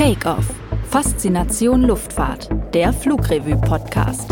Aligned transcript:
Takeoff. 0.00 0.46
Faszination 0.88 1.82
Luftfahrt. 1.82 2.48
Der 2.72 2.90
Flugrevue-Podcast. 2.90 4.30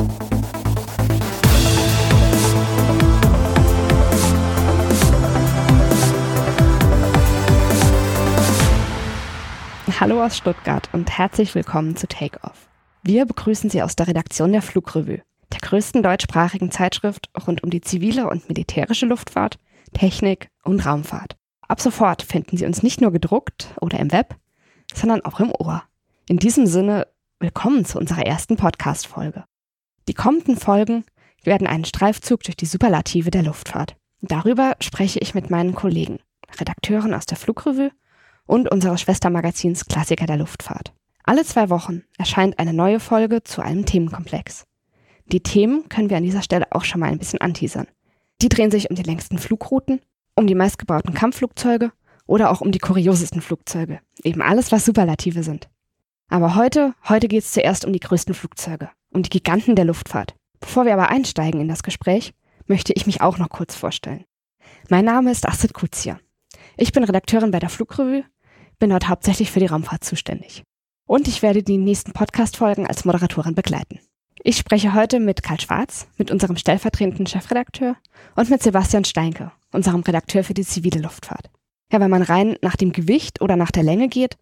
Hallo 10.01 10.25
aus 10.25 10.39
Stuttgart 10.39 10.89
und 10.95 11.11
herzlich 11.11 11.55
willkommen 11.55 11.97
zu 11.97 12.09
Takeoff. 12.09 12.71
Wir 13.03 13.27
begrüßen 13.27 13.69
Sie 13.69 13.83
aus 13.83 13.95
der 13.95 14.09
Redaktion 14.09 14.53
der 14.53 14.63
Flugrevue, 14.63 15.21
der 15.53 15.61
größten 15.61 16.03
deutschsprachigen 16.03 16.71
Zeitschrift 16.71 17.29
rund 17.47 17.63
um 17.63 17.69
die 17.69 17.83
zivile 17.83 18.31
und 18.31 18.49
militärische 18.49 19.05
Luftfahrt, 19.05 19.59
Technik 19.93 20.49
und 20.65 20.87
Raumfahrt. 20.87 21.37
Ab 21.69 21.83
sofort 21.83 22.23
finden 22.23 22.57
Sie 22.57 22.65
uns 22.65 22.83
nicht 22.83 23.03
nur 23.03 23.13
gedruckt 23.13 23.75
oder 23.83 23.99
im 23.99 24.11
Web, 24.13 24.35
sondern 24.95 25.25
auch 25.25 25.41
im 25.41 25.53
Ohr. 25.53 25.83
In 26.29 26.39
diesem 26.39 26.67
Sinne, 26.67 27.07
willkommen 27.41 27.85
zu 27.85 27.99
unserer 27.99 28.27
ersten 28.27 28.57
Podcast-Folge. 28.57 29.45
Die 30.09 30.15
kommenden 30.15 30.57
Folgen 30.57 31.05
werden 31.45 31.67
einen 31.67 31.85
Streifzug 31.85 32.43
durch 32.43 32.57
die 32.57 32.67
Superlative 32.67 33.31
der 33.31 33.43
Luftfahrt. 33.43 33.97
Darüber 34.21 34.77
spreche 34.81 35.21
ich 35.21 35.35
mit 35.35 35.51
meinen 35.51 35.75
Kollegen, 35.75 36.19
Redakteuren 36.59 37.15
aus 37.15 37.27
der 37.27 37.37
Flugrevue 37.37 37.93
und 38.47 38.71
unseres 38.71 39.03
Schwestermagazins 39.03 39.87
Klassiker 39.87 40.27
der 40.27 40.39
Luftfahrt. 40.39 40.93
Alle 41.25 41.45
zwei 41.45 41.69
Wochen 41.71 42.05
erscheint 42.17 42.59
eine 42.59 42.73
neue 42.73 43.01
Folge 43.01 43.43
zu 43.43 43.61
einem 43.61 43.85
Themenkomplex. 43.85 44.65
Die 45.27 45.43
Themen 45.43 45.89
können 45.89 46.09
wir 46.09 46.17
an 46.17 46.23
dieser 46.23 46.43
Stelle 46.43 46.67
auch 46.71 46.85
schon 46.85 47.01
mal 47.01 47.11
ein 47.11 47.19
bisschen 47.19 47.41
anteasern. 47.41 47.87
Die 48.41 48.49
drehen 48.49 48.71
sich 48.71 48.89
um 48.89 48.97
die 48.97 49.03
längsten 49.03 49.39
Flugrouten, 49.39 50.01
um 50.35 50.47
die 50.47 50.55
meistgebauten 50.55 51.13
Kampfflugzeuge 51.13 51.93
oder 52.29 52.51
auch 52.51 52.61
um 52.61 52.71
die 52.71 52.79
kuriosesten 52.79 53.41
Flugzeuge. 53.41 53.99
Eben 54.23 54.43
alles, 54.43 54.71
was 54.71 54.85
Superlative 54.85 55.43
sind. 55.43 55.69
Aber 56.29 56.55
heute, 56.55 56.95
heute 57.09 57.27
geht 57.27 57.43
es 57.43 57.53
zuerst 57.53 57.85
um 57.85 57.93
die 57.93 58.01
größten 58.01 58.35
Flugzeuge, 58.35 58.91
um 59.11 59.23
die 59.23 59.31
Giganten 59.31 59.75
der 59.75 59.87
Luftfahrt. 59.87 60.37
Bevor 60.61 60.85
wir 60.85 60.93
aber 60.93 61.09
einsteigen 61.09 61.61
in 61.61 61.69
das 61.69 61.83
Gespräch, 61.83 62.35
möchte 62.67 62.93
ich 62.93 63.07
mich 63.07 63.23
auch 63.23 63.39
noch 63.39 63.49
kurz 63.49 63.75
vorstellen. 63.75 64.25
Mein 64.91 65.07
Name 65.07 65.31
ist 65.31 65.49
Astrid 65.49 65.73
Kuzia. 65.73 66.21
Ich 66.77 66.93
bin 66.93 67.03
Redakteurin 67.03 67.51
bei 67.51 67.61
der 67.61 67.71
Flugrevue, 67.71 68.25
bin 68.79 68.91
dort 68.91 69.09
hauptsächlich 69.09 69.51
für 69.51 69.61
die 69.61 69.67
Raumfahrt 69.67 70.05
zuständig. 70.05 70.65
Und 71.07 71.29
ich 71.29 71.41
werde 71.41 71.63
die 71.63 71.79
nächsten 71.79 72.13
Podcast-Folgen 72.13 72.87
als 72.87 73.07
Moderatorin 73.07 73.55
begleiten. 73.55 74.01
Ich 74.43 74.59
spreche 74.59 74.93
heute 74.93 75.19
mit 75.19 75.43
Karl 75.43 75.59
Schwarz, 75.59 76.07
mit 76.19 76.31
unserem 76.31 76.57
stellvertretenden 76.57 77.27
Chefredakteur 77.27 77.97
und 78.37 78.51
mit 78.51 78.63
Sebastian 78.63 79.05
Steinke, 79.05 79.51
unserem 79.73 80.03
Redakteur 80.03 80.45
für 80.45 80.55
die 80.55 80.65
zivile 80.65 81.01
Luftfahrt. 81.01 81.51
Ja, 81.91 82.01
wenn 82.01 82.11
man 82.11 82.23
rein 82.23 82.57
nach 82.63 82.77
dem 82.77 82.93
Gewicht 82.93 83.41
oder 83.41 83.57
nach 83.57 83.71
der 83.71 83.83
Länge 83.83 84.09
geht, 84.09 84.37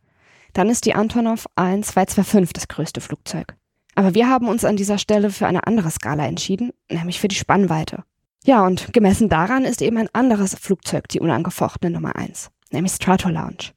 dann 0.53 0.69
ist 0.69 0.85
die 0.85 0.95
Antonov 0.95 1.47
1225 1.57 2.53
das 2.53 2.69
größte 2.69 3.01
Flugzeug. 3.01 3.55
Aber 3.95 4.15
wir 4.15 4.29
haben 4.29 4.49
uns 4.49 4.65
an 4.65 4.77
dieser 4.77 4.99
Stelle 4.99 5.31
für 5.31 5.47
eine 5.47 5.67
andere 5.67 5.91
Skala 5.91 6.27
entschieden, 6.27 6.73
nämlich 6.91 7.21
für 7.21 7.29
die 7.29 7.37
Spannweite. 7.37 8.05
Ja, 8.45 8.65
und 8.65 8.93
gemessen 8.93 9.29
daran 9.29 9.65
ist 9.65 9.83
eben 9.83 9.97
ein 9.97 10.09
anderes 10.13 10.55
Flugzeug 10.55 11.09
die 11.09 11.21
unangefochtene 11.21 11.93
Nummer 11.93 12.17
1, 12.17 12.51
nämlich 12.71 12.93
Stratolaunch. 12.93 13.75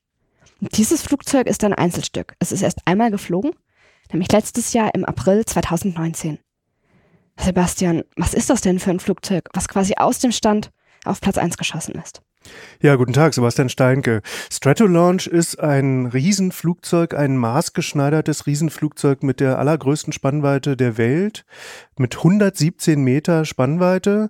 Und 0.62 0.78
dieses 0.78 1.02
Flugzeug 1.02 1.48
ist 1.48 1.64
ein 1.64 1.74
Einzelstück. 1.74 2.36
Es 2.40 2.52
ist 2.52 2.62
erst 2.62 2.80
einmal 2.86 3.12
geflogen, 3.12 3.52
nämlich 4.12 4.32
letztes 4.32 4.74
Jahr 4.74 4.94
im 4.94 5.06
April 5.06 5.46
2019. 5.46 6.40
Sebastian, 7.38 8.04
was 8.18 8.34
ist 8.34 8.50
das 8.50 8.62
denn 8.62 8.80
für 8.80 8.92
ein 8.92 9.00
Flugzeug, 9.00 9.50
was 9.54 9.70
quasi 9.70 9.94
aus 9.98 10.20
dem 10.20 10.32
Stand 10.32 10.72
auf 11.06 11.22
Platz 11.22 11.38
1 11.38 11.58
geschossen 11.58 11.96
ist? 11.96 12.22
Ja, 12.82 12.96
guten 12.96 13.14
Tag, 13.14 13.34
Sebastian 13.34 13.70
Steinke. 13.70 14.22
Stratolaunch 14.50 15.28
ist 15.28 15.60
ein 15.60 16.06
Riesenflugzeug, 16.06 17.14
ein 17.14 17.36
maßgeschneidertes 17.36 18.46
Riesenflugzeug 18.46 19.22
mit 19.24 19.40
der 19.42 19.60
allergrößten 19.60 20.14
Spannweite 20.14 20.78
der 20.78 20.98
Welt, 20.98 21.46
mit 21.98 22.16
117 22.18 23.04
Meter 23.04 23.44
Spannweite 23.44 24.30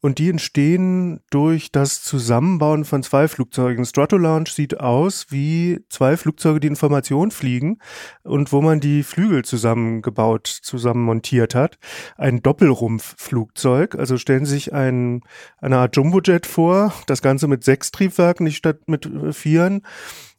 und 0.00 0.18
die 0.18 0.28
entstehen 0.30 1.20
durch 1.30 1.72
das 1.72 2.02
Zusammenbauen 2.02 2.84
von 2.84 3.02
zwei 3.02 3.28
Flugzeugen. 3.28 3.84
Stratolaunch 3.84 4.52
sieht 4.52 4.80
aus 4.80 5.26
wie 5.30 5.80
zwei 5.88 6.16
Flugzeuge, 6.16 6.60
die 6.60 6.68
in 6.68 6.76
Formation 6.76 7.30
fliegen 7.30 7.78
und 8.22 8.52
wo 8.52 8.60
man 8.60 8.80
die 8.80 9.02
Flügel 9.02 9.44
zusammengebaut, 9.44 10.46
zusammen 10.46 11.04
montiert 11.04 11.54
hat. 11.54 11.78
Ein 12.16 12.42
Doppelrumpfflugzeug, 12.42 13.94
also 13.96 14.16
stellen 14.16 14.44
Sie 14.44 14.54
sich 14.54 14.72
ein, 14.72 15.22
eine 15.58 15.78
Art 15.78 15.96
Jumbojet 15.96 16.46
vor, 16.46 16.92
das 17.06 17.22
Ganze 17.22 17.48
mit 17.48 17.64
sechs 17.64 17.90
Triebwerken, 17.90 18.44
nicht 18.44 18.56
statt 18.56 18.80
mit 18.86 19.10
vieren 19.32 19.82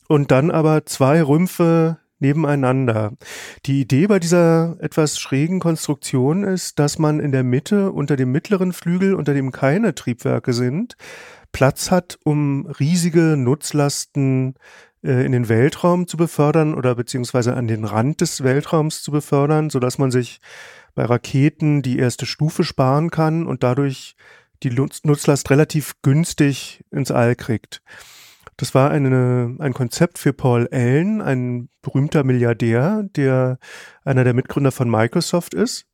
und 0.08 0.32
dann 0.32 0.52
aber 0.52 0.86
zwei 0.86 1.22
Rümpfe 1.22 1.98
nebeneinander. 2.20 3.14
Die 3.66 3.82
Idee 3.82 4.08
bei 4.08 4.20
dieser 4.20 4.78
etwas 4.80 5.20
schrägen 5.20 5.60
Konstruktion 5.60 6.44
ist, 6.44 6.80
dass 6.80 7.00
man 7.00 7.20
in 7.20 7.32
der 7.32 7.44
Mitte 7.44 7.92
unter 7.92 8.16
dem 8.16 8.32
mittleren 8.32 8.74
Flügel, 8.74 9.14
unter 9.14 9.34
dem 9.34 9.52
keine 9.52 9.96
Triebwerke 9.96 10.54
sind, 10.54 10.96
Platz 11.52 11.92
hat, 11.92 12.20
um 12.24 12.66
riesige 12.66 13.36
Nutzlasten 13.38 14.56
äh, 15.04 15.26
in 15.26 15.32
den 15.32 15.50
Weltraum 15.50 16.08
zu 16.08 16.18
befördern 16.18 16.74
oder 16.74 16.96
beziehungsweise 16.96 17.56
an 17.56 17.68
den 17.68 17.86
Rand 17.86 18.22
des 18.22 18.44
Weltraums 18.44 19.02
zu 19.02 19.12
befördern, 19.12 19.70
so 19.70 19.80
dass 19.80 19.98
man 19.98 20.12
sich 20.12 20.40
bei 20.96 21.06
Raketen 21.06 21.82
die 21.82 22.00
erste 22.00 22.26
Stufe 22.26 22.64
sparen 22.64 23.12
kann 23.12 23.46
und 23.46 23.64
dadurch 23.64 24.16
die 24.64 24.72
Nutzlast 24.72 25.50
relativ 25.52 25.94
günstig 26.02 26.84
ins 26.92 27.12
All 27.12 27.36
kriegt. 27.36 27.82
Das 28.58 28.74
war 28.74 28.90
eine, 28.90 29.56
ein 29.60 29.74
Konzept 29.74 30.18
für 30.18 30.34
Paul 30.34 30.68
Allen, 30.72 31.22
ein 31.22 31.70
berühmter 31.84 32.24
Milliardär, 32.24 33.04
der 33.16 33.60
einer 34.04 34.24
der 34.24 34.34
Mitgründer 34.34 34.72
von 34.72 34.90
Microsoft 34.90 35.54
ist. 35.54 35.86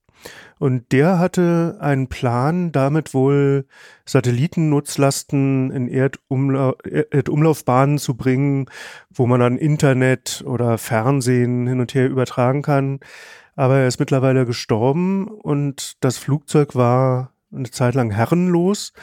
Und 0.57 0.93
der 0.93 1.19
hatte 1.19 1.77
einen 1.81 2.07
Plan, 2.07 2.71
damit 2.71 3.13
wohl 3.13 3.65
Satellitennutzlasten 4.05 5.71
in 5.71 5.89
Erdumla 5.89 6.75
Erdumlaufbahnen 6.83 7.97
zu 7.97 8.15
bringen, 8.15 8.67
wo 9.09 9.27
man 9.27 9.41
dann 9.41 9.57
Internet 9.57 10.41
oder 10.47 10.77
Fernsehen 10.77 11.67
hin 11.67 11.81
und 11.81 11.93
her 11.93 12.09
übertragen 12.09 12.61
kann. 12.61 13.01
Aber 13.55 13.79
er 13.79 13.87
ist 13.87 13.99
mittlerweile 13.99 14.45
gestorben 14.45 15.27
und 15.27 15.97
das 15.99 16.17
Flugzeug 16.17 16.75
war 16.75 17.33
eine 17.53 17.69
Zeit 17.69 17.93
lang 17.93 18.11
herrenlos. 18.11 18.93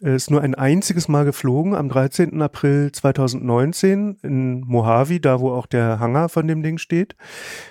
Er 0.00 0.14
ist 0.14 0.30
nur 0.30 0.42
ein 0.42 0.54
einziges 0.54 1.08
Mal 1.08 1.24
geflogen, 1.24 1.74
am 1.74 1.88
13. 1.88 2.40
April 2.40 2.92
2019 2.92 4.18
in 4.22 4.60
Mojave, 4.60 5.18
da 5.18 5.40
wo 5.40 5.50
auch 5.50 5.66
der 5.66 5.98
Hangar 5.98 6.28
von 6.28 6.46
dem 6.46 6.62
Ding 6.62 6.78
steht. 6.78 7.16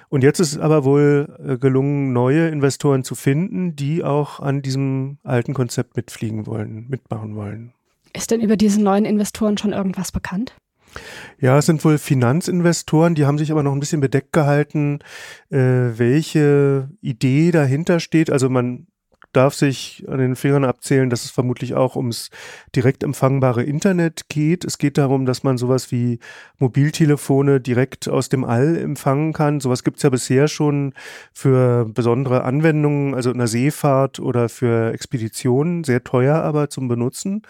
Und 0.09 0.23
jetzt 0.23 0.41
ist 0.41 0.53
es 0.53 0.59
aber 0.59 0.83
wohl 0.83 1.37
äh, 1.45 1.57
gelungen, 1.57 2.11
neue 2.11 2.49
Investoren 2.49 3.05
zu 3.05 3.15
finden, 3.15 3.77
die 3.77 4.03
auch 4.03 4.41
an 4.41 4.61
diesem 4.61 5.19
alten 5.23 5.53
Konzept 5.53 5.95
mitfliegen 5.95 6.47
wollen, 6.47 6.87
mitmachen 6.89 7.35
wollen. 7.35 7.73
Ist 8.13 8.31
denn 8.31 8.41
über 8.41 8.57
diese 8.57 8.81
neuen 8.81 9.05
Investoren 9.05 9.57
schon 9.57 9.71
irgendwas 9.71 10.11
bekannt? 10.11 10.53
Ja, 11.39 11.57
es 11.57 11.65
sind 11.65 11.83
wohl 11.85 11.97
Finanzinvestoren, 11.97 13.15
die 13.15 13.25
haben 13.25 13.37
sich 13.37 13.51
aber 13.51 13.63
noch 13.63 13.71
ein 13.71 13.79
bisschen 13.79 14.01
bedeckt 14.01 14.33
gehalten, 14.33 14.99
äh, 15.49 15.57
welche 15.57 16.89
Idee 16.99 17.51
dahinter 17.51 18.01
steht. 18.01 18.29
Also 18.29 18.49
man 18.49 18.87
darf 19.33 19.53
sich 19.53 20.03
an 20.07 20.19
den 20.19 20.35
Fingern 20.35 20.65
abzählen, 20.65 21.09
dass 21.09 21.25
es 21.25 21.31
vermutlich 21.31 21.75
auch 21.75 21.95
ums 21.95 22.29
direkt 22.75 23.03
empfangbare 23.03 23.63
Internet 23.63 24.29
geht. 24.29 24.65
Es 24.65 24.77
geht 24.77 24.97
darum, 24.97 25.25
dass 25.25 25.43
man 25.43 25.57
sowas 25.57 25.91
wie 25.91 26.19
Mobiltelefone 26.57 27.59
direkt 27.59 28.07
aus 28.07 28.29
dem 28.29 28.43
All 28.43 28.77
empfangen 28.77 29.33
kann. 29.33 29.59
Sowas 29.59 29.83
gibt's 29.83 30.03
ja 30.03 30.09
bisher 30.09 30.47
schon 30.47 30.93
für 31.33 31.85
besondere 31.85 32.43
Anwendungen, 32.43 33.13
also 33.13 33.31
in 33.31 33.37
der 33.37 33.47
Seefahrt 33.47 34.19
oder 34.19 34.49
für 34.49 34.91
Expeditionen, 34.93 35.83
sehr 35.83 36.03
teuer 36.03 36.37
aber 36.37 36.69
zum 36.69 36.87
Benutzen. 36.87 37.43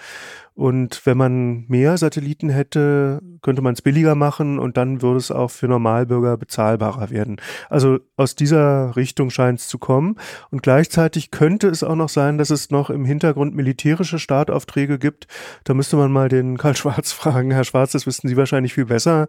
Und 0.57 1.05
wenn 1.05 1.17
man 1.17 1.65
mehr 1.67 1.99
Satelliten 1.99 2.49
hätte, 2.49 3.21
könnte 3.43 3.61
man 3.61 3.75
es 3.75 3.83
billiger 3.83 4.15
machen 4.15 4.57
und 4.57 4.75
dann 4.75 5.03
würde 5.03 5.19
es 5.19 5.29
auch 5.29 5.51
für 5.51 5.67
Normalbürger 5.67 6.35
bezahlbarer 6.35 7.11
werden. 7.11 7.37
Also 7.69 7.99
aus 8.15 8.33
dieser 8.33 8.95
Richtung 8.95 9.29
scheint 9.29 9.59
es 9.59 9.67
zu 9.67 9.77
kommen. 9.77 10.15
Und 10.49 10.63
gleichzeitig 10.63 11.29
könnte 11.29 11.67
es 11.67 11.76
auch 11.83 11.95
noch 11.95 12.09
sein, 12.09 12.37
dass 12.37 12.49
es 12.49 12.69
noch 12.69 12.89
im 12.89 13.05
Hintergrund 13.05 13.55
militärische 13.55 14.19
Startaufträge 14.19 14.99
gibt. 14.99 15.27
Da 15.63 15.73
müsste 15.73 15.95
man 15.97 16.11
mal 16.11 16.29
den 16.29 16.57
Karl 16.57 16.75
Schwarz 16.77 17.11
fragen. 17.11 17.51
Herr 17.51 17.63
Schwarz, 17.63 17.91
das 17.91 18.05
wissen 18.05 18.27
Sie 18.27 18.37
wahrscheinlich 18.37 18.73
viel 18.73 18.85
besser, 18.85 19.27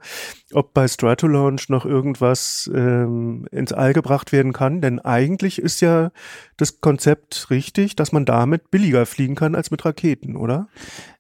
ob 0.52 0.74
bei 0.74 0.86
Stratolaunch 0.88 1.68
noch 1.68 1.84
irgendwas 1.84 2.70
ähm, 2.74 3.46
ins 3.50 3.72
All 3.72 3.92
gebracht 3.92 4.32
werden 4.32 4.52
kann. 4.52 4.80
Denn 4.80 4.98
eigentlich 5.00 5.60
ist 5.60 5.80
ja 5.80 6.10
das 6.56 6.80
Konzept 6.80 7.50
richtig, 7.50 7.96
dass 7.96 8.12
man 8.12 8.24
damit 8.24 8.70
billiger 8.70 9.06
fliegen 9.06 9.34
kann 9.34 9.54
als 9.54 9.70
mit 9.70 9.84
Raketen, 9.84 10.36
oder? 10.36 10.68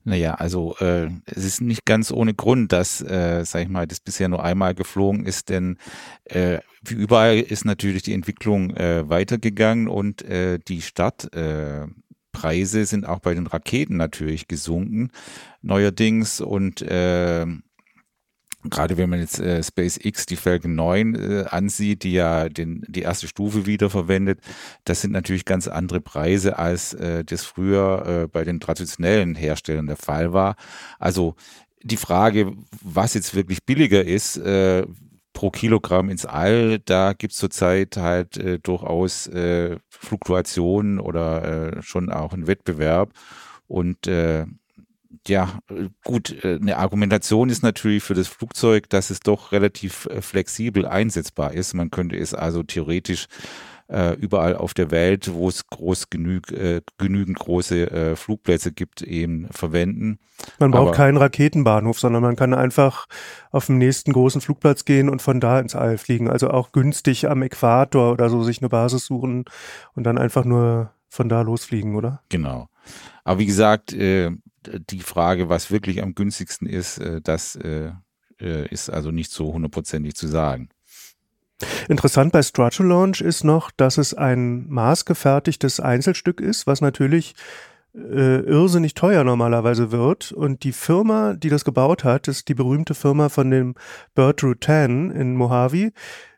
Naja, 0.08 0.36
also 0.36 0.74
äh, 0.80 1.10
es 1.26 1.44
ist 1.44 1.60
nicht 1.60 1.84
ganz 1.84 2.10
ohne 2.10 2.32
Grund, 2.32 2.72
dass, 2.72 3.02
äh, 3.02 3.44
sag 3.44 3.60
ich 3.60 3.68
mal, 3.68 3.86
das 3.86 4.00
bisher 4.00 4.28
nur 4.30 4.42
einmal 4.42 4.74
geflogen 4.74 5.26
ist, 5.26 5.50
denn 5.50 5.76
äh, 6.24 6.60
wie 6.82 6.94
überall 6.94 7.38
ist 7.38 7.66
natürlich 7.66 8.04
die 8.04 8.14
Entwicklung 8.14 8.74
äh, 8.74 9.06
weitergegangen 9.10 9.86
und 9.86 10.22
äh, 10.22 10.60
die 10.66 10.80
Startpreise 10.80 11.90
Äh, 12.80 12.84
sind 12.86 13.06
auch 13.06 13.18
bei 13.18 13.34
den 13.34 13.46
Raketen 13.46 13.98
natürlich 13.98 14.48
gesunken. 14.48 15.10
Neuerdings 15.60 16.40
und 16.40 16.80
äh, 16.80 17.44
gerade 18.64 18.96
wenn 18.96 19.10
man 19.10 19.20
jetzt 19.20 19.38
äh, 19.38 19.62
SpaceX, 19.62 20.26
die 20.26 20.36
Falcon 20.36 20.74
9 20.74 21.14
äh, 21.14 21.44
ansieht, 21.48 22.02
die 22.02 22.12
ja 22.12 22.48
den, 22.48 22.84
die 22.88 23.02
erste 23.02 23.28
Stufe 23.28 23.66
wiederverwendet, 23.66 24.40
das 24.84 25.00
sind 25.00 25.12
natürlich 25.12 25.44
ganz 25.44 25.68
andere 25.68 26.00
Preise, 26.00 26.58
als 26.58 26.94
äh, 26.94 27.24
das 27.24 27.44
früher 27.44 28.06
äh, 28.24 28.26
bei 28.26 28.44
den 28.44 28.60
traditionellen 28.60 29.34
Herstellern 29.34 29.86
der 29.86 29.96
Fall 29.96 30.32
war. 30.32 30.56
Also 30.98 31.36
die 31.82 31.96
Frage, 31.96 32.52
was 32.82 33.14
jetzt 33.14 33.34
wirklich 33.34 33.64
billiger 33.64 34.04
ist, 34.04 34.36
äh, 34.38 34.84
pro 35.32 35.50
Kilogramm 35.50 36.10
ins 36.10 36.26
All, 36.26 36.80
da 36.80 37.12
gibt 37.12 37.32
es 37.32 37.38
zurzeit 37.38 37.96
halt 37.96 38.36
äh, 38.38 38.58
durchaus 38.58 39.28
äh, 39.28 39.76
Fluktuationen 39.88 40.98
oder 40.98 41.76
äh, 41.76 41.82
schon 41.82 42.10
auch 42.10 42.32
einen 42.32 42.48
Wettbewerb. 42.48 43.12
Und 43.68 44.08
äh, 44.08 44.46
ja, 45.28 45.58
gut, 46.04 46.44
äh, 46.44 46.58
eine 46.60 46.76
Argumentation 46.78 47.50
ist 47.50 47.62
natürlich 47.62 48.02
für 48.02 48.14
das 48.14 48.28
Flugzeug, 48.28 48.88
dass 48.88 49.10
es 49.10 49.20
doch 49.20 49.52
relativ 49.52 50.06
äh, 50.06 50.22
flexibel 50.22 50.86
einsetzbar 50.86 51.52
ist. 51.52 51.74
Man 51.74 51.90
könnte 51.90 52.16
es 52.16 52.34
also 52.34 52.62
theoretisch 52.62 53.26
äh, 53.88 54.14
überall 54.14 54.54
auf 54.54 54.74
der 54.74 54.90
Welt, 54.90 55.32
wo 55.32 55.48
es 55.48 55.66
groß 55.66 56.10
genüg, 56.10 56.52
äh, 56.52 56.82
genügend 56.98 57.38
große 57.38 57.90
äh, 57.90 58.16
Flugplätze 58.16 58.72
gibt, 58.72 59.02
eben 59.02 59.48
verwenden. 59.50 60.18
Man 60.58 60.70
braucht 60.70 60.88
Aber, 60.88 60.96
keinen 60.96 61.16
Raketenbahnhof, 61.16 61.98
sondern 61.98 62.22
man 62.22 62.36
kann 62.36 62.54
einfach 62.54 63.06
auf 63.50 63.66
den 63.66 63.78
nächsten 63.78 64.12
großen 64.12 64.40
Flugplatz 64.40 64.84
gehen 64.84 65.08
und 65.08 65.22
von 65.22 65.40
da 65.40 65.58
ins 65.58 65.74
All 65.74 65.98
fliegen. 65.98 66.28
Also 66.30 66.50
auch 66.50 66.72
günstig 66.72 67.28
am 67.28 67.42
Äquator 67.42 68.12
oder 68.12 68.28
so 68.28 68.42
sich 68.42 68.60
eine 68.60 68.68
Basis 68.68 69.06
suchen 69.06 69.46
und 69.94 70.04
dann 70.04 70.18
einfach 70.18 70.44
nur 70.44 70.90
von 71.08 71.28
da 71.28 71.40
losfliegen, 71.40 71.96
oder? 71.96 72.20
Genau. 72.28 72.68
Aber 73.24 73.40
wie 73.40 73.46
gesagt, 73.46 73.92
äh, 73.94 74.30
die 74.66 75.00
Frage, 75.00 75.48
was 75.48 75.70
wirklich 75.70 76.02
am 76.02 76.14
günstigsten 76.14 76.68
ist, 76.68 76.98
äh, 76.98 77.20
das 77.20 77.56
äh, 77.56 77.92
äh, 78.40 78.68
ist 78.68 78.90
also 78.90 79.10
nicht 79.10 79.30
so 79.30 79.52
hundertprozentig 79.52 80.14
zu 80.14 80.26
sagen. 80.28 80.68
Interessant 81.88 82.32
bei 82.32 82.42
Stratolaunch 82.42 83.20
ist 83.20 83.42
noch, 83.42 83.70
dass 83.70 83.98
es 83.98 84.14
ein 84.14 84.68
maßgefertigtes 84.68 85.80
Einzelstück 85.80 86.40
ist, 86.40 86.66
was 86.66 86.80
natürlich 86.80 87.34
äh, 87.94 88.40
irrsinnig 88.40 88.94
teuer 88.94 89.24
normalerweise 89.24 89.90
wird. 89.90 90.30
Und 90.30 90.62
die 90.62 90.72
Firma, 90.72 91.34
die 91.34 91.48
das 91.48 91.64
gebaut 91.64 92.04
hat, 92.04 92.28
ist 92.28 92.48
die 92.48 92.54
berühmte 92.54 92.94
Firma 92.94 93.28
von 93.28 93.50
dem 93.50 93.74
Burt 94.14 94.42
Rutan 94.44 95.10
in 95.10 95.34
Mojave. 95.34 95.90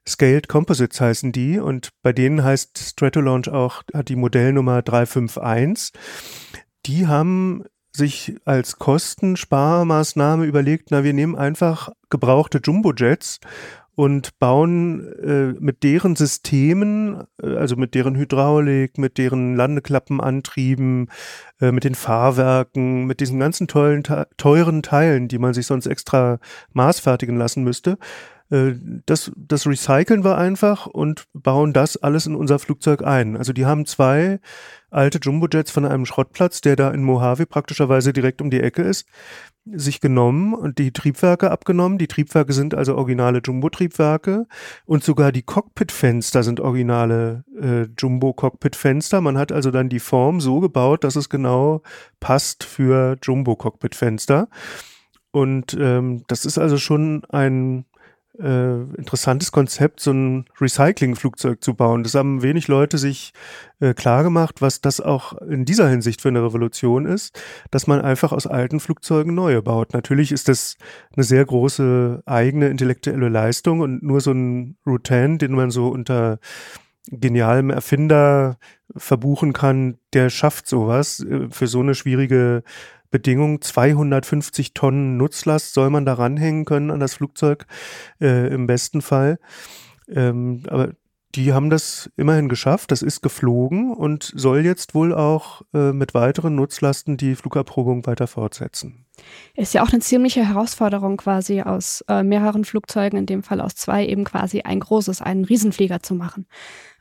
Scaled 0.08 0.49
Composites 0.49 1.00
heißen 1.00 1.32
die 1.32 1.58
und 1.58 1.90
bei 2.02 2.12
denen 2.12 2.43
heißt 2.43 2.78
Stratolaunch 2.78 3.50
auch, 3.50 3.82
hat 3.93 4.08
die 4.08 4.16
Modellnummer 4.16 4.81
351. 4.81 5.93
Die 6.87 7.06
haben 7.06 7.64
sich 7.92 8.37
als 8.44 8.78
Kostensparmaßnahme 8.78 10.44
überlegt, 10.44 10.90
na, 10.90 11.04
wir 11.04 11.12
nehmen 11.12 11.37
einfach 11.37 11.90
gebrauchte 12.08 12.60
Jumbojets 12.62 13.40
und 14.00 14.38
bauen 14.38 15.12
äh, 15.22 15.54
mit 15.60 15.82
deren 15.82 16.16
Systemen, 16.16 17.25
äh, 17.42 17.56
also 17.56 17.76
mit 17.76 17.94
deren 17.94 18.16
Hydraulik, 18.16 18.96
mit 18.96 19.19
deren 19.19 19.56
Landeklappenantrieben, 19.56 21.10
äh, 21.60 21.70
mit 21.72 21.84
den 21.84 21.94
Fahrwerken, 21.94 23.04
mit 23.04 23.20
diesen 23.20 23.38
ganzen 23.40 23.69
tollen, 23.69 24.02
teuren 24.37 24.82
Teilen, 24.82 25.28
die 25.28 25.38
man 25.38 25.52
sich 25.52 25.66
sonst 25.66 25.87
extra 25.87 26.38
maßfertigen 26.72 27.37
lassen 27.37 27.62
müsste, 27.62 27.98
das, 28.50 29.31
das 29.37 29.67
recyceln 29.67 30.25
wir 30.25 30.37
einfach 30.37 30.87
und 30.87 31.25
bauen 31.32 31.73
das 31.73 31.97
alles 31.97 32.26
in 32.26 32.35
unser 32.35 32.58
Flugzeug 32.58 33.05
ein. 33.05 33.37
Also 33.37 33.52
die 33.52 33.64
haben 33.64 33.87
zwei 33.87 34.41
alte 34.91 35.20
Jumbojets 35.23 35.70
von 35.70 35.85
einem 35.85 36.05
Schrottplatz, 36.05 36.61
der 36.61 36.75
da 36.75 36.91
in 36.91 37.05
Mojave 37.05 37.47
praktischerweise 37.47 38.12
direkt 38.12 38.43
um 38.43 38.50
die 38.50 38.61
Ecke 38.61 38.82
ist, 38.82 39.06
sich 39.64 40.00
genommen 40.00 40.52
und 40.52 40.79
die 40.79 40.93
Triebwerke 40.93 41.52
abgenommen. 41.52 41.99
Die 41.99 42.08
Triebwerke 42.08 42.52
sind 42.52 42.75
also 42.75 42.97
originale 42.97 43.41
Jumbo-Triebwerke 43.44 44.47
und 44.85 45.05
sogar 45.05 45.31
die 45.31 45.43
Cockpitfenster 45.43 46.43
sind 46.43 46.58
originale 46.58 47.44
äh, 47.56 47.82
Jumbo-Cockpitfenster. 47.97 49.20
Man 49.20 49.38
hat 49.38 49.52
also 49.52 49.70
dann 49.70 49.88
die 49.88 50.00
Form 50.00 50.41
so 50.41 50.58
gebaut, 50.58 51.05
dass 51.05 51.14
es 51.14 51.29
genau 51.29 51.82
passt 52.19 52.64
für 52.64 53.17
Jumbo-Cockpitfenster. 53.23 54.49
Und 55.31 55.76
ähm, 55.79 56.25
das 56.26 56.44
ist 56.44 56.58
also 56.58 56.76
schon 56.76 57.23
ein 57.29 57.85
äh, 58.40 58.81
interessantes 58.96 59.52
Konzept, 59.52 60.00
so 60.00 60.12
ein 60.12 60.44
Recycling-Flugzeug 60.60 61.62
zu 61.62 61.75
bauen. 61.75 62.02
Das 62.02 62.14
haben 62.14 62.42
wenig 62.42 62.69
Leute 62.69 62.98
sich 62.98 63.32
äh, 63.81 63.94
klar 63.94 64.22
gemacht, 64.22 64.62
was 64.62 64.81
das 64.81 65.00
auch 65.00 65.32
in 65.42 65.64
dieser 65.64 65.88
Hinsicht 65.88 66.20
für 66.20 66.28
eine 66.28 66.42
Revolution 66.42 67.06
ist, 67.06 67.40
dass 67.70 67.87
man 67.87 68.00
einfach 68.00 68.32
aus 68.32 68.46
alten 68.46 68.81
Flugzeugen 68.81 69.34
neue 69.34 69.62
baut. 69.62 69.92
Natürlich 69.92 70.32
ist 70.32 70.48
das 70.48 70.76
eine 71.14 71.25
sehr 71.25 71.44
große 71.44 72.22
eigene 72.26 72.69
intellektuelle 72.69 73.28
Leistung 73.28 73.81
und 73.81 74.02
nur 74.02 74.20
so 74.20 74.32
ein 74.32 74.76
Rutan, 74.87 75.38
den 75.38 75.52
man 75.52 75.70
so 75.70 75.88
unter 75.88 76.38
genialem 77.11 77.71
Erfinder 77.71 78.59
verbuchen 78.97 79.53
kann, 79.53 79.99
der 80.12 80.31
schafft 80.31 80.67
sowas 80.67 81.21
äh, 81.21 81.49
für 81.51 81.67
so 81.67 81.81
eine 81.81 81.95
schwierige 81.95 82.62
Bedingung 83.11 83.61
250 83.61 84.73
Tonnen 84.73 85.17
Nutzlast 85.17 85.75
soll 85.75 85.91
man 85.91 86.05
da 86.05 86.15
ranhängen 86.15 86.65
können 86.65 86.91
an 86.91 87.01
das 87.01 87.15
Flugzeug 87.15 87.67
äh, 88.21 88.53
im 88.53 88.67
besten 88.67 89.03
Fall. 89.03 89.39
Ähm, 90.09 90.62
aber 90.69 90.93
die 91.35 91.53
haben 91.53 91.71
das 91.71 92.11
immerhin 92.17 92.49
geschafft, 92.49 92.91
das 92.91 93.03
ist 93.03 93.21
geflogen 93.21 93.93
und 93.93 94.33
soll 94.35 94.65
jetzt 94.65 94.95
wohl 94.95 95.15
auch 95.15 95.62
äh, 95.73 95.93
mit 95.93 96.12
weiteren 96.12 96.57
Nutzlasten 96.57 97.17
die 97.17 97.37
Flugabprobung 97.37 98.05
weiter 98.07 98.27
fortsetzen. 98.27 99.07
Ist 99.55 99.75
ja 99.75 99.83
auch 99.83 99.93
eine 99.93 100.01
ziemliche 100.01 100.47
Herausforderung, 100.47 101.17
quasi 101.19 101.62
aus 101.62 102.05
äh, 102.09 102.23
mehreren 102.25 102.65
Flugzeugen, 102.65 103.19
in 103.19 103.27
dem 103.27 103.43
Fall 103.43 103.61
aus 103.61 103.77
zwei, 103.77 104.07
eben 104.07 104.25
quasi 104.25 104.62
ein 104.62 104.81
großes, 104.81 105.23
einen 105.23 105.45
Riesenflieger 105.45 106.03
zu 106.03 106.15
machen. 106.15 106.47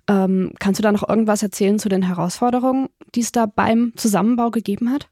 Ähm, 0.09 0.53
kannst 0.59 0.79
du 0.79 0.81
da 0.81 0.91
noch 0.91 1.07
irgendwas 1.07 1.43
erzählen 1.43 1.77
zu 1.77 1.87
den 1.87 2.01
Herausforderungen, 2.01 2.89
die 3.13 3.21
es 3.21 3.31
da 3.31 3.45
beim 3.45 3.93
Zusammenbau 3.95 4.49
gegeben 4.49 4.91
hat? 4.91 5.07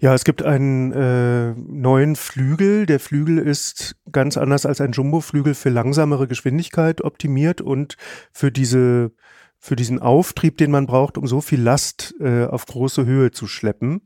Ja, 0.00 0.14
es 0.14 0.24
gibt 0.24 0.42
einen 0.42 0.92
äh, 0.92 1.52
neuen 1.52 2.16
Flügel. 2.16 2.86
Der 2.86 2.98
Flügel 2.98 3.38
ist 3.38 3.96
ganz 4.10 4.38
anders 4.38 4.64
als 4.64 4.80
ein 4.80 4.92
Jumbo-Flügel 4.92 5.54
für 5.54 5.68
langsamere 5.68 6.26
Geschwindigkeit 6.26 7.02
optimiert 7.02 7.60
und 7.60 7.96
für 8.32 8.50
diese 8.50 9.12
für 9.64 9.76
diesen 9.76 9.98
Auftrieb, 9.98 10.58
den 10.58 10.70
man 10.70 10.84
braucht, 10.84 11.16
um 11.16 11.26
so 11.26 11.40
viel 11.40 11.58
Last 11.58 12.14
äh, 12.20 12.44
auf 12.44 12.66
große 12.66 13.06
Höhe 13.06 13.30
zu 13.30 13.46
schleppen. 13.46 14.02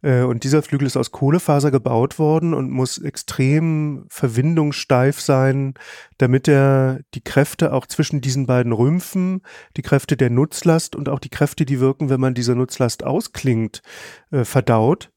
Äh, 0.00 0.22
und 0.22 0.42
dieser 0.42 0.62
Flügel 0.62 0.86
ist 0.86 0.96
aus 0.96 1.12
Kohlefaser 1.12 1.70
gebaut 1.70 2.18
worden 2.18 2.54
und 2.54 2.70
muss 2.70 2.96
extrem 2.96 4.06
verwindungssteif 4.08 5.20
sein, 5.20 5.74
damit 6.16 6.48
er 6.48 7.00
die 7.12 7.20
Kräfte 7.20 7.74
auch 7.74 7.84
zwischen 7.84 8.22
diesen 8.22 8.46
beiden 8.46 8.72
Rümpfen, 8.72 9.42
die 9.76 9.82
Kräfte 9.82 10.16
der 10.16 10.30
Nutzlast 10.30 10.96
und 10.96 11.10
auch 11.10 11.18
die 11.18 11.28
Kräfte, 11.28 11.66
die 11.66 11.78
wirken, 11.78 12.08
wenn 12.08 12.20
man 12.20 12.32
diese 12.32 12.54
Nutzlast 12.54 13.04
ausklingt, 13.04 13.82
äh, 14.30 14.44
verdaut. 14.44 15.12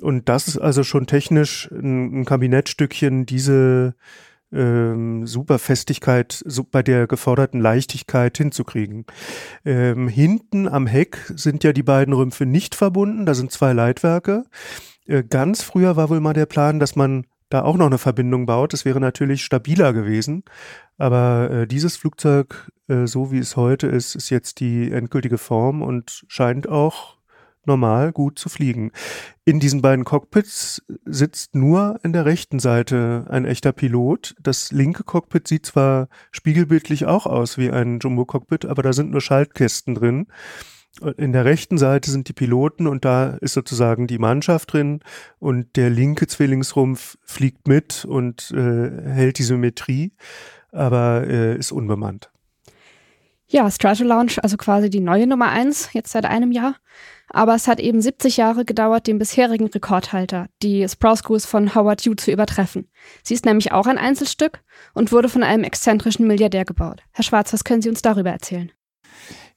Und 0.00 0.28
das 0.28 0.48
ist 0.48 0.58
also 0.58 0.82
schon 0.82 1.06
technisch 1.06 1.70
ein, 1.70 2.22
ein 2.22 2.24
Kabinettstückchen, 2.24 3.26
diese 3.26 3.94
ähm, 4.52 5.26
super 5.26 5.58
Festigkeit 5.58 6.42
so 6.44 6.64
bei 6.64 6.82
der 6.82 7.06
geforderten 7.06 7.60
Leichtigkeit 7.60 8.36
hinzukriegen. 8.36 9.06
Ähm, 9.64 10.08
hinten 10.08 10.68
am 10.68 10.86
Heck 10.86 11.32
sind 11.34 11.64
ja 11.64 11.72
die 11.72 11.82
beiden 11.82 12.14
Rümpfe 12.14 12.46
nicht 12.46 12.74
verbunden, 12.74 13.26
da 13.26 13.34
sind 13.34 13.52
zwei 13.52 13.72
Leitwerke. 13.72 14.44
Äh, 15.06 15.24
ganz 15.24 15.62
früher 15.62 15.96
war 15.96 16.10
wohl 16.10 16.20
mal 16.20 16.34
der 16.34 16.46
Plan, 16.46 16.80
dass 16.80 16.96
man 16.96 17.26
da 17.48 17.62
auch 17.62 17.76
noch 17.76 17.86
eine 17.86 17.98
Verbindung 17.98 18.46
baut. 18.46 18.72
Das 18.72 18.84
wäre 18.84 19.00
natürlich 19.00 19.44
stabiler 19.44 19.92
gewesen. 19.92 20.44
Aber 20.98 21.50
äh, 21.50 21.66
dieses 21.66 21.96
Flugzeug, 21.96 22.70
äh, 22.88 23.06
so 23.06 23.32
wie 23.32 23.38
es 23.38 23.56
heute 23.56 23.88
ist, 23.88 24.14
ist 24.14 24.30
jetzt 24.30 24.60
die 24.60 24.90
endgültige 24.92 25.38
Form 25.38 25.82
und 25.82 26.24
scheint 26.28 26.68
auch 26.68 27.19
normal 27.66 28.12
gut 28.12 28.38
zu 28.38 28.48
fliegen. 28.48 28.92
In 29.44 29.60
diesen 29.60 29.82
beiden 29.82 30.04
Cockpits 30.04 30.82
sitzt 31.04 31.54
nur 31.54 31.98
in 32.02 32.12
der 32.12 32.24
rechten 32.24 32.58
Seite 32.58 33.26
ein 33.28 33.44
echter 33.44 33.72
Pilot. 33.72 34.34
Das 34.40 34.72
linke 34.72 35.04
Cockpit 35.04 35.48
sieht 35.48 35.66
zwar 35.66 36.08
spiegelbildlich 36.30 37.06
auch 37.06 37.26
aus 37.26 37.58
wie 37.58 37.70
ein 37.70 37.98
Jumbo-Cockpit, 38.00 38.66
aber 38.66 38.82
da 38.82 38.92
sind 38.92 39.10
nur 39.10 39.20
Schaltkästen 39.20 39.94
drin. 39.94 40.26
In 41.16 41.32
der 41.32 41.44
rechten 41.44 41.78
Seite 41.78 42.10
sind 42.10 42.28
die 42.28 42.32
Piloten 42.32 42.86
und 42.88 43.04
da 43.04 43.30
ist 43.40 43.54
sozusagen 43.54 44.08
die 44.08 44.18
Mannschaft 44.18 44.72
drin 44.72 45.00
und 45.38 45.76
der 45.76 45.88
linke 45.88 46.26
Zwillingsrumpf 46.26 47.16
fliegt 47.24 47.68
mit 47.68 48.04
und 48.04 48.50
äh, 48.50 48.90
hält 49.08 49.38
die 49.38 49.44
Symmetrie, 49.44 50.12
aber 50.72 51.26
äh, 51.28 51.56
ist 51.56 51.70
unbemannt. 51.70 52.30
Ja, 53.46 53.68
Strato 53.70 54.04
Lounge, 54.04 54.34
also 54.42 54.56
quasi 54.56 54.90
die 54.90 55.00
neue 55.00 55.26
Nummer 55.26 55.48
eins, 55.48 55.92
jetzt 55.92 56.12
seit 56.12 56.24
einem 56.24 56.52
Jahr. 56.52 56.76
Aber 57.32 57.54
es 57.54 57.68
hat 57.68 57.80
eben 57.80 58.00
70 58.00 58.36
Jahre 58.36 58.64
gedauert, 58.64 59.06
den 59.06 59.18
bisherigen 59.18 59.66
Rekordhalter, 59.66 60.48
die 60.62 60.86
Sprouse 60.88 61.22
Cruise 61.22 61.46
von 61.46 61.74
Howard 61.74 62.02
Hughes, 62.02 62.24
zu 62.24 62.32
übertreffen. 62.32 62.88
Sie 63.22 63.34
ist 63.34 63.46
nämlich 63.46 63.72
auch 63.72 63.86
ein 63.86 63.98
Einzelstück 63.98 64.62
und 64.94 65.12
wurde 65.12 65.28
von 65.28 65.42
einem 65.42 65.64
exzentrischen 65.64 66.26
Milliardär 66.26 66.64
gebaut. 66.64 67.02
Herr 67.12 67.24
Schwarz, 67.24 67.52
was 67.52 67.64
können 67.64 67.82
Sie 67.82 67.88
uns 67.88 68.02
darüber 68.02 68.30
erzählen? 68.30 68.72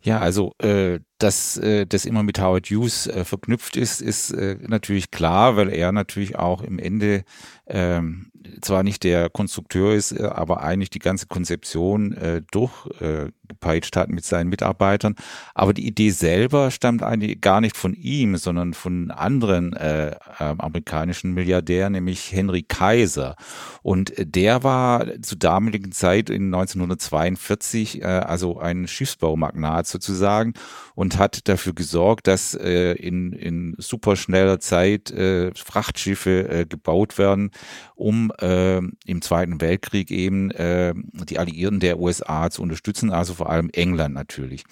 Ja, 0.02 0.20
also 0.20 0.54
äh, 0.62 1.00
dass 1.24 1.58
äh, 1.58 1.86
das 1.86 2.06
immer 2.06 2.22
mit 2.22 2.40
Howard 2.40 2.68
Hughes 2.68 3.08
äh, 3.08 3.24
verknüpft 3.24 3.78
ist, 3.78 4.02
ist 4.02 4.32
äh, 4.32 4.58
natürlich 4.62 5.10
klar, 5.10 5.56
weil 5.56 5.70
er 5.70 5.94
natürlich 5.94 6.38
auch 6.38 6.62
im 6.62 6.80
Ende 6.80 7.24
ähm, 7.66 8.32
zwar 8.62 8.84
nicht 8.84 9.04
der 9.04 9.30
Konstrukteur 9.30 9.94
ist, 9.94 10.12
äh, 10.12 10.24
aber 10.24 10.62
eigentlich 10.64 10.90
die 10.90 11.00
ganze 11.00 11.28
Konzeption 11.28 12.12
äh, 12.14 12.42
durchgepeitscht 12.52 13.96
äh, 13.96 14.00
hat 14.00 14.10
mit 14.10 14.26
seinen 14.26 14.50
Mitarbeitern. 14.50 15.16
Aber 15.54 15.74
die 15.74 15.88
Idee 15.88 16.10
selber 16.10 16.72
stammt 16.72 17.04
eigentlich 17.04 17.40
gar 17.42 17.62
nicht 17.62 17.78
von 17.78 17.94
ihm, 17.94 18.36
sondern 18.38 18.74
von 18.74 19.12
anderen 19.12 19.74
äh, 19.74 20.12
äh, 20.12 20.16
amerikanischen 20.40 21.34
Milliardären, 21.34 21.94
nämlich 21.94 22.32
Henry 22.32 22.64
Kaiser. 22.64 23.36
Und 23.82 24.14
der 24.18 24.64
war 24.64 25.06
zur 25.22 25.38
damaligen 25.38 25.92
Zeit 25.92 26.30
in 26.30 26.54
1942 26.54 28.02
äh, 28.02 28.06
also 28.06 28.60
ein 28.60 28.88
Schiffsbaumagnat 28.88 29.88
sozusagen 29.88 30.54
und 30.96 31.18
hat 31.18 31.48
dafür 31.48 31.74
gesorgt, 31.74 32.28
dass 32.28 32.54
äh, 32.54 32.94
in, 32.94 33.34
in 33.34 33.76
superschneller 33.78 34.60
Zeit 34.60 35.12
äh, 35.12 35.52
Frachtschiffe 35.56 36.50
äh, 36.50 36.66
gebaut 36.66 37.18
werden, 37.18 37.52
um 37.96 38.32
äh, 38.40 38.78
im 38.78 39.22
Zweiten 39.22 39.62
Weltkrieg 39.62 40.12
eben 40.12 40.52
äh, 40.52 40.94
die 41.30 41.40
Alliierten 41.40 41.80
der 41.80 42.00
USA 42.00 42.50
zu 42.50 42.62
unterstützen, 42.62 43.12
also 43.12 43.34
vor 43.34 43.50
allem 43.50 43.70
England 43.72 44.14
natürlich 44.14 44.64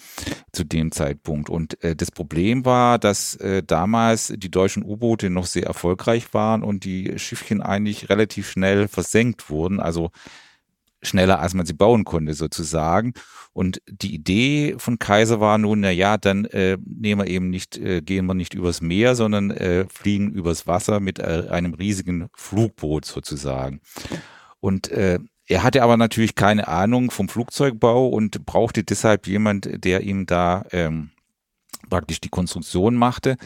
zu 0.52 0.64
dem 0.64 0.92
Zeitpunkt. 0.92 1.50
Und 1.50 1.82
äh, 1.82 1.96
das 1.96 2.10
Problem 2.10 2.64
war, 2.64 2.98
dass 2.98 3.34
äh, 3.36 3.62
damals 3.62 4.32
die 4.36 4.50
deutschen 4.50 4.84
U-Boote 4.84 5.30
noch 5.30 5.46
sehr 5.46 5.66
erfolgreich 5.66 6.32
waren 6.34 6.62
und 6.62 6.84
die 6.84 7.18
Schiffchen 7.18 7.62
eigentlich 7.62 8.08
relativ 8.10 8.50
schnell 8.50 8.88
versenkt 8.88 9.50
wurden, 9.50 9.80
also 9.80 10.10
schneller 11.02 11.40
als 11.40 11.54
man 11.54 11.66
sie 11.66 11.72
bauen 11.72 12.04
konnte 12.04 12.34
sozusagen. 12.34 13.12
Und 13.52 13.82
die 13.86 14.14
Idee 14.14 14.76
von 14.78 14.98
Kaiser 14.98 15.40
war 15.40 15.58
nun, 15.58 15.80
na 15.80 15.90
ja, 15.90 16.16
dann 16.16 16.44
äh, 16.46 16.78
nehmen 16.84 17.22
wir 17.22 17.28
eben 17.28 17.50
nicht, 17.50 17.76
äh, 17.76 18.00
gehen 18.00 18.26
wir 18.26 18.34
nicht 18.34 18.54
übers 18.54 18.80
Meer, 18.80 19.14
sondern 19.14 19.50
äh, 19.50 19.86
fliegen 19.88 20.32
übers 20.32 20.66
Wasser 20.66 21.00
mit 21.00 21.18
äh, 21.18 21.48
einem 21.50 21.74
riesigen 21.74 22.28
Flugboot 22.34 23.04
sozusagen. 23.04 23.80
Und 24.60 24.90
äh, 24.90 25.18
er 25.46 25.62
hatte 25.62 25.82
aber 25.82 25.96
natürlich 25.96 26.34
keine 26.34 26.68
Ahnung 26.68 27.10
vom 27.10 27.28
Flugzeugbau 27.28 28.08
und 28.08 28.46
brauchte 28.46 28.84
deshalb 28.84 29.26
jemand, 29.26 29.84
der 29.84 30.02
ihm 30.02 30.24
da 30.24 30.64
ähm, 30.70 31.10
praktisch 31.90 32.20
die 32.20 32.30
Konstruktion 32.30 32.94
machte. 32.94 33.36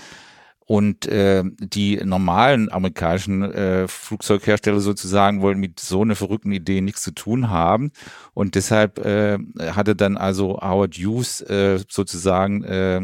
Und 0.67 1.07
äh, 1.07 1.45
die 1.59 1.97
normalen 2.05 2.73
amerikanischen 2.73 3.43
äh, 3.43 3.87
Flugzeughersteller 3.87 4.81
sozusagen 4.81 5.41
wollen 5.41 5.61
mit 5.61 5.79
so 5.79 6.03
einer 6.03 6.17
verrückten 6.17 6.51
Idee 6.51 6.81
nichts 6.81 7.03
zu 7.03 7.13
tun 7.13 7.51
haben. 7.51 7.93
Und 8.35 8.57
deshalb 8.57 8.99
äh, 8.99 9.39
hatte 9.61 9.95
dann 9.95 10.17
also 10.17 10.61
Howard 10.61 10.97
Hughes 10.97 11.41
äh, 11.43 11.79
sozusagen 11.89 12.65
äh, 12.65 13.01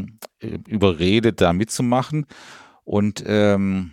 überredet, 0.66 1.40
da 1.40 1.52
mitzumachen. 1.52 2.26
Und 2.84 3.22
ähm, 3.26 3.92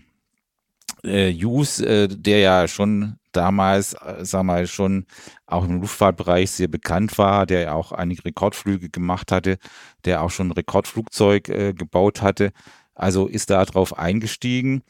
äh, 1.03 1.31
Hughes, 1.31 1.79
äh, 1.79 2.07
der 2.07 2.39
ja 2.39 2.67
schon 2.67 3.17
damals, 3.31 3.93
äh, 3.93 4.25
sag 4.25 4.43
mal, 4.43 4.67
schon 4.67 5.05
auch 5.45 5.63
im 5.63 5.81
Luftfahrtbereich 5.81 6.51
sehr 6.51 6.67
bekannt 6.67 7.17
war, 7.17 7.45
der 7.45 7.61
ja 7.61 7.73
auch 7.73 7.91
einige 7.91 8.25
Rekordflüge 8.25 8.89
gemacht 8.89 9.31
hatte, 9.31 9.57
der 10.05 10.23
auch 10.23 10.31
schon 10.31 10.47
ein 10.47 10.53
Rekordflugzeug 10.53 11.49
äh, 11.49 11.73
gebaut 11.73 12.21
hatte, 12.21 12.51
also 12.99 13.27
ist 13.27 13.49
da 13.49 13.63
drauf 13.65 13.97
eingestiegen, 13.97 14.83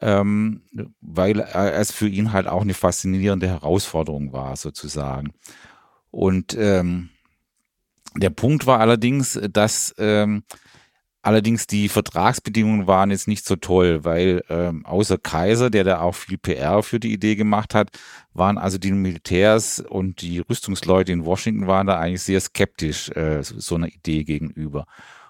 ähm, 0.00 0.62
weil 1.00 1.40
es 1.40 1.92
für 1.92 2.08
ihn 2.08 2.32
halt 2.32 2.46
auch 2.46 2.62
eine 2.62 2.74
faszinierende 2.74 3.48
Herausforderung 3.48 4.32
war, 4.32 4.56
sozusagen. 4.56 5.32
Und 6.10 6.56
ähm, 6.58 7.10
der 8.16 8.30
Punkt 8.30 8.66
war 8.66 8.80
allerdings, 8.80 9.40
dass 9.50 9.94
ähm, 9.98 10.44
allerdings 11.22 11.66
die 11.66 11.88
Vertragsbedingungen 11.88 12.86
waren 12.86 13.10
jetzt 13.10 13.28
nicht 13.28 13.46
so 13.46 13.56
toll, 13.56 14.04
weil 14.04 14.44
ähm, 14.50 14.84
außer 14.84 15.18
Kaiser, 15.18 15.70
der 15.70 15.84
da 15.84 16.00
auch 16.00 16.14
viel 16.14 16.38
PR 16.38 16.82
für 16.82 17.00
die 17.00 17.12
Idee 17.12 17.34
gemacht 17.34 17.74
hat, 17.74 17.90
waren 18.34 18.58
also 18.58 18.78
die 18.78 18.92
Militärs 18.92 19.80
und 19.80 20.20
die 20.20 20.40
Rüstungsleute 20.40 21.12
in 21.12 21.24
Washington 21.24 21.66
waren 21.66 21.86
da 21.86 21.98
eigentlich 21.98 22.22
sehr 22.22 22.40
skeptisch 22.40 23.08
äh, 23.10 23.42
so 23.42 23.74
einer 23.76 23.88
Idee 23.88 24.24
gegenüber. 24.24 24.86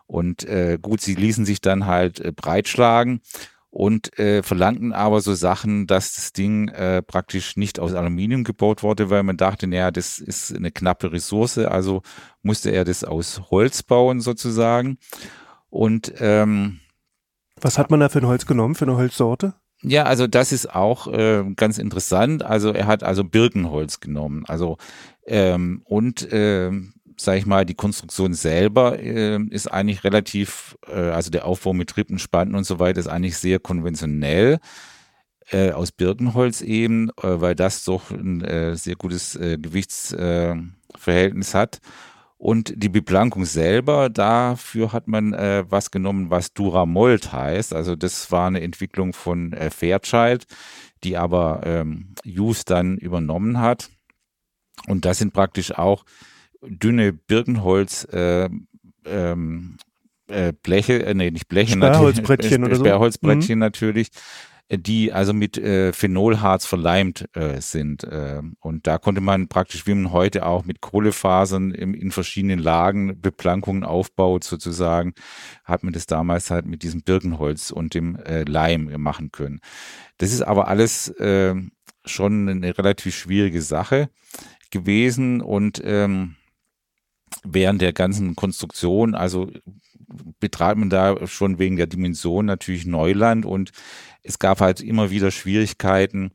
Und 0.07 0.45
äh, 0.45 0.79
gut, 0.81 1.01
sie 1.01 1.15
ließen 1.15 1.45
sich 1.45 1.61
dann 1.61 1.87
halt 1.87 2.21
äh, 2.21 2.33
breitschlagen 2.33 3.21
und 3.71 4.17
äh, 4.21 4.45
verlangten 4.45 4.93
aber 4.93 5.21
so 5.21 5.35
Sachen, 5.35 5.89
dass 5.89 6.15
das 6.15 6.33
Ding 6.33 6.69
äh, 6.69 7.03
praktisch 7.03 7.57
nicht 7.57 7.81
aus 7.81 7.95
Aluminium 7.95 8.45
gebaut 8.45 8.85
wurde, 8.85 9.11
weil 9.11 9.25
man 9.25 9.37
dachte, 9.37 9.67
naja, 9.67 9.91
das 9.91 10.21
ist 10.21 10.55
eine 10.55 10.71
knappe 10.71 11.11
Ressource, 11.11 11.59
also 11.59 12.03
musste 12.43 12.71
er 12.71 12.85
das 12.85 13.03
aus 13.03 13.51
Holz 13.51 13.83
bauen 13.83 14.21
sozusagen. 14.21 14.99
Und 15.71 16.15
ähm, 16.19 16.79
was 17.61 17.79
hat 17.79 17.91
man 17.91 17.99
da 17.99 18.09
für 18.09 18.21
ein 18.21 18.27
Holz 18.27 18.47
genommen, 18.47 18.77
für 18.77 18.85
eine 18.85 18.97
Holzsorte? 18.97 19.55
Ja, 19.83 20.05
also 20.05 20.27
das 20.27 20.53
ist 20.53 20.73
auch 20.73 21.09
äh, 21.09 21.45
ganz 21.57 21.79
interessant. 21.79 22.45
Also 22.45 22.71
er 22.73 22.87
hat 22.87 23.03
also 23.03 23.25
Birkenholz 23.25 24.01
genommen. 24.01 24.45
Also 24.47 24.79
ähm, 25.27 25.83
und 25.85 26.29
ähm, 26.31 26.95
sage 27.17 27.39
ich 27.39 27.47
mal, 27.47 27.65
die 27.65 27.75
Konstruktion 27.75 28.35
selber 28.35 28.99
äh, 28.99 29.39
ist 29.51 29.67
eigentlich 29.69 30.05
relativ, 30.05 30.77
äh, 30.89 31.11
also 31.11 31.31
der 31.31 31.47
Aufbau 31.47 31.73
mit 31.73 31.91
Trippenspanten 31.91 32.57
und 32.57 32.65
so 32.65 32.79
weiter 32.79 33.01
ist 33.01 33.09
eigentlich 33.09 33.39
sehr 33.39 33.59
konventionell 33.59 34.59
äh, 35.51 35.73
aus 35.73 35.93
Birkenholz 35.93 36.63
eben, 36.63 37.11
äh, 37.23 37.41
weil 37.41 37.55
das 37.55 37.85
doch 37.85 38.11
ein 38.11 38.43
äh, 38.43 38.77
sehr 38.77 38.97
gutes 38.97 39.37
äh, 39.37 39.59
Gewichtsverhältnis 39.59 41.55
hat. 41.55 41.81
Und 42.37 42.75
die 42.77 42.89
Beplankung 42.89 43.45
selber, 43.47 44.11
dafür 44.11 44.93
hat 44.93 45.09
man 45.09 45.33
was 45.33 45.91
genommen, 45.91 46.29
was 46.29 46.53
Duramold 46.53 47.33
heißt. 47.33 47.73
Also 47.73 47.97
das 47.97 48.31
war 48.33 48.49
eine 48.49 48.61
Entwicklung 48.61 49.15
von 49.15 49.57
Fairchild, 49.71 50.45
die 51.05 51.17
aber 51.17 51.63
ähm, 51.65 52.15
Hughes 52.27 52.67
dann 52.67 52.99
übernommen 52.99 53.61
hat. 53.61 53.89
Und 54.87 55.07
das 55.07 55.19
sind 55.19 55.33
praktisch 55.33 55.73
auch 55.73 56.05
dünne 56.69 57.13
Birkenholz 57.13 58.05
äh, 58.13 58.49
ähm, 59.07 59.77
äh, 60.29 60.53
Bleche, 60.63 61.05
äh, 61.05 61.15
nee, 61.15 61.31
nicht 61.31 61.49
Bleche, 61.49 61.73
Sperrholzbrettchen 61.73 62.63
natürlich, 62.63 62.65
oder 62.65 62.77
so. 62.77 62.85
Sperrholzbrettchen 62.85 63.57
mhm. 63.57 63.61
natürlich, 63.61 64.09
äh, 64.69 64.79
die 64.79 65.13
also 65.13 65.33
mit 65.33 65.59
äh, 65.59 65.93
Phenolharz 65.93 66.67
verleimt 66.67 67.27
äh, 67.35 67.61
sind. 67.61 68.05
Äh, 68.05 68.41
und 68.61 68.87
da 68.87 68.99
konnte 68.99 69.21
man 69.21 69.49
praktisch, 69.49 69.87
wie 69.87 69.95
man 69.95 70.13
heute 70.13 70.47
auch 70.47 70.65
mit 70.65 70.81
Kohlefasern 70.81 71.73
im, 71.73 71.95
in 71.95 72.11
verschiedenen 72.11 72.59
Lagen 72.59 73.21
Beplankungen 73.21 73.85
aufbaut, 73.85 74.45
sozusagen, 74.45 75.15
hat 75.65 75.83
man 75.83 75.93
das 75.93 76.07
damals 76.07 76.51
halt 76.51 76.67
mit 76.67 76.83
diesem 76.83 77.03
Birkenholz 77.03 77.71
und 77.71 77.95
dem 77.95 78.17
äh, 78.17 78.45
Leim 78.45 78.91
machen 78.97 79.31
können. 79.31 79.61
Das 80.19 80.33
ist 80.33 80.43
aber 80.43 80.69
alles 80.69 81.09
äh, 81.09 81.55
schon 82.07 82.49
eine 82.49 82.77
relativ 82.79 83.15
schwierige 83.15 83.63
Sache 83.63 84.09
gewesen 84.71 85.41
und 85.41 85.81
ähm, 85.85 86.37
während 87.43 87.83
der 87.83 87.93
ganzen 87.93 88.37
Konstruktion, 88.37 89.15
also 89.15 89.51
betreibt 90.41 90.79
man 90.79 90.91
da 90.91 91.27
schon 91.27 91.59
wegen 91.59 91.77
der 91.77 91.87
Dimension 91.87 92.47
natürlich 92.47 92.87
Neuland 92.87 93.45
und 93.45 93.73
es 94.23 94.39
gab 94.39 94.61
halt 94.61 94.81
immer 94.81 95.11
wieder 95.11 95.31
Schwierigkeiten. 95.31 96.31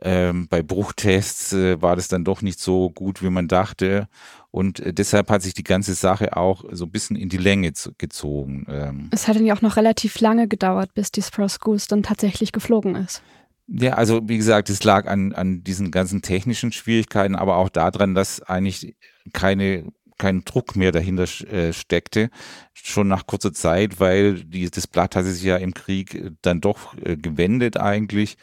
Ähm, 0.00 0.48
bei 0.48 0.62
Bruchtests 0.62 1.52
äh, 1.52 1.80
war 1.80 1.96
das 1.96 2.08
dann 2.08 2.24
doch 2.24 2.42
nicht 2.42 2.58
so 2.58 2.90
gut, 2.90 3.22
wie 3.22 3.30
man 3.30 3.46
dachte. 3.46 4.08
Und 4.50 4.80
äh, 4.80 4.92
deshalb 4.92 5.30
hat 5.30 5.42
sich 5.42 5.54
die 5.54 5.62
ganze 5.62 5.94
Sache 5.94 6.36
auch 6.36 6.64
so 6.72 6.86
ein 6.86 6.90
bisschen 6.90 7.16
in 7.16 7.28
die 7.28 7.36
Länge 7.36 7.72
gezogen. 7.98 8.66
Ähm. 8.68 9.08
Es 9.12 9.28
hat 9.28 9.36
dann 9.36 9.46
ja 9.46 9.54
auch 9.54 9.62
noch 9.62 9.76
relativ 9.76 10.20
lange 10.20 10.48
gedauert, 10.48 10.92
bis 10.94 11.12
die 11.12 11.22
Sprouse 11.22 11.60
Goose 11.60 11.86
dann 11.88 12.02
tatsächlich 12.02 12.52
geflogen 12.52 12.96
ist. 12.96 13.22
Ja, 13.68 13.94
also 13.94 14.20
wie 14.28 14.36
gesagt, 14.36 14.70
es 14.70 14.82
lag 14.82 15.06
an, 15.06 15.32
an 15.34 15.62
diesen 15.62 15.90
ganzen 15.90 16.20
technischen 16.20 16.72
Schwierigkeiten, 16.72 17.36
aber 17.36 17.56
auch 17.56 17.68
daran, 17.68 18.14
dass 18.14 18.42
eigentlich 18.42 18.96
keine 19.32 19.92
kein 20.22 20.44
Druck 20.44 20.76
mehr 20.76 20.92
dahinter 20.92 21.24
äh, 21.52 21.72
steckte, 21.72 22.30
schon 22.72 23.08
nach 23.08 23.26
kurzer 23.26 23.52
Zeit, 23.52 23.98
weil 23.98 24.44
die, 24.44 24.70
das 24.70 24.86
Blatt 24.86 25.16
hatte 25.16 25.32
sich 25.32 25.42
ja 25.42 25.56
im 25.56 25.74
Krieg 25.74 26.14
äh, 26.14 26.30
dann 26.42 26.60
doch 26.60 26.94
äh, 27.04 27.16
gewendet 27.16 27.76
eigentlich. 27.76 28.36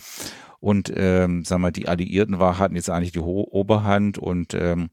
Und 0.59 0.91
ähm, 0.93 1.45
sagen 1.45 1.61
wir, 1.61 1.71
die 1.71 1.87
Alliierten 1.87 2.37
war, 2.37 2.59
hatten 2.59 2.75
jetzt 2.75 2.89
eigentlich 2.89 3.13
die 3.13 3.21
Ho 3.21 3.47
Oberhand 3.49 4.17
und 4.17 4.53
ähm, 4.53 4.89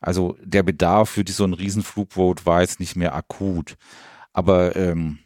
also 0.00 0.36
der 0.42 0.64
Bedarf 0.64 1.10
für 1.10 1.22
die, 1.22 1.30
so 1.30 1.44
ein 1.44 1.52
Riesenflugboot 1.52 2.44
war 2.44 2.62
jetzt 2.62 2.80
nicht 2.80 2.96
mehr 2.96 3.14
akut. 3.14 3.76
Aber 4.32 4.74
ähm, 4.74 5.20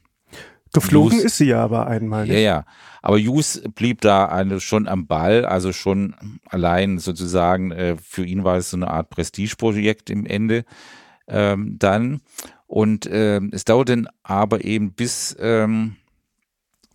Geflogen 0.74 1.18
ist 1.18 1.38
sie 1.38 1.46
ja 1.46 1.64
aber 1.64 1.86
einmal. 1.86 2.24
Nicht? 2.24 2.34
Ja, 2.34 2.40
ja. 2.40 2.64
Aber 3.02 3.18
Hughes 3.18 3.62
blieb 3.74 4.00
da 4.00 4.44
schon 4.60 4.88
am 4.88 5.06
Ball, 5.06 5.44
also 5.44 5.72
schon 5.72 6.14
allein 6.48 6.98
sozusagen, 6.98 7.70
äh, 7.70 7.96
für 8.02 8.24
ihn 8.24 8.44
war 8.44 8.56
es 8.56 8.70
so 8.70 8.76
eine 8.76 8.88
Art 8.88 9.10
Prestigeprojekt 9.10 10.10
im 10.10 10.26
Ende 10.26 10.64
ähm, 11.26 11.76
dann. 11.78 12.20
Und 12.66 13.06
äh, 13.06 13.40
es 13.52 13.64
dauerte 13.64 14.04
aber 14.22 14.64
eben 14.64 14.92
bis 14.92 15.36
ähm, 15.40 15.96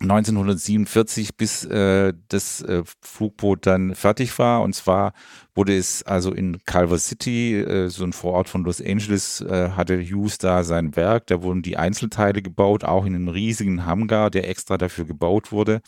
1947, 0.00 1.36
bis 1.36 1.64
äh, 1.64 2.12
das 2.28 2.60
äh, 2.60 2.82
Flugboot 3.00 3.64
dann 3.66 3.94
fertig 3.94 4.38
war. 4.38 4.62
Und 4.62 4.74
zwar 4.74 5.14
wurde 5.54 5.76
es 5.76 6.02
also 6.02 6.32
in 6.32 6.62
Culver 6.66 6.98
City, 6.98 7.56
äh, 7.56 7.88
so 7.88 8.04
ein 8.04 8.12
Vorort 8.12 8.48
von 8.48 8.62
Los 8.64 8.82
Angeles, 8.82 9.40
äh, 9.40 9.70
hatte 9.70 9.98
Hughes 9.98 10.36
da 10.36 10.64
sein 10.64 10.96
Werk. 10.96 11.26
Da 11.28 11.42
wurden 11.42 11.62
die 11.62 11.78
Einzelteile 11.78 12.42
gebaut, 12.42 12.84
auch 12.84 13.06
in 13.06 13.14
einem 13.14 13.28
riesigen 13.28 13.86
Hangar, 13.86 14.30
der 14.30 14.48
extra 14.50 14.76
dafür 14.76 15.06
gebaut 15.06 15.50
wurde. 15.50 15.80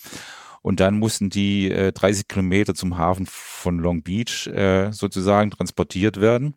Und 0.63 0.81
dann 0.81 0.99
mussten 0.99 1.29
die 1.31 1.71
äh, 1.71 1.93
30 1.93 2.29
Kilometer 2.29 2.75
zum 2.75 2.97
Hafen 2.97 3.27
von 3.27 3.79
Long 3.79 4.03
Beach 4.03 4.47
äh, 4.49 4.91
sozusagen 4.91 5.51
transportiert 5.51 6.21
werden. 6.21 6.55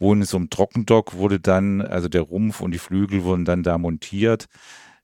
Wo 0.00 0.12
in 0.12 0.24
so 0.24 0.36
einem 0.36 0.50
Trockendock 0.50 1.14
wurde 1.14 1.38
dann, 1.38 1.80
also 1.80 2.08
der 2.08 2.22
Rumpf 2.22 2.60
und 2.60 2.72
die 2.72 2.78
Flügel 2.78 3.22
wurden 3.22 3.44
dann 3.44 3.62
da 3.62 3.78
montiert 3.78 4.48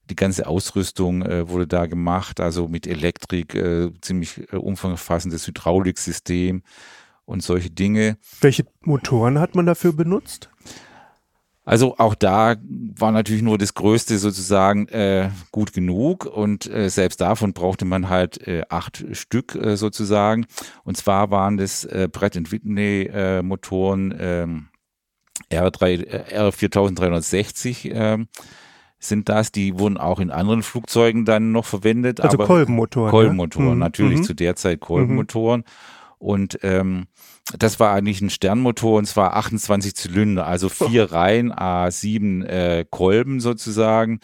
die 0.09 0.15
ganze 0.15 0.47
Ausrüstung 0.47 1.21
äh, 1.23 1.49
wurde 1.49 1.67
da 1.67 1.85
gemacht, 1.85 2.39
also 2.39 2.67
mit 2.67 2.87
Elektrik, 2.87 3.55
äh, 3.55 3.91
ziemlich 4.01 4.51
äh, 4.51 4.57
umfangfassendes 4.57 5.47
Hydrauliksystem 5.47 6.63
und 7.25 7.43
solche 7.43 7.71
Dinge. 7.71 8.17
Welche 8.41 8.65
Motoren 8.81 9.39
hat 9.39 9.55
man 9.55 9.65
dafür 9.65 9.93
benutzt? 9.93 10.49
Also 11.67 11.97
auch 11.97 12.13
da 12.13 12.55
war 12.99 13.11
natürlich 13.11 13.41
nur 13.41 13.57
das 13.57 13.73
Größte 13.73 14.19
sozusagen 14.19 14.87
äh, 14.89 15.31
gut 15.51 15.73
genug 15.73 16.25
und 16.25 16.67
äh, 16.67 16.89
selbst 16.89 17.19
davon 17.21 17.53
brauchte 17.53 17.85
man 17.85 18.07
halt 18.07 18.47
äh, 18.47 18.61
acht 18.69 19.03
Stück 19.13 19.55
äh, 19.55 19.75
sozusagen. 19.75 20.45
Und 20.83 20.95
zwar 20.95 21.31
waren 21.31 21.57
das 21.57 21.83
äh, 21.83 22.07
Brett 22.11 22.51
Whitney 22.51 23.09
äh, 23.11 23.41
Motoren 23.41 24.11
äh, 24.11 24.47
R3, 25.51 26.05
äh, 26.05 26.39
R4360 26.39 27.91
äh, 27.91 28.25
sind 28.99 29.29
das. 29.29 29.51
Die 29.51 29.77
wurden 29.77 29.97
auch 29.97 30.19
in 30.19 30.31
anderen 30.31 30.63
Flugzeugen 30.63 31.25
dann 31.25 31.51
noch 31.51 31.65
verwendet. 31.65 32.21
Also 32.21 32.37
Kolbenmotoren. 32.37 33.11
Kolbenmotoren, 33.11 33.69
ja? 33.69 33.75
natürlich 33.75 34.19
mhm. 34.19 34.23
zu 34.23 34.33
der 34.33 34.55
Zeit 34.55 34.79
Kolbenmotoren. 34.79 35.61
Mhm. 35.61 35.65
Und 36.17 36.59
ähm, 36.63 37.07
das 37.59 37.79
war 37.79 37.93
eigentlich 37.93 38.21
ein 38.21 38.29
Sternmotor 38.29 38.97
und 38.97 39.05
zwar 39.05 39.35
28 39.35 39.95
Zylinder, 39.95 40.47
also 40.47 40.69
vier 40.69 41.07
oh. 41.11 41.13
Reihen, 41.13 41.53
A7 41.53 42.43
äh, 42.45 42.85
Kolben 42.89 43.39
sozusagen. 43.39 44.19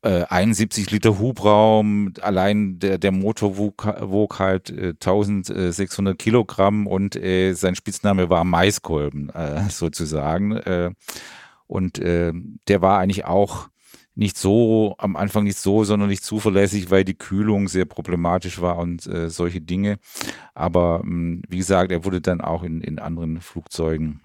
Äh, 0.00 0.24
71 0.28 0.90
Liter 0.90 1.18
Hubraum, 1.18 2.14
allein 2.22 2.78
der, 2.78 2.98
der 2.98 3.10
Motor 3.10 3.58
wog, 3.58 3.84
wog 4.00 4.38
halt 4.38 4.70
äh, 4.70 4.90
1600 4.90 6.16
Kilogramm 6.16 6.86
und 6.86 7.16
äh, 7.16 7.52
sein 7.54 7.74
Spitzname 7.74 8.30
war 8.30 8.44
Maiskolben 8.44 9.28
äh, 9.30 9.62
sozusagen. 9.68 10.52
Äh, 10.52 10.92
und 11.66 11.98
äh, 11.98 12.32
der 12.68 12.80
war 12.80 13.00
eigentlich 13.00 13.24
auch 13.24 13.68
nicht 14.18 14.36
so, 14.36 14.96
am 14.98 15.14
Anfang 15.14 15.44
nicht 15.44 15.58
so, 15.58 15.84
sondern 15.84 16.08
nicht 16.08 16.24
zuverlässig, 16.24 16.90
weil 16.90 17.04
die 17.04 17.14
Kühlung 17.14 17.68
sehr 17.68 17.84
problematisch 17.84 18.60
war 18.60 18.78
und 18.78 19.06
äh, 19.06 19.30
solche 19.30 19.60
Dinge. 19.60 19.98
Aber 20.54 20.98
mh, 21.04 21.04
hm, 21.04 21.42
wie 21.48 21.58
gesagt, 21.58 21.92
er 21.92 22.04
wurde 22.04 22.20
dann 22.20 22.40
auch 22.40 22.64
in, 22.64 22.80
in 22.80 22.98
anderen 22.98 23.40
Flugzeugen 23.40 24.22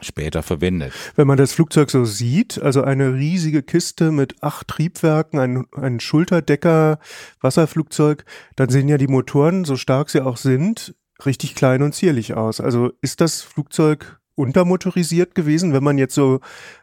später 0.00 0.42
verwendet. 0.42 0.92
Wenn 1.14 1.28
man 1.28 1.38
das 1.38 1.52
Flugzeug 1.52 1.90
so 1.90 2.04
sieht, 2.04 2.60
also 2.60 2.82
eine 2.82 3.14
riesige 3.14 3.62
Kiste 3.62 4.10
mit 4.10 4.42
acht 4.42 4.66
Triebwerken, 4.66 5.38
ein, 5.38 5.66
ein 5.76 6.00
Schulterdecker, 6.00 6.98
Wasserflugzeug, 7.40 8.24
dann 8.56 8.70
sehen 8.70 8.88
ja 8.88 8.98
die 8.98 9.06
Motoren, 9.06 9.64
so 9.64 9.76
stark 9.76 10.10
sie 10.10 10.20
auch 10.20 10.36
sind, 10.36 10.96
richtig 11.24 11.54
klein 11.54 11.82
und 11.82 11.94
zierlich 11.94 12.34
aus. 12.34 12.60
Also 12.60 12.90
ist 13.02 13.20
das 13.20 13.42
Flugzeug 13.42 14.20
untermotorisiert 14.36 15.34
gewesen. 15.34 15.72
Wenn 15.72 15.82
man 15.82 15.98
jetzt 15.98 16.14
so 16.14 16.40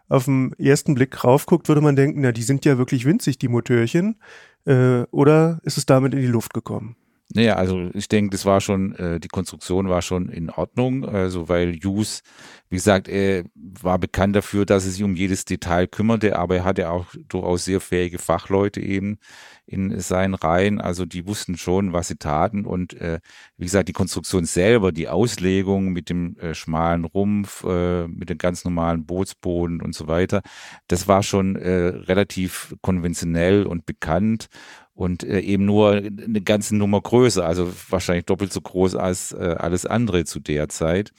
auf 0.09 0.25
den 0.25 0.53
ersten 0.59 0.95
Blick 0.95 1.23
raufguckt, 1.23 1.69
würde 1.69 1.81
man 1.81 1.95
denken, 1.95 2.21
na, 2.21 2.33
die 2.33 2.43
sind 2.43 2.65
ja 2.65 2.77
wirklich 2.77 3.05
winzig, 3.05 3.37
die 3.37 3.47
Motörchen. 3.47 4.19
Äh, 4.65 5.03
oder 5.11 5.61
ist 5.63 5.77
es 5.77 5.85
damit 5.85 6.13
in 6.13 6.19
die 6.19 6.27
Luft 6.27 6.53
gekommen? 6.53 6.97
Naja, 7.35 7.55
also 7.55 7.89
ich 7.95 8.07
denke, 8.07 8.29
das 8.29 8.45
war 8.45 8.61
schon, 8.61 8.93
äh, 8.95 9.19
die 9.19 9.27
Konstruktion 9.27 9.89
war 9.89 10.03
schon 10.03 10.29
in 10.29 10.51
Ordnung, 10.51 11.03
also 11.03 11.49
weil 11.49 11.73
Hughes, 11.83 12.21
wie 12.69 12.75
gesagt, 12.75 13.07
er 13.07 13.45
war 13.55 13.97
bekannt 13.97 14.35
dafür, 14.35 14.67
dass 14.67 14.85
er 14.85 14.91
sich 14.91 15.03
um 15.03 15.15
jedes 15.15 15.43
Detail 15.43 15.87
kümmerte, 15.87 16.37
aber 16.37 16.57
er 16.57 16.63
hatte 16.63 16.91
auch 16.91 17.07
durchaus 17.29 17.65
sehr 17.65 17.81
fähige 17.81 18.19
Fachleute 18.19 18.81
eben 18.81 19.17
in 19.65 19.99
seinen 19.99 20.35
Reihen, 20.35 20.79
also 20.79 21.05
die 21.05 21.25
wussten 21.25 21.57
schon, 21.57 21.91
was 21.93 22.09
sie 22.09 22.17
taten. 22.17 22.65
Und 22.65 22.93
äh, 23.01 23.19
wie 23.57 23.63
gesagt, 23.65 23.89
die 23.89 23.93
Konstruktion 23.93 24.45
selber, 24.45 24.91
die 24.91 25.07
Auslegung 25.07 25.89
mit 25.93 26.09
dem 26.09 26.37
äh, 26.37 26.53
schmalen 26.53 27.05
Rumpf, 27.05 27.63
äh, 27.63 28.07
mit 28.07 28.29
dem 28.29 28.37
ganz 28.37 28.63
normalen 28.65 29.05
Bootsboden 29.05 29.81
und 29.81 29.95
so 29.95 30.07
weiter, 30.07 30.41
das 30.87 31.07
war 31.07 31.23
schon 31.23 31.55
äh, 31.55 31.69
relativ 31.69 32.75
konventionell 32.81 33.65
und 33.65 33.85
bekannt 33.85 34.47
und 34.93 35.23
äh, 35.23 35.39
eben 35.39 35.65
nur 35.65 35.91
eine 35.93 36.41
ganze 36.41 36.75
Nummer 36.75 37.01
größer, 37.01 37.45
also 37.45 37.71
wahrscheinlich 37.89 38.25
doppelt 38.25 38.53
so 38.53 38.61
groß 38.61 38.95
als 38.95 39.31
äh, 39.31 39.55
alles 39.57 39.85
andere 39.85 40.25
zu 40.25 40.39
der 40.39 40.69
Zeit. 40.69 41.11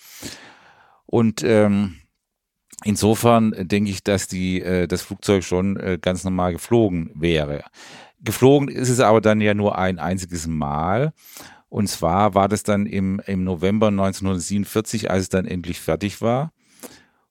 Und 1.06 1.42
ähm, 1.44 1.96
insofern 2.84 3.54
denke 3.58 3.90
ich, 3.90 4.02
dass 4.04 4.28
die 4.28 4.60
äh, 4.60 4.86
das 4.86 5.02
Flugzeug 5.02 5.44
schon 5.44 5.76
äh, 5.76 5.98
ganz 6.00 6.24
normal 6.24 6.52
geflogen 6.52 7.10
wäre. 7.14 7.64
Geflogen 8.20 8.68
ist 8.68 8.88
es 8.88 9.00
aber 9.00 9.20
dann 9.20 9.40
ja 9.40 9.54
nur 9.54 9.76
ein 9.76 9.98
einziges 9.98 10.46
Mal. 10.46 11.12
Und 11.68 11.88
zwar 11.88 12.34
war 12.34 12.48
das 12.48 12.62
dann 12.62 12.86
im, 12.86 13.20
im 13.26 13.42
November 13.42 13.88
1947, 13.88 15.10
als 15.10 15.22
es 15.22 15.28
dann 15.28 15.44
endlich 15.44 15.80
fertig 15.80 16.22
war. 16.22 16.52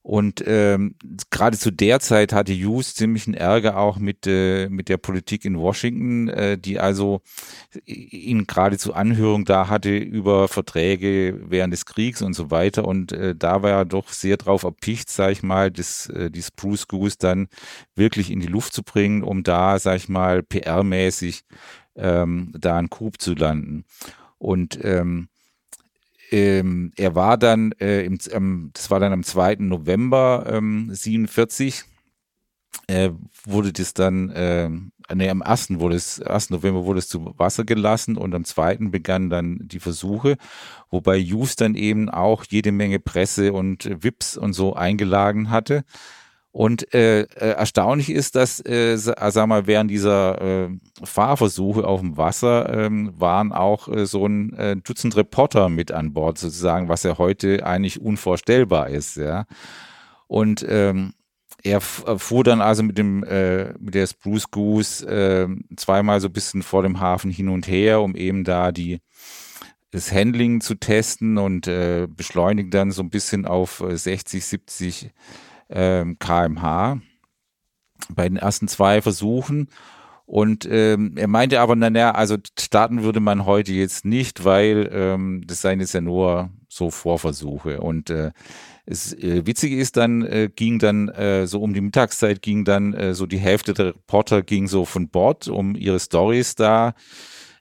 Und 0.03 0.43
ähm, 0.45 0.95
gerade 1.29 1.57
zu 1.57 1.71
der 1.71 2.01
Zeit 2.01 2.33
hatte 2.33 2.51
Hughes 2.51 2.93
ziemlichen 2.93 3.33
Ärger 3.33 3.77
auch 3.77 3.97
mit, 3.97 4.27
äh, 4.27 4.67
mit 4.67 4.89
der 4.89 4.97
Politik 4.97 5.45
in 5.45 5.57
Washington, 5.57 6.27
äh, 6.27 6.57
die 6.57 6.77
also 6.77 7.21
ihn 7.85 8.45
gerade 8.45 8.77
zur 8.77 8.97
Anhörung 8.97 9.45
da 9.45 9.69
hatte 9.69 9.95
über 9.95 10.49
Verträge 10.49 11.39
während 11.45 11.71
des 11.71 11.85
Kriegs 11.85 12.21
und 12.21 12.33
so 12.33 12.51
weiter. 12.51 12.83
Und 12.83 13.13
äh, 13.13 13.33
da 13.33 13.63
war 13.63 13.71
er 13.71 13.85
doch 13.85 14.09
sehr 14.09 14.35
drauf 14.35 14.63
erpicht, 14.63 15.09
sag 15.09 15.31
ich 15.31 15.41
mal, 15.41 15.71
das, 15.71 16.07
äh, 16.09 16.29
die 16.29 16.43
Spruce 16.43 16.89
Goose 16.89 17.15
dann 17.17 17.47
wirklich 17.95 18.29
in 18.29 18.41
die 18.41 18.47
Luft 18.47 18.73
zu 18.73 18.83
bringen, 18.83 19.23
um 19.23 19.43
da, 19.43 19.79
sag 19.79 19.95
ich 19.95 20.09
mal, 20.09 20.39
PR-mäßig 20.39 21.43
ähm, 21.95 22.51
da 22.59 22.77
einen 22.77 22.89
Coup 22.89 23.21
zu 23.21 23.35
landen. 23.35 23.85
Und 24.37 24.77
ähm, 24.83 25.29
ähm, 26.33 26.91
er 26.95 27.13
war 27.13 27.37
dann, 27.37 27.73
äh, 27.73 28.03
im, 28.03 28.17
ähm, 28.31 28.71
das 28.73 28.89
war 28.89 28.99
dann 28.99 29.13
am 29.13 29.23
2. 29.23 29.57
November 29.59 30.45
ähm, 30.47 30.89
47, 30.91 31.83
äh, 32.87 33.11
wurde 33.45 33.71
das 33.71 33.93
dann, 33.93 34.31
äh, 34.31 34.67
nee, 35.13 35.29
am 35.29 35.43
1. 35.43 35.79
wurde 35.79 35.95
es, 35.95 36.19
1. 36.19 36.49
November 36.49 36.85
wurde 36.85 36.99
es 36.99 37.07
zu 37.07 37.35
Wasser 37.37 37.65
gelassen 37.65 38.17
und 38.17 38.33
am 38.33 38.45
2. 38.45 38.89
begannen 38.89 39.29
dann 39.29 39.59
die 39.61 39.79
Versuche, 39.79 40.37
wobei 40.89 41.21
Hughes 41.21 41.55
dann 41.55 41.75
eben 41.75 42.09
auch 42.09 42.45
jede 42.49 42.71
Menge 42.71 42.99
Presse 42.99 43.53
und 43.53 43.87
Wips 44.03 44.35
und 44.35 44.53
so 44.53 44.73
eingeladen 44.73 45.51
hatte. 45.51 45.83
Und 46.53 46.93
äh, 46.93 47.21
äh, 47.21 47.55
erstaunlich 47.55 48.11
ist, 48.11 48.35
dass, 48.35 48.63
äh, 48.63 48.95
sag 48.95 49.47
mal, 49.47 49.65
während 49.65 49.89
dieser 49.89 50.39
äh, 50.39 50.69
Fahrversuche 51.03 51.83
auf 51.83 51.99
dem 51.99 52.15
Wasser 52.15 52.71
ähm, 52.71 53.11
waren 53.17 53.51
auch 53.51 53.87
äh, 53.87 54.05
so 54.05 54.27
ein 54.27 54.53
äh, 54.53 54.75
Dutzend 54.75 55.15
Reporter 55.15 55.69
mit 55.69 55.91
an 55.91 56.13
Bord 56.13 56.37
sozusagen, 56.37 56.89
was 56.89 57.01
ja 57.01 57.17
heute 57.17 57.65
eigentlich 57.65 57.99
unvorstellbar 57.99 58.89
ist, 58.89 59.17
ja. 59.17 59.45
Und 60.27 60.63
ähm, 60.69 61.15
er 61.63 61.77
äh, 61.77 62.19
fuhr 62.19 62.43
dann 62.43 62.61
also 62.61 62.83
mit 62.83 62.99
dem 62.99 63.23
äh, 63.23 63.73
mit 63.79 63.95
der 63.95 64.05
Spruce 64.05 64.51
Goose 64.51 65.07
äh, 65.07 65.47
zweimal 65.75 66.19
so 66.19 66.27
ein 66.27 66.33
bisschen 66.33 66.61
vor 66.61 66.83
dem 66.83 66.99
Hafen 66.99 67.31
hin 67.31 67.49
und 67.49 67.67
her, 67.67 67.99
um 67.99 68.15
eben 68.15 68.43
da 68.43 68.71
die 68.71 68.99
das 69.89 70.11
Handling 70.11 70.61
zu 70.61 70.75
testen 70.75 71.39
und 71.39 71.67
äh, 71.67 72.07
beschleunigt 72.07 72.71
dann 72.75 72.91
so 72.91 73.01
ein 73.01 73.09
bisschen 73.09 73.47
auf 73.47 73.83
60, 73.87 74.39
äh, 74.39 74.45
70 74.45 75.09
ähm, 75.69 76.17
kmh 76.19 76.99
bei 78.09 78.27
den 78.27 78.37
ersten 78.37 78.67
zwei 78.67 79.01
Versuchen. 79.01 79.69
Und 80.25 80.67
ähm, 80.69 81.15
er 81.17 81.27
meinte 81.27 81.59
aber, 81.59 81.75
naja, 81.75 82.11
also 82.11 82.37
starten 82.57 83.03
würde 83.03 83.19
man 83.19 83.45
heute 83.45 83.73
jetzt 83.73 84.05
nicht, 84.05 84.45
weil 84.45 84.89
ähm, 84.91 85.43
das 85.45 85.61
seien 85.61 85.79
jetzt 85.79 85.93
ja 85.93 86.01
nur 86.01 86.49
so 86.69 86.89
Vorversuche. 86.89 87.81
Und 87.81 88.09
äh, 88.09 88.31
es 88.85 89.13
äh, 89.13 89.45
Witzige 89.45 89.77
ist 89.77 89.97
dann, 89.97 90.23
äh, 90.23 90.49
ging 90.53 90.79
dann 90.79 91.09
äh, 91.09 91.45
so 91.45 91.61
um 91.61 91.73
die 91.73 91.81
Mittagszeit 91.81 92.41
ging 92.41 92.63
dann 92.63 92.93
äh, 92.93 93.13
so 93.13 93.25
die 93.25 93.37
Hälfte 93.37 93.73
der 93.73 93.87
Reporter 93.87 94.41
ging 94.41 94.67
so 94.67 94.85
von 94.85 95.09
Bord, 95.09 95.47
um 95.49 95.75
ihre 95.75 95.99
Stories 95.99 96.55
da 96.55 96.93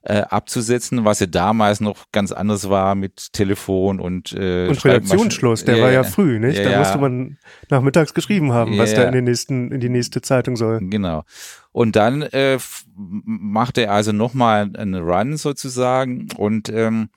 äh, 0.03 0.21
abzusetzen, 0.21 1.05
was 1.05 1.21
ja 1.21 1.27
damals 1.27 1.79
noch 1.79 2.11
ganz 2.11 2.31
anders 2.31 2.69
war 2.69 2.93
mit 2.93 3.31
Telefon 3.31 3.99
und 3.99 4.33
äh, 4.33 4.67
Und 4.67 4.83
Redaktionsschluss, 4.83 5.63
der 5.63 5.77
ja, 5.77 5.83
war 5.83 5.91
ja 5.91 6.03
früh, 6.03 6.39
nicht? 6.39 6.57
Ja, 6.57 6.71
da 6.71 6.79
musste 6.79 6.97
man 6.97 7.37
nachmittags 7.69 8.13
geschrieben 8.13 8.51
haben, 8.51 8.77
was 8.77 8.93
da 8.93 9.03
in, 9.03 9.13
den 9.13 9.23
nächsten, 9.23 9.71
in 9.71 9.79
die 9.79 9.89
nächste 9.89 10.21
Zeitung 10.21 10.57
soll. 10.57 10.79
Genau. 10.81 11.23
Und 11.71 11.95
dann 11.95 12.21
äh, 12.21 12.59
machte 12.95 13.85
er 13.85 13.93
also 13.93 14.11
nochmal 14.11 14.69
einen 14.75 14.95
Run 14.95 15.37
sozusagen 15.37 16.27
und 16.37 16.69
ähm, 16.69 17.09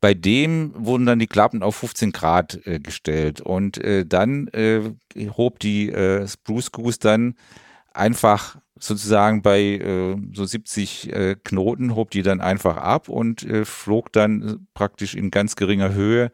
bei 0.00 0.12
dem 0.12 0.72
wurden 0.76 1.06
dann 1.06 1.18
die 1.18 1.26
Klappen 1.26 1.62
auf 1.62 1.76
15 1.76 2.12
Grad 2.12 2.60
äh, 2.66 2.80
gestellt 2.80 3.40
und 3.40 3.78
äh, 3.78 4.04
dann 4.04 4.48
äh, 4.48 4.80
hob 5.36 5.60
die 5.60 5.90
äh, 5.90 6.26
Spruce 6.26 6.72
Goose 6.72 6.98
dann 7.00 7.34
einfach 7.94 8.58
sozusagen 8.78 9.42
bei 9.42 9.60
äh, 9.60 10.16
so 10.32 10.44
70 10.44 11.12
äh, 11.12 11.36
Knoten 11.42 11.94
hob 11.94 12.10
die 12.10 12.22
dann 12.22 12.40
einfach 12.40 12.76
ab 12.76 13.08
und 13.08 13.42
äh, 13.42 13.64
flog 13.64 14.12
dann 14.12 14.66
praktisch 14.74 15.14
in 15.14 15.30
ganz 15.30 15.56
geringer 15.56 15.94
Höhe 15.94 16.30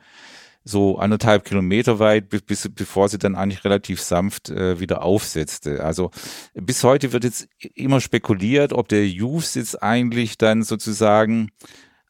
so 0.65 0.99
anderthalb 0.99 1.45
Kilometer 1.45 1.99
weit, 1.99 2.29
bis, 2.29 2.43
bis, 2.43 2.69
bevor 2.73 3.09
sie 3.09 3.19
dann 3.19 3.35
eigentlich 3.35 3.65
relativ 3.65 4.01
sanft 4.01 4.49
äh, 4.51 4.79
wieder 4.79 5.03
aufsetzte. 5.03 5.85
Also 5.85 6.11
bis 6.55 6.85
heute 6.85 7.13
wird 7.13 7.25
jetzt 7.25 7.49
immer 7.75 8.01
spekuliert, 8.01 8.73
ob 8.73 8.89
der 8.89 9.05
Hughes 9.05 9.55
jetzt 9.55 9.83
eigentlich 9.83 10.39
dann 10.39 10.63
sozusagen 10.63 11.51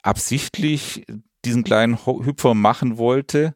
absichtlich 0.02 1.06
diesen 1.44 1.64
kleinen 1.64 2.04
Hüpfer 2.04 2.54
machen 2.54 2.98
wollte 2.98 3.54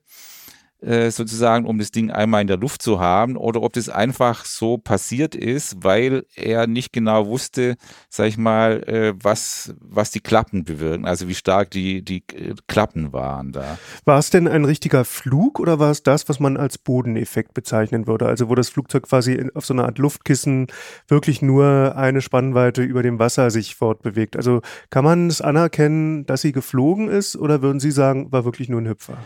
äh, 0.87 1.11
sozusagen, 1.11 1.66
um 1.66 1.79
das 1.79 1.90
Ding 1.90 2.11
einmal 2.11 2.42
in 2.42 2.46
der 2.46 2.59
Luft 2.59 2.81
zu 2.81 3.01
haben, 3.01 3.37
oder 3.37 3.62
ob 3.62 3.72
das 3.72 3.88
einfach 3.88 4.44
so 4.44 4.79
passiert 4.79 5.35
ist, 5.35 5.83
weil 5.83 6.25
er 6.37 6.66
nicht 6.66 6.92
genau 6.92 7.27
wusste, 7.27 7.77
sag 8.09 8.29
ich 8.29 8.38
mal, 8.38 8.83
äh, 8.85 9.14
was, 9.20 9.75
was 9.81 10.12
die 10.12 10.20
Klappen 10.20 10.64
bewirken, 10.64 11.05
also 11.05 11.29
wie 11.29 11.35
stark 11.35 11.70
die, 11.72 12.03
die 12.03 12.22
äh, 12.33 12.55
Klappen 12.68 13.12
waren 13.12 13.53
da. 13.53 13.79
War 14.05 14.18
es 14.18 14.31
denn 14.31 14.46
ein 14.46 14.64
richtiger 14.64 15.05
Flug 15.05 15.59
oder 15.59 15.79
war 15.79 15.90
es 15.90 16.05
das, 16.05 16.29
was 16.29 16.38
man 16.38 16.57
als 16.57 16.79
Bodeneffekt 16.79 17.53
bezeichnen 17.53 18.07
würde? 18.07 18.27
Also 18.27 18.49
wo 18.49 18.55
das 18.55 18.68
Flugzeug 18.68 19.05
quasi 19.05 19.44
auf 19.55 19.66
so 19.66 19.75
einer 19.75 19.87
Art 19.87 19.99
Luftkissen 19.99 20.68
wirklich 21.09 21.42
nur 21.42 21.96
eine 21.96 22.20
Spannweite 22.20 22.83
über 22.83 23.03
dem 23.03 23.18
Wasser 23.18 23.51
sich 23.51 23.75
fortbewegt. 23.75 24.37
Also 24.37 24.61
kann 24.90 25.05
man 25.05 25.27
es 25.27 25.40
anerkennen, 25.40 26.27
dass 26.27 26.42
sie 26.42 26.53
geflogen 26.53 27.09
ist 27.09 27.37
oder 27.37 27.61
würden 27.61 27.81
Sie 27.81 27.90
sagen, 27.90 28.31
war 28.31 28.44
wirklich 28.44 28.68
nur 28.68 28.81
ein 28.81 28.88
Hüpfer? 28.88 29.18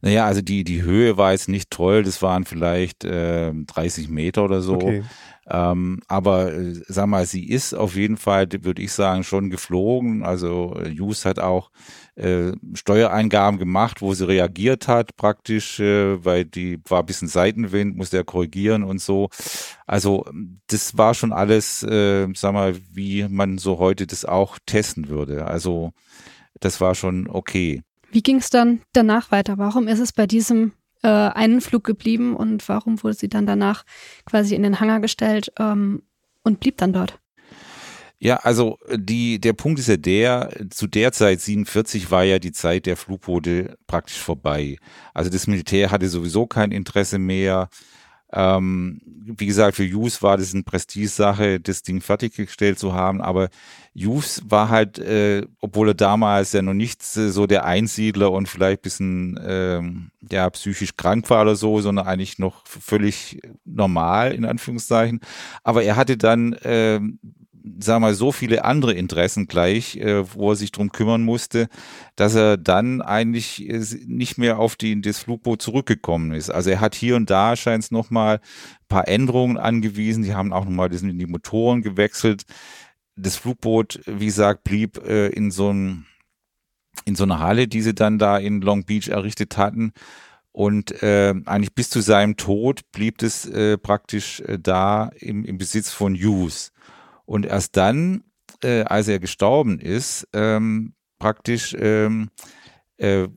Naja, 0.00 0.26
also 0.26 0.42
die, 0.42 0.64
die 0.64 0.82
Höhe 0.82 1.16
war 1.16 1.32
jetzt 1.32 1.48
nicht 1.48 1.70
toll, 1.70 2.02
das 2.02 2.22
waren 2.22 2.44
vielleicht 2.44 3.04
äh, 3.04 3.52
30 3.52 4.08
Meter 4.08 4.44
oder 4.44 4.60
so. 4.60 4.74
Okay. 4.74 5.02
Ähm, 5.48 6.00
aber 6.08 6.52
äh, 6.52 6.74
sag 6.88 7.06
mal, 7.06 7.24
sie 7.24 7.48
ist 7.48 7.72
auf 7.72 7.94
jeden 7.94 8.16
Fall, 8.16 8.48
würde 8.62 8.82
ich 8.82 8.92
sagen, 8.92 9.22
schon 9.22 9.48
geflogen. 9.48 10.24
Also 10.24 10.74
äh, 10.76 10.90
Hughes 10.90 11.24
hat 11.24 11.38
auch 11.38 11.70
äh, 12.16 12.52
Steuereingaben 12.74 13.60
gemacht, 13.60 14.02
wo 14.02 14.12
sie 14.12 14.26
reagiert 14.26 14.88
hat, 14.88 15.16
praktisch, 15.16 15.78
äh, 15.78 16.24
weil 16.24 16.44
die 16.44 16.80
war 16.88 17.00
ein 17.00 17.06
bisschen 17.06 17.28
Seitenwind, 17.28 17.96
musste 17.96 18.16
er 18.16 18.24
korrigieren 18.24 18.82
und 18.82 19.00
so. 19.00 19.28
Also 19.86 20.24
das 20.66 20.98
war 20.98 21.14
schon 21.14 21.32
alles, 21.32 21.84
äh, 21.84 22.26
sag 22.34 22.52
mal, 22.52 22.76
wie 22.92 23.28
man 23.28 23.58
so 23.58 23.78
heute 23.78 24.08
das 24.08 24.24
auch 24.24 24.58
testen 24.66 25.08
würde. 25.08 25.46
Also 25.46 25.92
das 26.58 26.80
war 26.80 26.96
schon 26.96 27.28
okay. 27.28 27.82
Wie 28.10 28.22
ging 28.22 28.36
es 28.36 28.50
dann 28.50 28.80
danach 28.92 29.30
weiter? 29.30 29.58
Warum 29.58 29.88
ist 29.88 29.98
es 29.98 30.12
bei 30.12 30.26
diesem 30.26 30.72
äh, 31.02 31.08
einen 31.08 31.60
Flug 31.60 31.84
geblieben 31.84 32.36
und 32.36 32.68
warum 32.68 33.02
wurde 33.02 33.14
sie 33.14 33.28
dann 33.28 33.46
danach 33.46 33.84
quasi 34.24 34.54
in 34.54 34.62
den 34.62 34.80
Hangar 34.80 35.00
gestellt 35.00 35.52
ähm, 35.58 36.02
und 36.42 36.60
blieb 36.60 36.78
dann 36.78 36.92
dort? 36.92 37.18
Ja, 38.18 38.36
also 38.36 38.78
die, 38.94 39.38
der 39.38 39.52
Punkt 39.52 39.78
ist 39.78 39.88
ja 39.88 39.98
der, 39.98 40.50
zu 40.70 40.86
der 40.86 41.12
Zeit 41.12 41.40
47 41.40 42.10
war 42.10 42.24
ja 42.24 42.38
die 42.38 42.52
Zeit 42.52 42.86
der 42.86 42.96
Flugboote 42.96 43.76
praktisch 43.86 44.18
vorbei. 44.18 44.78
Also 45.12 45.28
das 45.28 45.46
Militär 45.46 45.90
hatte 45.90 46.08
sowieso 46.08 46.46
kein 46.46 46.72
Interesse 46.72 47.18
mehr. 47.18 47.68
Ähm, 48.32 49.00
wie 49.04 49.46
gesagt, 49.46 49.76
für 49.76 49.84
Hughes 49.84 50.22
war 50.22 50.36
das 50.36 50.52
eine 50.52 50.62
Prestigesache, 50.62 51.60
das 51.60 51.82
Ding 51.82 52.00
fertiggestellt 52.00 52.78
zu 52.78 52.92
haben, 52.92 53.20
aber 53.20 53.48
Hughes 53.94 54.42
war 54.46 54.68
halt, 54.68 54.98
äh, 54.98 55.46
obwohl 55.60 55.88
er 55.88 55.94
damals 55.94 56.52
ja 56.52 56.60
noch 56.60 56.74
nicht 56.74 57.02
so 57.02 57.46
der 57.46 57.64
Einsiedler 57.64 58.30
und 58.30 58.48
vielleicht 58.48 58.82
bisschen 58.82 59.38
ähm, 59.44 60.10
ja 60.30 60.50
psychisch 60.50 60.96
krank 60.96 61.28
war 61.30 61.42
oder 61.42 61.56
so, 61.56 61.80
sondern 61.80 62.06
eigentlich 62.06 62.38
noch 62.38 62.66
völlig 62.66 63.40
normal 63.64 64.32
in 64.32 64.44
Anführungszeichen. 64.44 65.20
Aber 65.62 65.82
er 65.82 65.96
hatte 65.96 66.16
dann 66.16 66.52
äh, 66.54 67.00
sagen 67.80 68.02
wir 68.02 68.08
mal, 68.08 68.14
so 68.14 68.32
viele 68.32 68.64
andere 68.64 68.92
Interessen 68.92 69.46
gleich, 69.46 69.96
äh, 69.96 70.24
wo 70.34 70.50
er 70.50 70.56
sich 70.56 70.72
drum 70.72 70.92
kümmern 70.92 71.22
musste, 71.22 71.68
dass 72.14 72.34
er 72.34 72.56
dann 72.56 73.02
eigentlich 73.02 73.68
äh, 73.68 73.82
nicht 74.06 74.38
mehr 74.38 74.58
auf 74.58 74.76
die, 74.76 75.00
das 75.00 75.18
Flugboot 75.18 75.60
zurückgekommen 75.60 76.32
ist. 76.32 76.50
Also 76.50 76.70
er 76.70 76.80
hat 76.80 76.94
hier 76.94 77.16
und 77.16 77.30
da 77.30 77.56
scheint 77.56 77.84
es 77.84 77.90
nochmal 77.90 78.36
ein 78.36 78.88
paar 78.88 79.08
Änderungen 79.08 79.58
angewiesen. 79.58 80.22
Die 80.22 80.34
haben 80.34 80.52
auch 80.52 80.64
nochmal 80.64 80.90
die 80.90 81.26
Motoren 81.26 81.82
gewechselt. 81.82 82.44
Das 83.16 83.36
Flugboot, 83.36 84.00
wie 84.06 84.26
gesagt, 84.26 84.64
blieb 84.64 84.98
äh, 85.06 85.28
in 85.28 85.50
so 85.50 85.70
einem 85.70 86.06
in 87.04 87.14
so 87.14 87.24
einer 87.24 87.40
Halle, 87.40 87.68
die 87.68 87.82
sie 87.82 87.94
dann 87.94 88.18
da 88.18 88.38
in 88.38 88.62
Long 88.62 88.84
Beach 88.84 89.08
errichtet 89.08 89.56
hatten. 89.56 89.92
Und 90.52 91.02
äh, 91.02 91.34
eigentlich 91.44 91.74
bis 91.74 91.90
zu 91.90 92.00
seinem 92.00 92.38
Tod 92.38 92.80
blieb 92.90 93.22
es 93.22 93.44
äh, 93.44 93.76
praktisch 93.76 94.40
äh, 94.40 94.58
da 94.58 95.10
im, 95.18 95.44
im 95.44 95.58
Besitz 95.58 95.90
von 95.90 96.14
Hughes. 96.14 96.72
Und 97.26 97.44
erst 97.44 97.76
dann, 97.76 98.24
äh, 98.62 98.82
als 98.84 99.08
er 99.08 99.18
gestorben 99.18 99.78
ist, 99.78 100.26
ähm, 100.32 100.94
praktisch 101.18 101.76
ähm, 101.78 102.30
äh, 102.96 103.28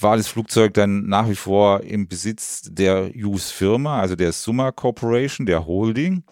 war 0.00 0.16
das 0.16 0.28
Flugzeug 0.28 0.74
dann 0.74 1.06
nach 1.06 1.28
wie 1.28 1.34
vor 1.34 1.82
im 1.82 2.08
Besitz 2.08 2.62
der 2.70 3.08
Hughes 3.08 3.50
Firma, 3.50 4.00
also 4.00 4.16
der 4.16 4.32
Summa 4.32 4.72
Corporation, 4.72 5.46
der 5.46 5.66
Holding. 5.66 6.24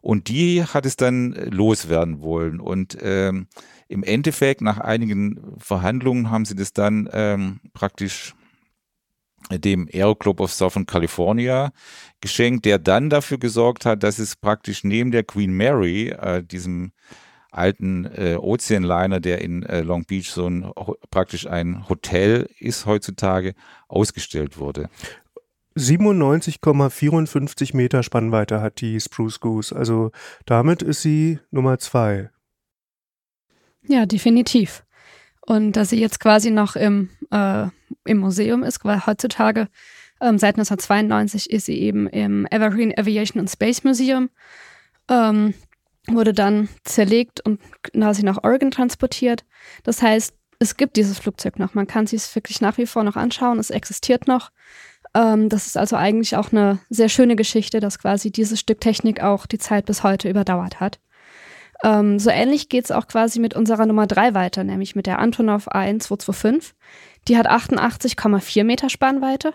Und 0.00 0.28
die 0.28 0.64
hat 0.64 0.86
es 0.86 0.96
dann 0.96 1.32
loswerden 1.32 2.20
wollen. 2.20 2.60
Und 2.60 2.96
ähm, 3.02 3.48
im 3.88 4.02
Endeffekt, 4.04 4.60
nach 4.60 4.78
einigen 4.78 5.40
Verhandlungen, 5.58 6.30
haben 6.30 6.44
sie 6.44 6.54
das 6.54 6.72
dann 6.72 7.08
ähm, 7.12 7.60
praktisch 7.72 8.34
dem 9.50 9.88
Aero 9.92 10.14
Club 10.14 10.40
of 10.40 10.52
Southern 10.52 10.86
California 10.86 11.72
geschenkt, 12.20 12.64
der 12.64 12.78
dann 12.78 13.10
dafür 13.10 13.38
gesorgt 13.38 13.86
hat, 13.86 14.02
dass 14.02 14.18
es 14.18 14.36
praktisch 14.36 14.84
neben 14.84 15.10
der 15.10 15.24
Queen 15.24 15.56
Mary, 15.56 16.08
äh, 16.08 16.42
diesem 16.42 16.92
alten 17.50 18.04
äh, 18.04 18.36
Ozeanliner, 18.36 19.20
der 19.20 19.40
in 19.40 19.62
äh, 19.62 19.80
Long 19.80 20.04
Beach 20.04 20.30
so 20.30 20.48
ein 20.48 20.70
praktisch 21.10 21.46
ein 21.46 21.88
Hotel 21.88 22.48
ist 22.58 22.84
heutzutage, 22.86 23.54
ausgestellt 23.88 24.58
wurde. 24.58 24.88
97,54 25.76 27.76
Meter 27.76 28.02
Spannweite 28.02 28.60
hat 28.60 28.80
die 28.80 29.00
Spruce 29.00 29.38
Goose. 29.40 29.74
Also 29.74 30.10
damit 30.44 30.82
ist 30.82 31.02
sie 31.02 31.38
Nummer 31.50 31.78
zwei. 31.78 32.30
Ja, 33.86 34.06
definitiv. 34.06 34.84
Und 35.40 35.72
dass 35.72 35.90
sie 35.90 36.00
jetzt 36.00 36.20
quasi 36.20 36.50
noch 36.50 36.76
im, 36.76 37.10
äh, 37.30 37.66
im 38.04 38.18
Museum 38.18 38.62
ist, 38.62 38.84
weil 38.84 39.06
heutzutage 39.06 39.68
ähm, 40.20 40.38
seit 40.38 40.56
1992 40.56 41.50
ist 41.50 41.66
sie 41.66 41.78
eben 41.78 42.06
im 42.08 42.46
Evergreen 42.50 42.92
Aviation 42.96 43.40
and 43.40 43.50
Space 43.50 43.84
Museum. 43.84 44.30
Ähm, 45.08 45.54
wurde 46.06 46.32
dann 46.32 46.68
zerlegt 46.84 47.40
und 47.44 47.60
quasi 47.82 48.22
nach 48.22 48.42
Oregon 48.42 48.70
transportiert. 48.70 49.44
Das 49.82 50.02
heißt, 50.02 50.34
es 50.58 50.76
gibt 50.76 50.96
dieses 50.96 51.18
Flugzeug 51.18 51.58
noch. 51.58 51.74
Man 51.74 51.86
kann 51.86 52.04
es 52.04 52.34
wirklich 52.34 52.60
nach 52.60 52.78
wie 52.78 52.86
vor 52.86 53.04
noch 53.04 53.16
anschauen. 53.16 53.58
Es 53.58 53.70
existiert 53.70 54.26
noch. 54.26 54.50
Ähm, 55.14 55.48
das 55.48 55.66
ist 55.66 55.76
also 55.76 55.96
eigentlich 55.96 56.36
auch 56.36 56.52
eine 56.52 56.80
sehr 56.90 57.08
schöne 57.08 57.36
Geschichte, 57.36 57.80
dass 57.80 57.98
quasi 57.98 58.30
dieses 58.30 58.58
Stück 58.58 58.80
Technik 58.80 59.22
auch 59.22 59.46
die 59.46 59.58
Zeit 59.58 59.86
bis 59.86 60.02
heute 60.02 60.28
überdauert 60.28 60.80
hat. 60.80 60.98
Ähm, 61.84 62.18
so 62.18 62.30
ähnlich 62.30 62.68
geht 62.68 62.86
es 62.86 62.90
auch 62.90 63.06
quasi 63.06 63.38
mit 63.38 63.54
unserer 63.54 63.86
Nummer 63.86 64.06
3 64.06 64.34
weiter, 64.34 64.64
nämlich 64.64 64.96
mit 64.96 65.06
der 65.06 65.20
Antonov 65.20 65.68
A1225. 65.68 66.72
Die 67.28 67.36
hat 67.36 67.48
88,4 67.48 68.64
Meter 68.64 68.88
Spannweite. 68.88 69.54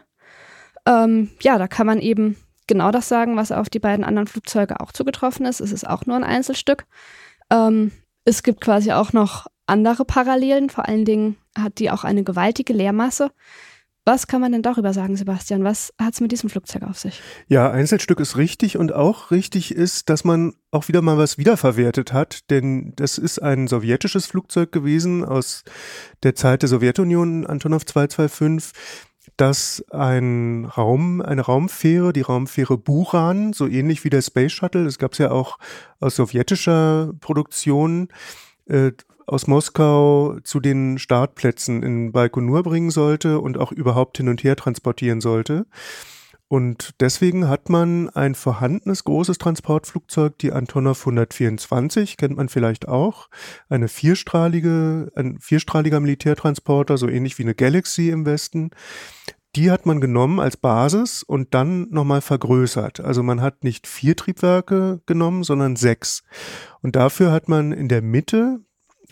Ähm, 0.86 1.32
ja, 1.42 1.58
da 1.58 1.68
kann 1.68 1.88
man 1.88 2.00
eben 2.00 2.38
genau 2.68 2.92
das 2.92 3.10
sagen, 3.10 3.36
was 3.36 3.52
auf 3.52 3.70
die 3.70 3.80
beiden 3.80 4.06
anderen 4.06 4.28
Flugzeuge 4.28 4.80
auch 4.80 4.92
zugetroffen 4.92 5.46
ist. 5.46 5.60
Es 5.60 5.72
ist 5.72 5.88
auch 5.88 6.06
nur 6.06 6.16
ein 6.16 6.24
Einzelstück. 6.24 6.86
Ähm, 7.50 7.92
es 8.26 8.44
gibt 8.44 8.62
quasi 8.62 8.92
auch 8.92 9.14
noch 9.14 9.48
andere 9.66 10.06
Parallelen. 10.06 10.70
Vor 10.70 10.88
allen 10.88 11.06
Dingen 11.06 11.38
hat 11.58 11.80
die 11.80 11.92
auch 11.92 12.04
eine 12.04 12.24
gewaltige 12.24 12.74
Leermasse. 12.74 13.32
Was 14.06 14.28
kann 14.28 14.42
man 14.42 14.52
denn 14.52 14.62
darüber 14.62 14.92
sagen, 14.92 15.16
Sebastian? 15.16 15.64
Was 15.64 15.94
hat 15.98 16.14
es 16.14 16.20
mit 16.20 16.32
diesem 16.34 16.50
Flugzeug 16.50 16.84
auf 16.84 17.00
sich? 17.00 17.22
Ja, 17.48 17.72
Einzelstück 17.72 18.20
ist 18.20 18.36
richtig 18.36 18.78
und 18.78 18.94
auch 18.94 19.32
richtig 19.32 19.74
ist, 19.74 20.10
dass 20.10 20.26
man 20.26 20.54
auch 20.72 20.90
wieder 20.90 21.02
mal 21.02 21.18
was 21.18 21.38
wiederverwertet 21.38 22.12
hat, 22.12 22.50
denn 22.50 22.92
das 22.98 23.18
ist 23.18 23.42
ein 23.42 23.68
sowjetisches 23.68 24.26
Flugzeug 24.26 24.74
gewesen 24.74 25.24
aus 25.24 25.64
der 26.22 26.36
Zeit 26.36 26.64
der 26.64 26.70
Sowjetunion, 26.70 27.46
Antonov 27.48 27.86
225 27.86 28.74
dass 29.38 29.84
ein 29.90 30.66
Raum, 30.66 31.22
eine 31.22 31.42
Raumfähre, 31.42 32.14
die 32.14 32.22
Raumfähre 32.22 32.78
Buran, 32.78 33.54
so 33.54 33.68
ähnlich 33.68 34.04
wie 34.04 34.10
der 34.10 34.22
Space 34.22 34.52
Shuttle, 34.52 34.84
das 34.84 35.00
gab 35.00 35.14
es 35.14 35.18
ja 35.18 35.32
auch 35.32 35.58
aus 36.00 36.18
sowjetischer 36.18 37.14
Produktion, 37.20 38.10
äh, 38.66 38.92
aus 39.26 39.48
Moskau 39.48 40.38
zu 40.44 40.60
den 40.60 40.98
Startplätzen 40.98 41.84
in 41.84 42.12
Baikonur 42.12 42.64
bringen 42.64 42.92
sollte 42.92 43.40
und 43.40 43.58
auch 43.58 43.72
überhaupt 43.72 44.18
hin 44.18 44.30
und 44.30 44.44
her 44.44 44.56
transportieren 44.56 45.22
sollte. 45.22 45.66
Und 46.54 46.92
deswegen 47.00 47.48
hat 47.48 47.70
man 47.70 48.10
ein 48.10 48.36
vorhandenes 48.36 49.06
großes 49.06 49.40
Transportflugzeug, 49.40 50.38
die 50.38 50.52
Antonov 50.52 51.00
124, 51.00 52.16
kennt 52.16 52.38
man 52.38 52.48
vielleicht 52.48 52.88
auch, 52.88 53.28
eine 53.70 53.88
vierstrahlige, 53.88 55.12
ein 55.16 55.40
vierstrahliger 55.40 56.00
Militärtransporter, 56.00 56.98
so 56.98 57.08
ähnlich 57.08 57.40
wie 57.40 57.44
eine 57.44 57.56
Galaxy 57.56 58.12
im 58.12 58.28
Westen. 58.28 58.70
die 59.56 59.72
hat 59.72 59.86
man 59.86 60.00
genommen 60.00 60.40
als 60.40 60.58
Basis 60.58 61.24
und 61.24 61.54
dann 61.56 61.88
nochmal 61.90 62.22
vergrößert. 62.22 63.00
Also 63.00 63.24
man 63.24 63.42
hat 63.42 63.64
nicht 63.64 63.88
vier 63.88 64.16
Triebwerke 64.16 65.02
genommen, 65.06 65.44
sondern 65.44 65.76
sechs. 65.76 66.24
Und 66.82 66.96
dafür 66.96 67.32
hat 67.32 67.50
man 67.50 67.72
in 67.72 67.88
der 67.88 68.02
Mitte 68.02 68.60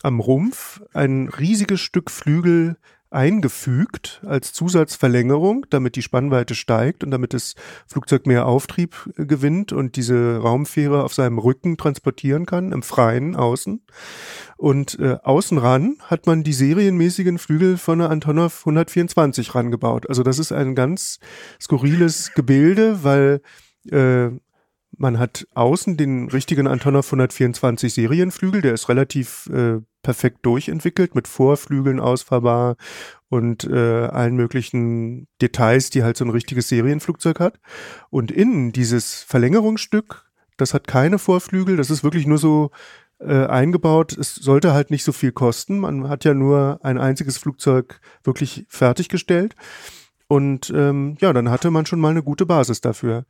am 0.03 0.19
Rumpf 0.19 0.81
ein 0.93 1.29
riesiges 1.29 1.81
Stück 1.81 2.11
Flügel 2.11 2.77
eingefügt 3.11 4.21
als 4.25 4.53
Zusatzverlängerung, 4.53 5.65
damit 5.69 5.97
die 5.97 6.01
Spannweite 6.01 6.55
steigt 6.55 7.03
und 7.03 7.11
damit 7.11 7.33
das 7.33 7.55
Flugzeug 7.85 8.25
mehr 8.25 8.45
Auftrieb 8.45 9.09
äh, 9.17 9.25
gewinnt 9.25 9.73
und 9.73 9.97
diese 9.97 10.37
Raumfähre 10.37 11.03
auf 11.03 11.13
seinem 11.13 11.37
Rücken 11.37 11.75
transportieren 11.75 12.45
kann, 12.45 12.71
im 12.71 12.83
Freien 12.83 13.35
außen. 13.35 13.85
Und 14.55 14.97
äh, 14.99 15.17
außen 15.21 15.57
ran 15.57 15.97
hat 16.05 16.25
man 16.25 16.43
die 16.43 16.53
serienmäßigen 16.53 17.37
Flügel 17.37 17.77
von 17.77 17.99
der 17.99 18.09
Antonov 18.09 18.61
124 18.61 19.53
rangebaut. 19.53 20.07
Also 20.07 20.23
das 20.23 20.39
ist 20.39 20.53
ein 20.53 20.73
ganz 20.73 21.19
skurriles 21.59 22.31
Gebilde, 22.33 23.03
weil 23.03 23.41
äh, 23.91 24.29
man 25.01 25.17
hat 25.17 25.47
außen 25.55 25.97
den 25.97 26.29
richtigen 26.29 26.67
Antonov 26.67 27.07
124 27.07 27.93
Serienflügel, 27.93 28.61
der 28.61 28.73
ist 28.73 28.87
relativ 28.87 29.47
äh, 29.47 29.79
perfekt 30.03 30.39
durchentwickelt 30.43 31.15
mit 31.15 31.27
Vorflügeln 31.27 31.99
ausfahrbar 31.99 32.75
und 33.27 33.63
äh, 33.63 34.05
allen 34.05 34.35
möglichen 34.35 35.27
Details, 35.41 35.89
die 35.89 36.03
halt 36.03 36.17
so 36.17 36.25
ein 36.25 36.29
richtiges 36.29 36.69
Serienflugzeug 36.69 37.39
hat. 37.39 37.59
Und 38.09 38.29
innen 38.29 38.71
dieses 38.71 39.23
Verlängerungsstück, 39.23 40.29
das 40.57 40.73
hat 40.73 40.87
keine 40.87 41.17
Vorflügel, 41.17 41.77
das 41.77 41.89
ist 41.89 42.03
wirklich 42.03 42.27
nur 42.27 42.37
so 42.37 42.69
äh, 43.19 43.47
eingebaut. 43.47 44.15
Es 44.15 44.35
sollte 44.35 44.73
halt 44.73 44.91
nicht 44.91 45.03
so 45.03 45.11
viel 45.11 45.31
kosten. 45.31 45.79
Man 45.79 46.09
hat 46.09 46.25
ja 46.25 46.35
nur 46.35 46.79
ein 46.83 46.99
einziges 46.99 47.39
Flugzeug 47.39 47.99
wirklich 48.23 48.65
fertiggestellt. 48.69 49.55
Und 50.27 50.71
ähm, 50.75 51.17
ja, 51.19 51.33
dann 51.33 51.49
hatte 51.49 51.71
man 51.71 51.85
schon 51.85 51.99
mal 51.99 52.09
eine 52.09 52.23
gute 52.23 52.45
Basis 52.45 52.81
dafür. 52.81 53.25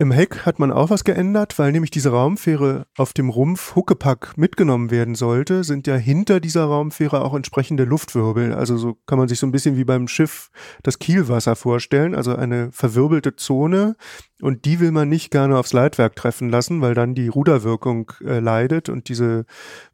Im 0.00 0.12
Heck 0.12 0.46
hat 0.46 0.60
man 0.60 0.70
auch 0.70 0.90
was 0.90 1.02
geändert, 1.02 1.58
weil 1.58 1.72
nämlich 1.72 1.90
diese 1.90 2.10
Raumfähre 2.10 2.86
auf 2.96 3.12
dem 3.12 3.30
Rumpf 3.30 3.74
Huckepack 3.74 4.38
mitgenommen 4.38 4.92
werden 4.92 5.16
sollte, 5.16 5.64
sind 5.64 5.88
ja 5.88 5.96
hinter 5.96 6.38
dieser 6.38 6.66
Raumfähre 6.66 7.24
auch 7.24 7.34
entsprechende 7.34 7.82
Luftwirbel. 7.82 8.54
Also 8.54 8.76
so 8.76 8.94
kann 9.06 9.18
man 9.18 9.26
sich 9.26 9.40
so 9.40 9.46
ein 9.48 9.50
bisschen 9.50 9.76
wie 9.76 9.82
beim 9.82 10.06
Schiff 10.06 10.52
das 10.84 11.00
Kielwasser 11.00 11.56
vorstellen, 11.56 12.14
also 12.14 12.36
eine 12.36 12.70
verwirbelte 12.70 13.34
Zone 13.34 13.96
und 14.40 14.66
die 14.66 14.78
will 14.78 14.92
man 14.92 15.08
nicht 15.08 15.32
gerne 15.32 15.58
aufs 15.58 15.72
Leitwerk 15.72 16.14
treffen 16.14 16.48
lassen, 16.48 16.80
weil 16.80 16.94
dann 16.94 17.16
die 17.16 17.26
Ruderwirkung 17.26 18.12
äh, 18.24 18.38
leidet 18.38 18.88
und 18.88 19.08
diese 19.08 19.46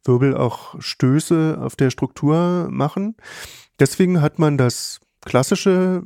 Wirbel 0.04 0.36
auch 0.36 0.74
Stöße 0.80 1.58
auf 1.58 1.76
der 1.76 1.88
Struktur 1.88 2.68
machen. 2.70 3.16
Deswegen 3.78 4.20
hat 4.20 4.38
man 4.38 4.58
das 4.58 5.00
klassische 5.24 6.02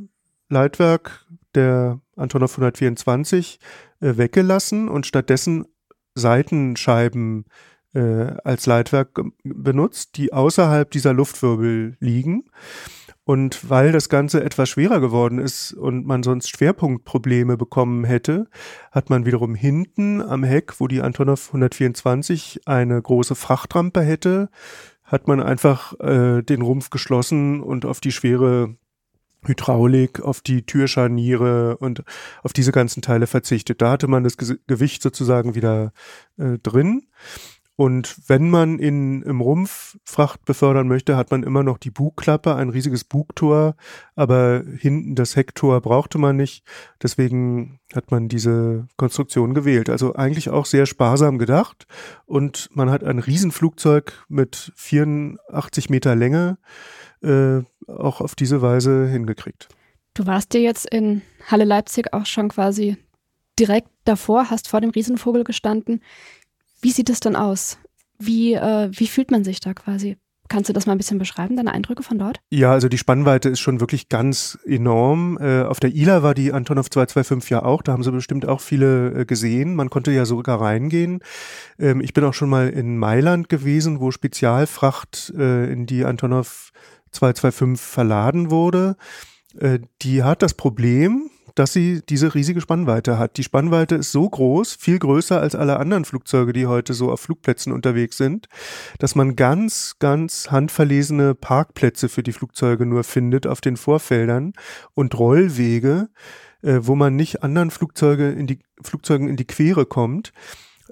Leitwerk 0.48 1.26
der 1.56 2.00
Antonov 2.16 2.52
124 2.52 3.58
äh, 3.60 3.87
weggelassen 4.00 4.88
und 4.88 5.06
stattdessen 5.06 5.66
Seitenscheiben 6.14 7.44
äh, 7.94 8.32
als 8.44 8.66
Leitwerk 8.66 9.20
benutzt, 9.42 10.16
die 10.16 10.32
außerhalb 10.32 10.90
dieser 10.90 11.12
Luftwirbel 11.12 11.96
liegen. 12.00 12.44
Und 13.24 13.68
weil 13.68 13.92
das 13.92 14.08
Ganze 14.08 14.42
etwas 14.42 14.70
schwerer 14.70 15.00
geworden 15.00 15.38
ist 15.38 15.74
und 15.74 16.06
man 16.06 16.22
sonst 16.22 16.48
Schwerpunktprobleme 16.48 17.58
bekommen 17.58 18.04
hätte, 18.04 18.48
hat 18.90 19.10
man 19.10 19.26
wiederum 19.26 19.54
hinten 19.54 20.22
am 20.22 20.44
Heck, 20.44 20.80
wo 20.80 20.88
die 20.88 21.02
Antonov 21.02 21.48
124 21.48 22.62
eine 22.64 23.00
große 23.02 23.34
Frachtrampe 23.34 24.00
hätte, 24.00 24.48
hat 25.04 25.28
man 25.28 25.42
einfach 25.42 25.92
äh, 26.00 26.42
den 26.42 26.62
Rumpf 26.62 26.88
geschlossen 26.88 27.60
und 27.60 27.84
auf 27.84 28.00
die 28.00 28.12
schwere 28.12 28.76
Hydraulik, 29.44 30.20
auf 30.20 30.40
die 30.40 30.62
Türscharniere 30.62 31.76
und 31.78 32.02
auf 32.42 32.52
diese 32.52 32.72
ganzen 32.72 33.02
Teile 33.02 33.26
verzichtet. 33.26 33.80
Da 33.80 33.90
hatte 33.90 34.08
man 34.08 34.24
das 34.24 34.36
Gewicht 34.36 35.02
sozusagen 35.02 35.54
wieder 35.54 35.92
äh, 36.38 36.58
drin. 36.58 37.06
Und 37.80 38.16
wenn 38.26 38.50
man 38.50 38.80
in, 38.80 39.22
im 39.22 39.40
Rumpf 39.40 39.98
Fracht 40.02 40.44
befördern 40.44 40.88
möchte, 40.88 41.16
hat 41.16 41.30
man 41.30 41.44
immer 41.44 41.62
noch 41.62 41.78
die 41.78 41.92
Bugklappe, 41.92 42.56
ein 42.56 42.70
riesiges 42.70 43.04
Bugtor, 43.04 43.76
aber 44.16 44.64
hinten 44.78 45.14
das 45.14 45.36
Hecktor 45.36 45.80
brauchte 45.80 46.18
man 46.18 46.34
nicht. 46.34 46.64
Deswegen 47.00 47.78
hat 47.94 48.10
man 48.10 48.28
diese 48.28 48.88
Konstruktion 48.96 49.54
gewählt. 49.54 49.90
Also 49.90 50.16
eigentlich 50.16 50.50
auch 50.50 50.66
sehr 50.66 50.86
sparsam 50.86 51.38
gedacht. 51.38 51.86
Und 52.26 52.68
man 52.72 52.90
hat 52.90 53.04
ein 53.04 53.20
Riesenflugzeug 53.20 54.24
mit 54.28 54.72
84 54.74 55.88
Meter 55.88 56.16
Länge 56.16 56.58
äh, 57.22 57.62
auch 57.86 58.20
auf 58.20 58.34
diese 58.34 58.62
Weise 58.62 59.08
hingekriegt. 59.08 59.68
Du 60.14 60.26
warst 60.26 60.52
dir 60.52 60.60
jetzt 60.60 60.86
in 60.86 61.22
Halle 61.46 61.64
Leipzig 61.64 62.12
auch 62.12 62.26
schon 62.26 62.48
quasi 62.48 62.96
direkt 63.58 63.88
davor, 64.04 64.50
hast 64.50 64.68
vor 64.68 64.80
dem 64.80 64.90
Riesenvogel 64.90 65.44
gestanden. 65.44 66.02
Wie 66.80 66.90
sieht 66.90 67.10
es 67.10 67.20
denn 67.20 67.36
aus? 67.36 67.78
Wie, 68.18 68.54
äh, 68.54 68.90
wie 68.92 69.06
fühlt 69.06 69.30
man 69.30 69.44
sich 69.44 69.60
da 69.60 69.74
quasi? 69.74 70.16
Kannst 70.48 70.70
du 70.70 70.72
das 70.72 70.86
mal 70.86 70.92
ein 70.92 70.98
bisschen 70.98 71.18
beschreiben, 71.18 71.56
deine 71.56 71.74
Eindrücke 71.74 72.02
von 72.02 72.18
dort? 72.18 72.40
Ja, 72.50 72.72
also 72.72 72.88
die 72.88 72.96
Spannweite 72.96 73.50
ist 73.50 73.60
schon 73.60 73.80
wirklich 73.80 74.08
ganz 74.08 74.58
enorm. 74.64 75.36
Äh, 75.38 75.62
auf 75.62 75.78
der 75.78 75.94
ILA 75.94 76.22
war 76.22 76.32
die 76.32 76.54
Antonov 76.54 76.88
225 76.88 77.50
ja 77.50 77.62
auch, 77.62 77.82
da 77.82 77.92
haben 77.92 78.02
sie 78.02 78.12
bestimmt 78.12 78.46
auch 78.48 78.62
viele 78.62 79.20
äh, 79.20 79.24
gesehen. 79.26 79.74
Man 79.74 79.90
konnte 79.90 80.10
ja 80.10 80.24
sogar 80.24 80.60
reingehen. 80.60 81.20
Ähm, 81.78 82.00
ich 82.00 82.14
bin 82.14 82.24
auch 82.24 82.32
schon 82.32 82.48
mal 82.48 82.70
in 82.70 82.96
Mailand 82.96 83.50
gewesen, 83.50 84.00
wo 84.00 84.10
Spezialfracht 84.10 85.34
äh, 85.36 85.70
in 85.70 85.84
die 85.84 86.06
Antonov 86.06 86.70
225 87.10 87.84
verladen 87.84 88.50
wurde, 88.50 88.96
äh, 89.58 89.80
die 90.02 90.22
hat 90.22 90.42
das 90.42 90.54
Problem, 90.54 91.30
dass 91.58 91.72
sie 91.72 92.02
diese 92.08 92.34
riesige 92.34 92.60
Spannweite 92.60 93.18
hat. 93.18 93.36
Die 93.36 93.42
Spannweite 93.42 93.96
ist 93.96 94.12
so 94.12 94.28
groß, 94.28 94.74
viel 94.74 94.98
größer 94.98 95.40
als 95.40 95.56
alle 95.56 95.78
anderen 95.78 96.04
Flugzeuge, 96.04 96.52
die 96.52 96.68
heute 96.68 96.94
so 96.94 97.10
auf 97.10 97.20
Flugplätzen 97.20 97.72
unterwegs 97.72 98.16
sind, 98.16 98.48
dass 99.00 99.16
man 99.16 99.34
ganz, 99.34 99.96
ganz 99.98 100.52
handverlesene 100.52 101.34
Parkplätze 101.34 102.08
für 102.08 102.22
die 102.22 102.32
Flugzeuge 102.32 102.86
nur 102.86 103.02
findet 103.02 103.46
auf 103.46 103.60
den 103.60 103.76
Vorfeldern 103.76 104.52
und 104.94 105.18
Rollwege, 105.18 106.10
äh, 106.62 106.78
wo 106.82 106.94
man 106.94 107.16
nicht 107.16 107.42
anderen 107.42 107.72
Flugzeuge 107.72 108.30
in 108.30 108.46
die, 108.46 108.60
Flugzeugen 108.80 109.28
in 109.28 109.36
die 109.36 109.46
Quere 109.46 109.84
kommt. 109.84 110.32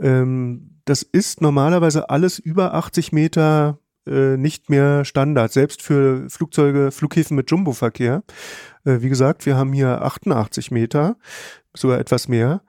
Ähm, 0.00 0.80
das 0.84 1.02
ist 1.02 1.40
normalerweise 1.40 2.10
alles 2.10 2.38
über 2.40 2.74
80 2.74 3.12
Meter 3.12 3.78
äh, 4.06 4.36
nicht 4.36 4.70
mehr 4.70 5.04
Standard, 5.04 5.52
selbst 5.52 5.82
für 5.82 6.28
Flugzeuge, 6.28 6.90
Flughäfen 6.90 7.36
mit 7.36 7.50
Jumbo-Verkehr. 7.50 8.22
Äh, 8.84 9.00
wie 9.00 9.08
gesagt, 9.08 9.46
wir 9.46 9.56
haben 9.56 9.72
hier 9.72 10.02
88 10.02 10.70
Meter, 10.70 11.16
sogar 11.74 11.98
etwas 11.98 12.28
mehr. 12.28 12.62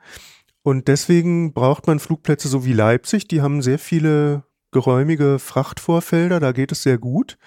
Und 0.63 0.88
deswegen 0.88 1.54
braucht 1.54 1.88
man 1.88 2.00
Flugplätze 2.00 2.47
so 2.47 2.65
wie 2.65 2.73
Leipzig, 2.73 3.28
die 3.28 3.41
haben 3.41 3.62
sehr 3.62 3.80
viele 3.80 4.43
geräumige 4.71 5.39
Frachtvorfelder, 5.39 6.39
da 6.39 6.52
geht 6.52 6.71
es 6.71 6.84
sehr 6.84 6.97
gut. 6.97 7.38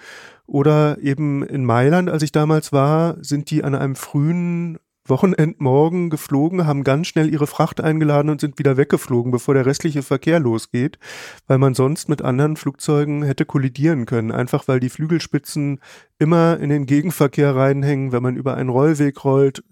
Oder 0.47 0.97
eben 0.99 1.43
in 1.43 1.63
Mailand, 1.63 2.09
als 2.09 2.23
ich 2.23 2.31
damals 2.31 2.73
war, 2.73 3.15
sind 3.23 3.51
die 3.51 3.63
an 3.63 3.75
einem 3.75 3.95
frühen 3.95 4.79
Wochenendmorgen 5.05 6.09
geflogen, 6.09 6.67
haben 6.67 6.83
ganz 6.83 7.07
schnell 7.07 7.31
ihre 7.31 7.47
Fracht 7.47 7.81
eingeladen 7.81 8.29
und 8.29 8.39
sind 8.39 8.59
wieder 8.59 8.77
weggeflogen, 8.77 9.31
bevor 9.31 9.53
der 9.53 9.65
restliche 9.65 10.03
Verkehr 10.03 10.39
losgeht, 10.39 10.99
weil 11.47 11.57
man 11.57 11.73
sonst 11.73 12.07
mit 12.07 12.21
anderen 12.21 12.55
Flugzeugen 12.55 13.23
hätte 13.23 13.45
kollidieren 13.45 14.05
können, 14.05 14.31
einfach 14.31 14.67
weil 14.67 14.79
die 14.79 14.89
Flügelspitzen 14.89 15.79
immer 16.19 16.59
in 16.59 16.69
den 16.69 16.85
Gegenverkehr 16.85 17.55
reinhängen. 17.55 18.11
Wenn 18.11 18.23
man 18.23 18.35
über 18.35 18.55
einen 18.55 18.69
Rollweg 18.69 19.23
rollt, 19.23 19.63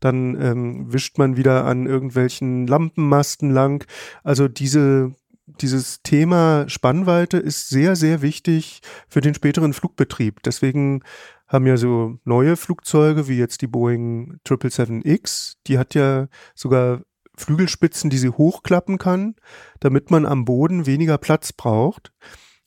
dann 0.00 0.40
ähm, 0.40 0.92
wischt 0.92 1.18
man 1.18 1.36
wieder 1.36 1.66
an 1.66 1.86
irgendwelchen 1.86 2.66
Lampenmasten 2.66 3.50
lang. 3.50 3.86
Also 4.24 4.48
diese 4.48 5.12
dieses 5.60 6.02
Thema 6.02 6.68
Spannweite 6.68 7.38
ist 7.38 7.68
sehr, 7.68 7.96
sehr 7.96 8.22
wichtig 8.22 8.80
für 9.08 9.20
den 9.20 9.34
späteren 9.34 9.72
Flugbetrieb. 9.72 10.42
Deswegen 10.42 11.02
haben 11.48 11.66
ja 11.66 11.76
so 11.76 12.18
neue 12.24 12.56
Flugzeuge 12.56 13.26
wie 13.26 13.38
jetzt 13.38 13.62
die 13.62 13.66
Boeing 13.66 14.38
777X, 14.46 15.54
die 15.66 15.78
hat 15.78 15.94
ja 15.94 16.28
sogar 16.54 17.00
Flügelspitzen, 17.36 18.10
die 18.10 18.18
sie 18.18 18.30
hochklappen 18.30 18.98
kann, 18.98 19.34
damit 19.80 20.10
man 20.10 20.26
am 20.26 20.44
Boden 20.44 20.86
weniger 20.86 21.18
Platz 21.18 21.52
braucht. 21.52 22.12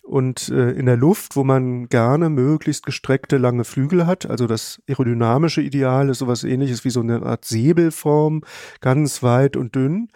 Und 0.03 0.49
äh, 0.49 0.71
in 0.71 0.87
der 0.87 0.97
Luft, 0.97 1.35
wo 1.35 1.43
man 1.43 1.87
gerne 1.87 2.29
möglichst 2.29 2.85
gestreckte 2.85 3.37
lange 3.37 3.63
Flügel 3.63 4.07
hat, 4.07 4.25
also 4.25 4.47
das 4.47 4.81
aerodynamische 4.89 5.61
Ideal 5.61 6.09
ist 6.09 6.19
sowas 6.19 6.43
ähnliches 6.43 6.83
wie 6.83 6.89
so 6.89 7.01
eine 7.01 7.21
Art 7.21 7.45
Säbelform, 7.45 8.41
ganz 8.81 9.21
weit 9.21 9.55
und 9.55 9.75
dünn. 9.75 10.09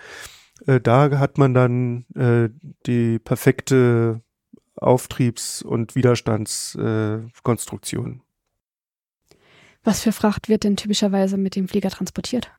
Äh, 0.65 0.81
da 0.81 1.19
hat 1.19 1.37
man 1.37 1.53
dann 1.53 2.05
äh, 2.15 2.49
die 2.87 3.19
perfekte 3.19 4.21
Auftriebs- 4.75 5.61
und 5.61 5.95
Widerstandskonstruktion. 5.95 8.24
Was 9.85 10.01
für 10.01 10.11
Fracht 10.11 10.49
wird 10.49 10.63
denn 10.63 10.77
typischerweise 10.77 11.37
mit 11.37 11.55
dem 11.55 11.67
Flieger 11.67 11.91
transportiert? 11.91 12.51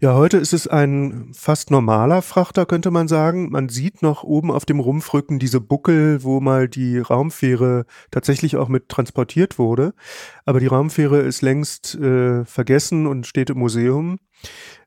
Ja, 0.00 0.14
heute 0.14 0.38
ist 0.38 0.52
es 0.52 0.68
ein 0.68 1.32
fast 1.34 1.72
normaler 1.72 2.22
Frachter, 2.22 2.66
könnte 2.66 2.92
man 2.92 3.08
sagen. 3.08 3.50
Man 3.50 3.68
sieht 3.68 4.00
noch 4.00 4.22
oben 4.22 4.52
auf 4.52 4.64
dem 4.64 4.78
Rumpfrücken 4.78 5.40
diese 5.40 5.60
Buckel, 5.60 6.22
wo 6.22 6.40
mal 6.40 6.68
die 6.68 6.98
Raumfähre 6.98 7.84
tatsächlich 8.12 8.56
auch 8.56 8.68
mit 8.68 8.88
transportiert 8.88 9.58
wurde. 9.58 9.92
Aber 10.44 10.60
die 10.60 10.68
Raumfähre 10.68 11.20
ist 11.20 11.42
längst 11.42 11.96
äh, 11.96 12.44
vergessen 12.44 13.08
und 13.08 13.26
steht 13.26 13.50
im 13.50 13.58
Museum. 13.58 14.20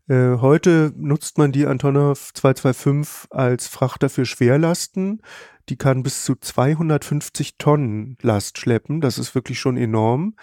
Äh, 0.08 0.38
heute 0.38 0.94
nutzt 0.96 1.38
man 1.38 1.52
die 1.52 1.66
Antonov 1.66 2.34
225 2.34 3.32
als 3.32 3.68
Frachter 3.68 4.10
für 4.10 4.26
Schwerlasten. 4.26 5.22
Die 5.68 5.78
kann 5.78 6.04
bis 6.04 6.24
zu 6.24 6.36
250 6.36 7.58
Tonnen 7.58 8.18
Last 8.22 8.60
schleppen. 8.60 9.02
Das 9.02 9.18
ist 9.18 9.36
wirklich 9.36 9.60
schon 9.60 9.78
enorm. 9.78 10.36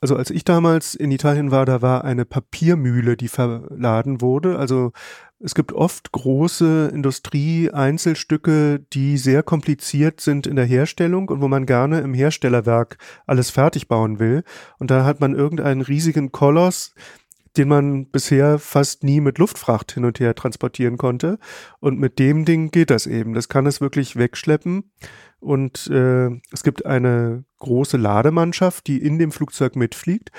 Also 0.00 0.16
als 0.16 0.30
ich 0.30 0.44
damals 0.44 0.94
in 0.94 1.10
Italien 1.10 1.50
war, 1.50 1.66
da 1.66 1.82
war 1.82 2.04
eine 2.04 2.24
Papiermühle, 2.24 3.18
die 3.18 3.28
verladen 3.28 4.22
wurde. 4.22 4.58
Also 4.58 4.92
es 5.38 5.54
gibt 5.54 5.72
oft 5.72 6.12
große 6.12 6.90
Industrie-Einzelstücke, 6.92 8.80
die 8.92 9.18
sehr 9.18 9.42
kompliziert 9.42 10.20
sind 10.20 10.46
in 10.46 10.56
der 10.56 10.64
Herstellung 10.64 11.28
und 11.28 11.42
wo 11.42 11.48
man 11.48 11.66
gerne 11.66 12.00
im 12.00 12.14
Herstellerwerk 12.14 12.96
alles 13.26 13.50
fertig 13.50 13.88
bauen 13.88 14.18
will. 14.18 14.42
Und 14.78 14.90
da 14.90 15.04
hat 15.04 15.20
man 15.20 15.34
irgendeinen 15.34 15.82
riesigen 15.82 16.32
Koloss, 16.32 16.94
den 17.56 17.68
man 17.68 18.06
bisher 18.06 18.58
fast 18.58 19.02
nie 19.02 19.20
mit 19.20 19.38
Luftfracht 19.38 19.92
hin 19.92 20.04
und 20.04 20.20
her 20.20 20.34
transportieren 20.34 20.96
konnte. 20.96 21.38
Und 21.80 21.98
mit 21.98 22.18
dem 22.18 22.44
Ding 22.44 22.70
geht 22.70 22.90
das 22.90 23.06
eben. 23.06 23.34
Das 23.34 23.48
kann 23.48 23.66
es 23.66 23.80
wirklich 23.80 24.16
wegschleppen. 24.16 24.84
Und 25.40 25.86
äh, 25.88 26.28
es 26.52 26.62
gibt 26.62 26.86
eine 26.86 27.44
große 27.58 27.96
Lademannschaft, 27.96 28.86
die 28.86 29.02
in 29.02 29.18
dem 29.18 29.32
Flugzeug 29.32 29.74
mitfliegt. 29.76 30.30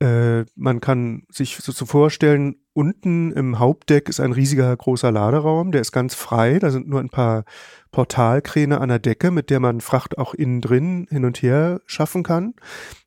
Äh, 0.00 0.44
man 0.54 0.80
kann 0.80 1.24
sich 1.28 1.56
so, 1.56 1.84
vorstellen, 1.84 2.56
unten 2.72 3.32
im 3.32 3.58
Hauptdeck 3.58 4.08
ist 4.08 4.20
ein 4.20 4.32
riesiger 4.32 4.74
großer 4.76 5.10
Laderaum, 5.10 5.72
der 5.72 5.80
ist 5.80 5.92
ganz 5.92 6.14
frei. 6.14 6.58
Da 6.58 6.70
sind 6.70 6.88
nur 6.88 7.00
ein 7.00 7.10
paar 7.10 7.44
Portalkräne 7.90 8.80
an 8.80 8.88
der 8.88 9.00
Decke, 9.00 9.30
mit 9.30 9.50
der 9.50 9.60
man 9.60 9.80
Fracht 9.80 10.18
auch 10.18 10.34
innen 10.34 10.60
drin 10.60 11.06
hin 11.10 11.24
und 11.24 11.42
her 11.42 11.80
schaffen 11.86 12.22
kann. 12.22 12.54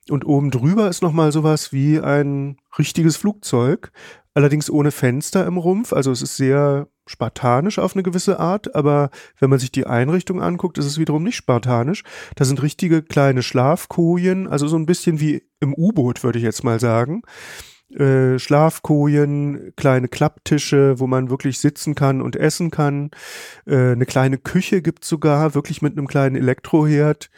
Und 0.09 0.25
oben 0.25 0.51
drüber 0.51 0.89
ist 0.89 1.01
nochmal 1.01 1.31
sowas 1.31 1.71
wie 1.71 1.99
ein 1.99 2.57
richtiges 2.77 3.17
Flugzeug, 3.17 3.91
allerdings 4.33 4.69
ohne 4.69 4.91
Fenster 4.91 5.45
im 5.47 5.57
Rumpf. 5.57 5.93
Also 5.93 6.11
es 6.11 6.21
ist 6.21 6.35
sehr 6.35 6.88
spartanisch 7.08 7.80
auf 7.80 7.96
eine 7.96 8.04
gewisse 8.04 8.39
Art, 8.39 8.76
aber 8.76 9.10
wenn 9.39 9.50
man 9.50 9.60
sich 9.60 9.72
die 9.72 9.86
Einrichtung 9.86 10.41
anguckt, 10.41 10.78
ist 10.78 10.86
es 10.86 10.98
wiederum 10.98 11.24
nicht 11.24 11.36
spartanisch. 11.36 12.04
Da 12.36 12.46
sind 12.46 12.62
richtige 12.62 13.04
kleine 13.04 13.44
Schlafkojen, 13.44 14.48
also 14.48 14.68
so 14.68 14.78
ein 14.78 14.86
bisschen 14.86 15.20
wie 15.20 15.44
im 15.60 15.74
U-Boot, 15.74 16.24
würde 16.24 16.39
ich 16.39 16.46
jetzt 16.46 16.63
mal 16.63 16.80
sagen. 16.80 17.22
Äh, 17.94 18.39
Schlafkojen, 18.39 19.74
kleine 19.76 20.08
Klapptische, 20.08 21.00
wo 21.00 21.06
man 21.06 21.30
wirklich 21.30 21.60
sitzen 21.60 21.94
kann 21.94 22.22
und 22.22 22.36
essen 22.36 22.72
kann. 22.72 23.12
Äh, 23.68 23.91
eine 23.91 24.08
kleine 24.08 24.39
Küche 24.39 24.82
gibt's 24.82 25.08
sogar, 25.08 25.54
wirklich 25.54 25.84
mit 25.84 25.96
einem 25.96 26.08
kleinen 26.08 26.36
Elektroherd. 26.36 27.30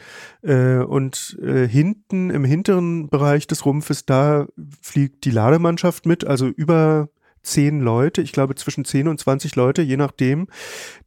Äh, 0.42 0.78
und 0.78 1.38
äh, 1.42 1.68
hinten 1.68 2.30
im 2.30 2.44
hinteren 2.44 3.10
Bereich 3.10 3.46
des 3.46 3.66
Rumpfes, 3.66 4.06
da 4.06 4.46
fliegt 4.80 5.26
die 5.26 5.30
Lademannschaft 5.30 6.06
mit, 6.06 6.26
also 6.26 6.46
über 6.46 7.10
zehn 7.50 7.80
Leute, 7.80 8.22
ich 8.22 8.32
glaube 8.32 8.54
zwischen 8.54 8.84
zehn 8.84 9.08
und 9.08 9.20
zwanzig 9.20 9.56
Leute, 9.56 9.82
je 9.82 9.96
nachdem, 9.96 10.48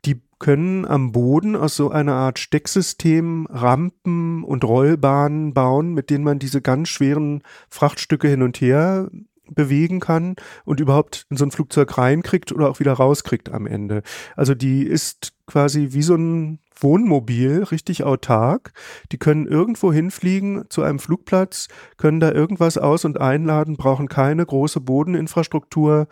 die 0.05 0.21
können 0.39 0.85
am 0.85 1.11
Boden 1.11 1.55
aus 1.55 1.75
so 1.75 1.91
einer 1.91 2.13
Art 2.13 2.39
Stecksystem 2.39 3.47
Rampen 3.49 4.43
und 4.43 4.63
Rollbahnen 4.63 5.53
bauen, 5.53 5.93
mit 5.93 6.09
denen 6.09 6.23
man 6.23 6.39
diese 6.39 6.61
ganz 6.61 6.89
schweren 6.89 7.43
Frachtstücke 7.69 8.27
hin 8.27 8.41
und 8.41 8.59
her 8.59 9.09
bewegen 9.51 9.99
kann 9.99 10.35
und 10.65 10.79
überhaupt 10.79 11.27
in 11.29 11.37
so 11.37 11.45
ein 11.45 11.51
Flugzeug 11.51 11.97
reinkriegt 11.97 12.51
oder 12.51 12.69
auch 12.69 12.79
wieder 12.79 12.93
rauskriegt 12.93 13.49
am 13.49 13.67
Ende. 13.67 14.01
Also 14.35 14.55
die 14.55 14.83
ist 14.83 15.33
quasi 15.45 15.89
wie 15.91 16.01
so 16.01 16.15
ein 16.15 16.59
Wohnmobil, 16.81 17.63
richtig 17.63 18.03
autark. 18.03 18.73
Die 19.11 19.17
können 19.17 19.47
irgendwo 19.47 19.93
hinfliegen 19.93 20.65
zu 20.69 20.83
einem 20.83 20.99
Flugplatz, 20.99 21.67
können 21.97 22.19
da 22.19 22.31
irgendwas 22.31 22.77
aus- 22.77 23.05
und 23.05 23.19
einladen, 23.19 23.77
brauchen 23.77 24.07
keine 24.07 24.45
große 24.45 24.81
Bodeninfrastruktur. 24.81 26.07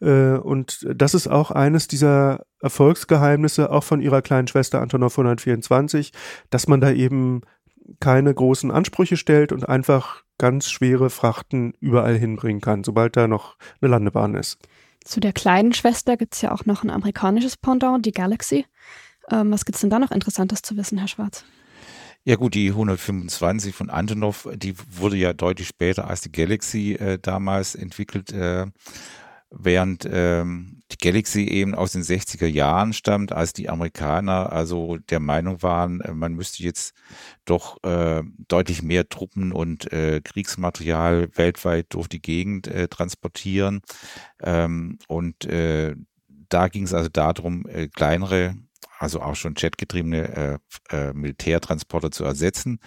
Äh, 0.00 0.34
und 0.34 0.86
das 0.94 1.14
ist 1.14 1.28
auch 1.28 1.50
eines 1.50 1.88
dieser 1.88 2.44
Erfolgsgeheimnisse, 2.60 3.70
auch 3.70 3.84
von 3.84 4.00
ihrer 4.00 4.22
kleinen 4.22 4.48
Schwester 4.48 4.80
Antonov 4.80 5.18
124, 5.18 6.12
dass 6.50 6.68
man 6.68 6.80
da 6.80 6.90
eben 6.90 7.42
keine 8.00 8.32
großen 8.32 8.70
Ansprüche 8.70 9.16
stellt 9.16 9.52
und 9.52 9.68
einfach 9.68 10.22
ganz 10.38 10.70
schwere 10.70 11.10
Frachten 11.10 11.74
überall 11.80 12.16
hinbringen 12.16 12.60
kann, 12.60 12.84
sobald 12.84 13.16
da 13.16 13.28
noch 13.28 13.56
eine 13.80 13.90
Landebahn 13.90 14.34
ist. 14.34 14.58
Zu 15.04 15.20
der 15.20 15.32
kleinen 15.32 15.72
Schwester 15.72 16.16
gibt 16.16 16.34
es 16.34 16.42
ja 16.42 16.52
auch 16.52 16.64
noch 16.64 16.84
ein 16.84 16.90
amerikanisches 16.90 17.56
Pendant, 17.56 18.06
die 18.06 18.12
Galaxy. 18.12 18.66
Ähm, 19.30 19.52
was 19.52 19.64
gibt 19.64 19.76
es 19.76 19.80
denn 19.80 19.90
da 19.90 19.98
noch 19.98 20.10
Interessantes 20.10 20.62
zu 20.62 20.76
wissen, 20.76 20.98
Herr 20.98 21.08
Schwarz? 21.08 21.44
Ja 22.24 22.36
gut, 22.36 22.54
die 22.54 22.68
125 22.68 23.74
von 23.74 23.90
Antonov, 23.90 24.48
die 24.54 24.74
wurde 24.92 25.16
ja 25.16 25.32
deutlich 25.32 25.66
später 25.66 26.08
als 26.08 26.20
die 26.20 26.30
Galaxy 26.30 26.92
äh, 26.92 27.18
damals 27.20 27.74
entwickelt. 27.74 28.32
Äh, 28.32 28.66
während 29.50 30.08
ähm, 30.10 30.82
die 30.92 30.96
Galaxy 30.98 31.42
eben 31.42 31.74
aus 31.74 31.92
den 31.92 32.02
60er 32.02 32.46
Jahren 32.46 32.92
stammt, 32.92 33.32
als 33.32 33.52
die 33.52 33.68
Amerikaner 33.68 34.52
also 34.52 34.98
der 35.10 35.20
Meinung 35.20 35.62
waren, 35.62 36.00
äh, 36.00 36.12
man 36.14 36.34
müsste 36.34 36.62
jetzt 36.62 36.94
doch 37.44 37.82
äh, 37.82 38.22
deutlich 38.48 38.82
mehr 38.82 39.08
Truppen 39.08 39.52
und 39.52 39.92
äh, 39.92 40.20
Kriegsmaterial 40.22 41.28
weltweit 41.34 41.86
durch 41.90 42.08
die 42.08 42.22
Gegend 42.22 42.66
äh, 42.68 42.88
transportieren. 42.88 43.82
Ähm, 44.40 44.98
und 45.08 45.44
da 45.44 46.68
ging 46.68 46.84
es 46.84 46.94
also 46.94 47.08
darum, 47.08 47.64
kleinere, 47.94 48.54
also 49.02 49.20
auch 49.20 49.34
schon 49.34 49.54
jetgetriebene 49.56 50.60
äh, 50.90 51.08
äh, 51.08 51.12
Militärtransporter 51.12 52.12
zu 52.12 52.24
ersetzen. 52.24 52.78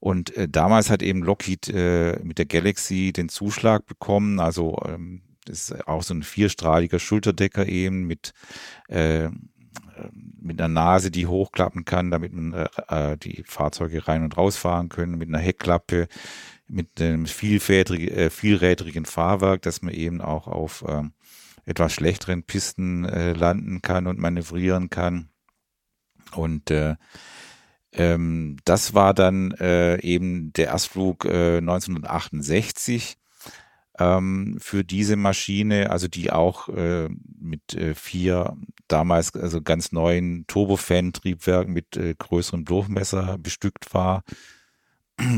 Und 0.00 0.36
äh, 0.36 0.48
damals 0.48 0.90
hat 0.90 1.00
eben 1.02 1.22
Lockheed 1.22 1.68
äh, 1.68 2.18
mit 2.24 2.38
der 2.38 2.46
Galaxy 2.46 3.12
den 3.12 3.28
Zuschlag 3.28 3.86
bekommen, 3.86 4.40
also 4.40 4.76
ähm, 4.84 5.22
das 5.44 5.70
ist 5.70 5.88
auch 5.88 6.02
so 6.02 6.14
ein 6.14 6.22
vierstrahliger 6.22 6.98
Schulterdecker 6.98 7.66
eben 7.66 8.04
mit, 8.06 8.32
äh, 8.88 9.28
mit 10.40 10.60
einer 10.60 10.68
Nase, 10.68 11.10
die 11.10 11.26
hochklappen 11.26 11.84
kann, 11.84 12.10
damit 12.10 12.32
man 12.32 12.68
äh, 12.88 13.16
die 13.16 13.44
Fahrzeuge 13.46 14.08
rein 14.08 14.24
und 14.24 14.36
rausfahren 14.36 14.88
können, 14.88 15.18
mit 15.18 15.28
einer 15.28 15.38
Heckklappe, 15.38 16.08
mit 16.66 17.00
einem 17.00 17.26
vielrädrig, 17.26 18.10
äh, 18.10 18.30
vielrädrigen 18.30 19.04
Fahrwerk, 19.04 19.62
dass 19.62 19.82
man 19.82 19.94
eben 19.94 20.20
auch 20.20 20.46
auf 20.46 20.84
äh, 20.86 21.02
etwas 21.64 21.92
schlechteren 21.92 22.42
Pisten 22.42 23.04
äh, 23.04 23.32
landen 23.32 23.82
kann 23.82 24.06
und 24.06 24.18
manövrieren 24.18 24.90
kann. 24.90 25.30
Und 26.32 26.70
äh, 26.70 26.96
ähm, 27.92 28.56
das 28.64 28.94
war 28.94 29.14
dann 29.14 29.52
äh, 29.52 30.00
eben 30.00 30.52
der 30.52 30.68
Erstflug 30.68 31.24
äh, 31.24 31.58
1968 31.58 33.16
ähm, 33.98 34.56
für 34.60 34.84
diese 34.84 35.16
Maschine, 35.16 35.90
also 35.90 36.08
die 36.08 36.32
auch 36.32 36.68
äh, 36.68 37.08
mit 37.38 37.74
äh, 37.74 37.94
vier 37.94 38.56
damals 38.88 39.34
also 39.34 39.60
ganz 39.60 39.92
neuen 39.92 40.46
Turbofan-Triebwerken 40.46 41.72
mit 41.72 41.96
äh, 41.96 42.14
größerem 42.14 42.64
Durchmesser 42.64 43.38
bestückt 43.38 43.92
war. 43.92 44.22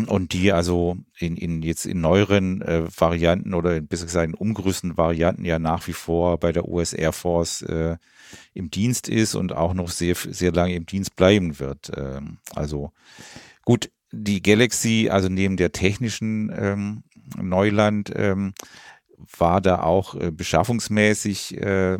Und 0.06 0.32
die 0.32 0.52
also 0.52 0.98
in, 1.18 1.36
in 1.36 1.62
jetzt 1.62 1.86
in 1.86 2.00
neueren 2.00 2.62
äh, 2.62 2.84
Varianten 2.96 3.52
oder 3.52 3.80
besser 3.80 4.04
gesagt 4.04 4.28
in 4.28 4.34
umgerüsteten 4.34 4.96
Varianten 4.96 5.44
ja 5.44 5.58
nach 5.58 5.88
wie 5.88 5.92
vor 5.92 6.38
bei 6.38 6.52
der 6.52 6.68
US 6.68 6.92
Air 6.92 7.12
Force 7.12 7.62
äh, 7.62 7.96
im 8.54 8.70
Dienst 8.70 9.08
ist 9.08 9.34
und 9.34 9.52
auch 9.52 9.74
noch 9.74 9.90
sehr 9.90 10.14
sehr 10.14 10.52
lange 10.52 10.74
im 10.74 10.86
Dienst 10.86 11.16
bleiben 11.16 11.58
wird. 11.58 11.90
Ähm, 11.96 12.38
also 12.54 12.92
gut, 13.64 13.90
die 14.12 14.42
Galaxy, 14.42 15.08
also 15.10 15.28
neben 15.28 15.56
der 15.56 15.72
technischen 15.72 16.52
ähm, 16.54 17.02
Neuland 17.36 18.12
ähm, 18.14 18.52
war 19.38 19.60
da 19.60 19.82
auch 19.82 20.14
äh, 20.14 20.30
beschaffungsmäßig, 20.30 21.56
äh, 21.58 21.98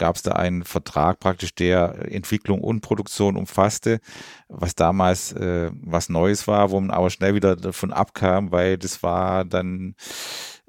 gab 0.00 0.16
es 0.16 0.22
da 0.22 0.32
einen 0.32 0.64
Vertrag 0.64 1.20
praktisch, 1.20 1.54
der 1.54 2.10
Entwicklung 2.10 2.62
und 2.62 2.80
Produktion 2.80 3.36
umfasste, 3.36 4.00
was 4.48 4.74
damals 4.74 5.32
äh, 5.32 5.70
was 5.74 6.08
Neues 6.08 6.48
war, 6.48 6.70
wo 6.70 6.80
man 6.80 6.90
aber 6.90 7.10
schnell 7.10 7.34
wieder 7.34 7.54
davon 7.54 7.92
abkam, 7.92 8.50
weil 8.50 8.78
das 8.78 9.02
war 9.02 9.44
dann 9.44 9.94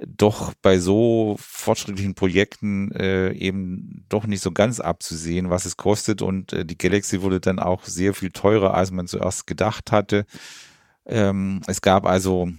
doch 0.05 0.53
bei 0.61 0.79
so 0.79 1.37
fortschrittlichen 1.39 2.13
Projekten 2.13 2.91
äh, 2.91 3.31
eben 3.31 4.05
doch 4.09 4.27
nicht 4.27 4.41
so 4.41 4.51
ganz 4.51 4.81
abzusehen, 4.81 5.49
was 5.49 5.65
es 5.65 5.77
kostet. 5.77 6.21
Und 6.21 6.51
äh, 6.51 6.65
die 6.65 6.77
Galaxy 6.77 7.21
wurde 7.21 7.39
dann 7.39 7.59
auch 7.59 7.85
sehr 7.85 8.13
viel 8.13 8.31
teurer, 8.31 8.73
als 8.73 8.91
man 8.91 9.07
zuerst 9.07 9.47
gedacht 9.47 9.93
hatte. 9.93 10.25
Ähm, 11.05 11.61
es 11.67 11.81
gab 11.81 12.05
also 12.05 12.49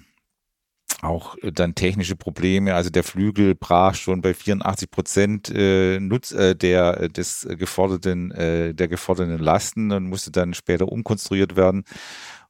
auch 1.03 1.37
äh, 1.43 1.53
dann 1.53 1.75
technische 1.75 2.17
Probleme. 2.17 2.75
Also 2.75 2.91
der 2.91 3.05
Flügel 3.05 3.55
brach 3.55 3.95
schon 3.95 4.23
bei 4.23 4.35
84 4.35 4.91
Prozent 4.91 5.51
äh, 5.55 6.01
Nutz, 6.01 6.33
äh, 6.33 6.55
der 6.55 7.01
äh, 7.01 7.09
des 7.09 7.47
geforderten 7.59 8.31
äh, 8.31 8.75
der 8.75 8.89
geforderten 8.89 9.39
Lasten 9.39 9.93
und 9.93 10.09
musste 10.09 10.31
dann 10.31 10.55
später 10.55 10.89
umkonstruiert 10.89 11.57
werden 11.57 11.85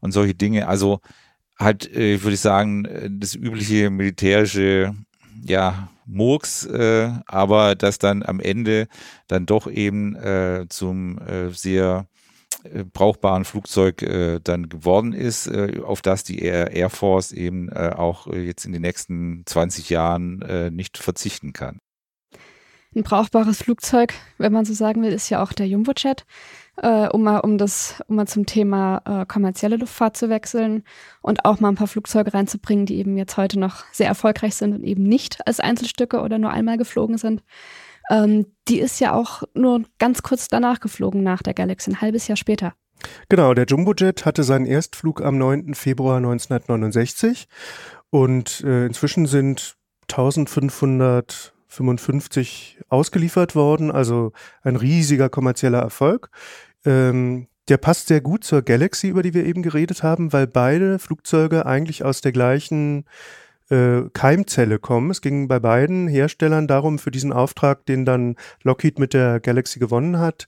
und 0.01 0.13
solche 0.13 0.35
Dinge. 0.35 0.69
Also 0.69 1.01
halt, 1.59 1.91
äh, 1.95 2.23
würde 2.23 2.35
ich 2.35 2.41
sagen, 2.41 2.87
das 3.21 3.35
übliche 3.35 3.91
militärische 3.91 4.95
ja, 5.45 5.89
Murks, 6.07 6.67
äh, 6.67 7.11
aber 7.27 7.75
das 7.75 7.99
dann 7.99 8.23
am 8.23 8.41
Ende 8.41 8.87
dann 9.29 9.47
doch 9.47 9.71
eben 9.71 10.15
äh, 10.17 10.67
zum 10.69 11.19
äh, 11.19 11.51
sehr 11.51 12.07
äh, 12.07 12.22
brauchbaren 12.93 13.45
Flugzeug 13.45 14.03
äh, 14.03 14.41
dann 14.43 14.69
geworden 14.69 15.13
ist, 15.13 15.47
äh, 15.47 15.81
auf 15.85 16.03
das 16.03 16.25
die 16.25 16.41
Air, 16.41 16.91
Force 16.91 17.33
eben 17.33 17.69
äh, 17.69 17.93
auch 17.97 18.27
äh, 18.27 18.41
jetzt 18.41 18.65
in 18.65 18.73
den 18.73 18.83
nächsten 18.83 19.43
20 19.47 19.91
Jahren 19.91 20.43
äh, 20.43 20.71
nicht 20.71 20.99
verzichten 20.99 21.53
kann. 21.53 21.79
Ein 22.95 23.05
brauchbares 23.05 23.63
Flugzeug, 23.63 24.13
wenn 24.37 24.53
man 24.53 24.67
so 24.67 24.75
sagen 24.75 25.03
will, 25.03 25.13
ist 25.13 25.31
ja 25.31 25.43
auch 25.43 25.53
der 25.55 25.67
Jumbojet. 25.67 26.27
Äh, 26.77 27.09
um 27.09 27.23
mal 27.23 27.41
um 27.41 27.59
das 27.59 28.03
um 28.07 28.17
mal 28.17 28.27
zum 28.27 28.47
Thema 28.47 29.03
äh, 29.05 29.27
kommerzielle 29.27 29.77
Luftfahrt 29.77 30.17
zu 30.17 30.31
wechseln 30.31 30.85
und 31.21 31.45
auch 31.45 31.61
mal 31.61 31.69
ein 31.69 31.75
paar 31.75 31.87
Flugzeuge 31.87 32.33
reinzubringen, 32.33 32.87
die 32.87 32.97
eben 32.97 33.19
jetzt 33.19 33.37
heute 33.37 33.59
noch 33.59 33.85
sehr 33.93 34.07
erfolgreich 34.07 34.55
sind 34.55 34.75
und 34.75 34.83
eben 34.83 35.03
nicht 35.03 35.47
als 35.47 35.61
Einzelstücke 35.61 36.21
oder 36.21 36.39
nur 36.39 36.51
einmal 36.51 36.79
geflogen 36.79 37.19
sind. 37.19 37.43
Ähm, 38.13 38.47
die 38.69 38.79
ist 38.79 39.01
ja 39.01 39.15
auch 39.15 39.43
nur 39.55 39.83
ganz 39.99 40.23
kurz 40.23 40.47
danach 40.49 40.81
geflogen 40.81 41.23
nach 41.23 41.43
der 41.43 41.55
Galaxy, 41.55 41.91
ein 41.91 42.03
halbes 42.03 42.29
Jahr 42.29 42.37
später. 42.37 42.75
Genau, 43.29 43.53
der 43.55 43.65
Jumbojet 43.65 44.25
hatte 44.27 44.45
seinen 44.45 44.67
Erstflug 44.67 45.23
am 45.23 45.39
9. 45.39 45.75
Februar 45.75 46.19
1969 46.19 47.49
und 48.11 48.61
äh, 48.61 48.87
inzwischen 48.87 49.27
sind 49.27 49.75
1555 50.11 52.81
ausgeliefert 52.89 53.57
worden, 53.57 53.91
also 53.91 54.33
ein 54.63 54.77
riesiger 54.77 55.29
kommerzieller 55.31 55.81
Erfolg. 55.81 56.31
Ähm, 56.85 57.49
der 57.69 57.77
passt 57.79 58.09
sehr 58.09 58.21
gut 58.21 58.43
zur 58.45 58.61
Galaxy, 58.63 59.09
über 59.09 59.23
die 59.23 59.35
wir 59.35 59.47
eben 59.47 59.63
geredet 59.63 60.03
haben, 60.03 60.35
weil 60.35 60.47
beide 60.47 60.99
Flugzeuge 60.99 61.65
eigentlich 61.65 62.05
aus 62.05 62.21
der 62.21 62.33
gleichen 62.33 63.07
äh, 63.73 64.11
Keimzelle 64.13 64.79
kommen. 64.79 65.11
Es 65.11 65.23
ging 65.23 65.49
bei 65.49 65.59
beiden 65.59 66.07
Herstellern 66.07 66.67
darum, 66.67 66.99
für 66.99 67.11
diesen 67.11 67.33
Auftrag, 67.33 67.87
den 67.87 68.05
dann 68.05 68.37
Lockheed 68.63 68.99
mit 68.99 69.15
der 69.15 69.41
Galaxy 69.41 69.79
gewonnen 69.79 70.19
hat, 70.19 70.47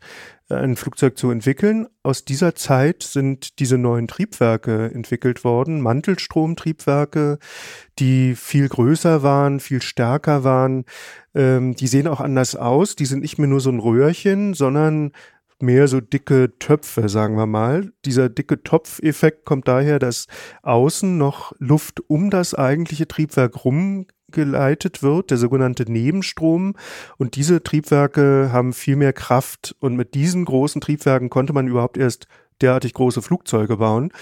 äh, 0.50 0.56
ein 0.56 0.76
Flugzeug 0.76 1.16
zu 1.16 1.30
entwickeln. 1.30 1.86
Aus 2.02 2.26
dieser 2.26 2.54
Zeit 2.54 3.02
sind 3.02 3.58
diese 3.60 3.78
neuen 3.78 4.08
Triebwerke 4.08 4.90
entwickelt 4.94 5.42
worden, 5.42 5.80
Mantelstromtriebwerke, 5.80 7.38
die 7.98 8.34
viel 8.34 8.68
größer 8.68 9.22
waren, 9.22 9.58
viel 9.58 9.80
stärker 9.80 10.44
waren. 10.44 10.84
Ähm, 11.34 11.74
die 11.74 11.86
sehen 11.86 12.06
auch 12.06 12.20
anders 12.20 12.56
aus. 12.56 12.94
Die 12.94 13.06
sind 13.06 13.22
nicht 13.22 13.38
mehr 13.38 13.48
nur 13.48 13.60
so 13.60 13.70
ein 13.70 13.80
Röhrchen, 13.80 14.52
sondern 14.52 15.12
mehr 15.64 15.88
so 15.88 16.00
dicke 16.00 16.52
Töpfe, 16.58 17.08
sagen 17.08 17.36
wir 17.36 17.46
mal. 17.46 17.92
Dieser 18.04 18.28
dicke 18.28 18.62
Topfeffekt 18.62 19.44
kommt 19.44 19.68
daher, 19.68 19.98
dass 19.98 20.26
außen 20.62 21.18
noch 21.18 21.52
Luft 21.58 22.02
um 22.08 22.30
das 22.30 22.54
eigentliche 22.54 23.08
Triebwerk 23.08 23.64
rumgeleitet 23.64 25.02
wird, 25.02 25.30
der 25.30 25.38
sogenannte 25.38 25.90
Nebenstrom. 25.90 26.74
Und 27.16 27.36
diese 27.36 27.62
Triebwerke 27.62 28.50
haben 28.52 28.72
viel 28.72 28.96
mehr 28.96 29.12
Kraft. 29.12 29.74
Und 29.80 29.96
mit 29.96 30.14
diesen 30.14 30.44
großen 30.44 30.80
Triebwerken 30.80 31.30
konnte 31.30 31.52
man 31.52 31.66
überhaupt 31.66 31.96
erst 31.96 32.26
derartig 32.60 32.94
große 32.94 33.22
Flugzeuge 33.22 33.78
bauen. 33.78 34.12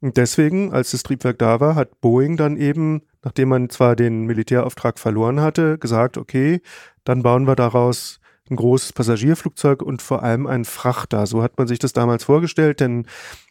Und 0.00 0.16
deswegen, 0.16 0.72
als 0.72 0.92
das 0.92 1.02
Triebwerk 1.02 1.38
da 1.38 1.60
war, 1.60 1.74
hat 1.74 2.00
Boeing 2.00 2.36
dann 2.36 2.56
eben, 2.56 3.02
nachdem 3.22 3.48
man 3.48 3.68
zwar 3.68 3.96
den 3.96 4.24
Militärauftrag 4.26 4.98
verloren 4.98 5.40
hatte, 5.40 5.78
gesagt, 5.78 6.16
okay, 6.16 6.60
dann 7.04 7.22
bauen 7.22 7.46
wir 7.46 7.56
daraus 7.56 8.19
ein 8.50 8.56
großes 8.56 8.92
Passagierflugzeug 8.92 9.82
und 9.82 10.02
vor 10.02 10.22
allem 10.22 10.46
ein 10.46 10.64
Frachter. 10.64 11.26
So 11.26 11.42
hat 11.42 11.58
man 11.58 11.68
sich 11.68 11.78
das 11.78 11.92
damals 11.92 12.24
vorgestellt, 12.24 12.80
denn 12.80 13.06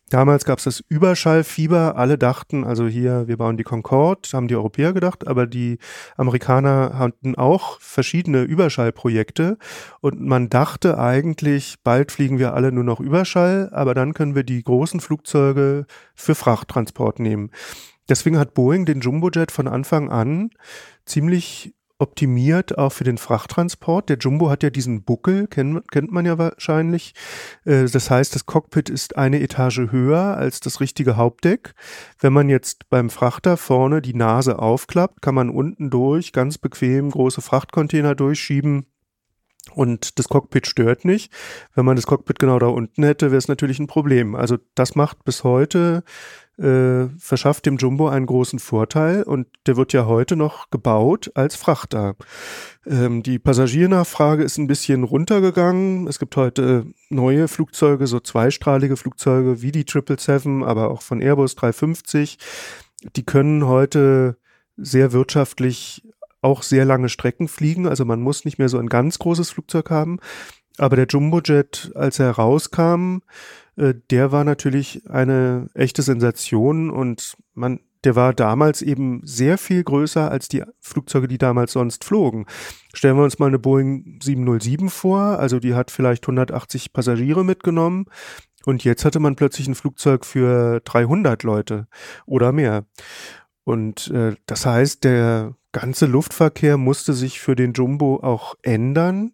damals 0.09 0.45
gab 0.45 0.57
es 0.57 0.65
das 0.65 0.83
Überschallfieber. 0.89 1.95
Alle 1.95 2.17
dachten, 2.17 2.63
also 2.63 2.87
hier, 2.87 3.27
wir 3.27 3.37
bauen 3.37 3.57
die 3.57 3.63
Concorde, 3.63 4.29
haben 4.33 4.47
die 4.47 4.55
Europäer 4.55 4.93
gedacht, 4.93 5.27
aber 5.27 5.47
die 5.47 5.79
Amerikaner 6.17 6.97
hatten 6.97 7.35
auch 7.35 7.79
verschiedene 7.79 8.43
Überschallprojekte 8.43 9.57
und 10.01 10.21
man 10.21 10.49
dachte 10.49 10.97
eigentlich, 10.99 11.75
bald 11.83 12.11
fliegen 12.11 12.37
wir 12.37 12.53
alle 12.53 12.71
nur 12.71 12.83
noch 12.83 12.99
Überschall, 12.99 13.69
aber 13.71 13.93
dann 13.93 14.13
können 14.13 14.35
wir 14.35 14.43
die 14.43 14.63
großen 14.63 14.99
Flugzeuge 14.99 15.85
für 16.13 16.35
Frachttransport 16.35 17.19
nehmen. 17.19 17.51
Deswegen 18.09 18.39
hat 18.39 18.55
Boeing 18.55 18.85
den 18.85 19.01
Jumbojet 19.01 19.51
von 19.51 19.67
Anfang 19.67 20.09
an 20.09 20.49
ziemlich 21.05 21.75
optimiert 21.99 22.77
auch 22.77 22.91
für 22.91 23.03
den 23.03 23.17
Frachttransport. 23.17 24.09
Der 24.09 24.17
Jumbo 24.17 24.49
hat 24.49 24.63
ja 24.63 24.69
diesen 24.69 25.03
Buckel, 25.03 25.47
kennt, 25.47 25.91
kennt 25.91 26.11
man 26.11 26.25
ja 26.25 26.37
wahrscheinlich. 26.37 27.13
Äh, 27.65 27.85
das 27.85 28.09
heißt, 28.09 28.33
das 28.33 28.45
Cockpit 28.45 28.89
ist 28.89 29.17
eine 29.17 29.41
Etage 29.41 29.91
höher 29.91 30.37
als 30.37 30.61
das 30.61 30.79
richtige 30.79 31.17
Hauptdeck. 31.17 31.75
Wenn 32.19 32.33
man 32.33 32.49
jetzt 32.49 32.89
beim 32.89 33.09
Frachter 33.09 33.57
vorne 33.57 34.01
die 34.01 34.15
Nase 34.15 34.59
aufklappt, 34.59 35.21
kann 35.21 35.35
man 35.35 35.49
unten 35.49 35.89
durch 35.89 36.33
ganz 36.33 36.57
bequem 36.57 37.11
große 37.11 37.41
Frachtcontainer 37.41 38.15
durchschieben. 38.15 38.85
Und 39.73 40.19
das 40.19 40.27
Cockpit 40.27 40.67
stört 40.67 41.05
nicht. 41.05 41.31
Wenn 41.75 41.85
man 41.85 41.95
das 41.95 42.07
Cockpit 42.07 42.39
genau 42.39 42.59
da 42.59 42.67
unten 42.67 43.03
hätte, 43.03 43.27
wäre 43.27 43.37
es 43.37 43.47
natürlich 43.47 43.79
ein 43.79 43.87
Problem. 43.87 44.35
Also 44.35 44.57
das 44.75 44.95
macht 44.95 45.23
bis 45.23 45.43
heute 45.43 46.03
äh, 46.59 47.07
verschafft 47.17 47.65
dem 47.65 47.77
Jumbo 47.77 48.09
einen 48.09 48.25
großen 48.25 48.59
Vorteil 48.59 49.23
und 49.23 49.47
der 49.65 49.77
wird 49.77 49.93
ja 49.93 50.05
heute 50.05 50.35
noch 50.35 50.69
gebaut 50.69 51.31
als 51.33 51.55
Frachter. 51.55 52.15
Ähm, 52.85 53.23
die 53.23 53.39
Passagiernachfrage 53.39 54.43
ist 54.43 54.57
ein 54.57 54.67
bisschen 54.67 55.03
runtergegangen. 55.03 56.07
Es 56.07 56.19
gibt 56.19 56.35
heute 56.35 56.85
neue 57.09 57.47
Flugzeuge, 57.47 58.07
so 58.07 58.19
zweistrahlige 58.19 58.97
Flugzeuge 58.97 59.61
wie 59.61 59.71
die 59.71 59.85
777, 59.87 60.67
aber 60.67 60.91
auch 60.91 61.01
von 61.01 61.21
Airbus 61.21 61.55
350. 61.55 62.37
Die 63.15 63.25
können 63.25 63.65
heute 63.65 64.37
sehr 64.75 65.13
wirtschaftlich 65.13 66.03
auch 66.41 66.63
sehr 66.63 66.85
lange 66.85 67.09
Strecken 67.09 67.47
fliegen. 67.47 67.87
Also 67.87 68.05
man 68.05 68.21
muss 68.21 68.45
nicht 68.45 68.59
mehr 68.59 68.69
so 68.69 68.77
ein 68.77 68.89
ganz 68.89 69.19
großes 69.19 69.51
Flugzeug 69.51 69.89
haben. 69.89 70.19
Aber 70.77 70.95
der 70.95 71.07
Jumbojet, 71.07 71.91
als 71.95 72.19
er 72.19 72.31
rauskam, 72.31 73.19
äh, 73.75 73.93
der 74.09 74.31
war 74.31 74.43
natürlich 74.43 75.09
eine 75.09 75.67
echte 75.73 76.01
Sensation 76.01 76.89
und 76.89 77.35
man, 77.53 77.81
der 78.05 78.15
war 78.15 78.33
damals 78.33 78.81
eben 78.81 79.21
sehr 79.23 79.57
viel 79.57 79.83
größer 79.83 80.31
als 80.31 80.47
die 80.47 80.63
Flugzeuge, 80.79 81.27
die 81.27 81.37
damals 81.37 81.73
sonst 81.73 82.05
flogen. 82.05 82.45
Stellen 82.93 83.17
wir 83.17 83.23
uns 83.23 83.39
mal 83.39 83.47
eine 83.47 83.59
Boeing 83.59 84.19
707 84.21 84.89
vor, 84.89 85.19
also 85.19 85.59
die 85.59 85.73
hat 85.73 85.91
vielleicht 85.91 86.23
180 86.23 86.93
Passagiere 86.93 87.43
mitgenommen 87.43 88.05
und 88.65 88.83
jetzt 88.83 89.05
hatte 89.05 89.19
man 89.19 89.35
plötzlich 89.35 89.67
ein 89.67 89.75
Flugzeug 89.75 90.25
für 90.25 90.81
300 90.81 91.43
Leute 91.43 91.87
oder 92.25 92.51
mehr. 92.51 92.85
Und 93.69 94.09
äh, 94.09 94.35
das 94.47 94.65
heißt, 94.65 95.03
der 95.03 95.53
ganze 95.73 96.07
Luftverkehr 96.07 96.77
musste 96.77 97.13
sich 97.13 97.39
für 97.39 97.55
den 97.55 97.73
Jumbo 97.73 98.19
auch 98.23 98.55
ändern. 98.63 99.33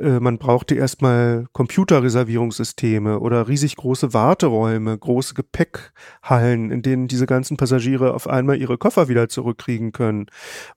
Äh, 0.00 0.20
man 0.20 0.38
brauchte 0.38 0.76
erstmal 0.76 1.46
Computerreservierungssysteme 1.52 3.18
oder 3.18 3.48
riesig 3.48 3.74
große 3.74 4.14
Warteräume, 4.14 4.96
große 4.96 5.34
Gepäckhallen, 5.34 6.70
in 6.70 6.82
denen 6.82 7.08
diese 7.08 7.26
ganzen 7.26 7.56
Passagiere 7.56 8.14
auf 8.14 8.28
einmal 8.28 8.56
ihre 8.56 8.78
Koffer 8.78 9.08
wieder 9.08 9.28
zurückkriegen 9.28 9.90
können. 9.90 10.26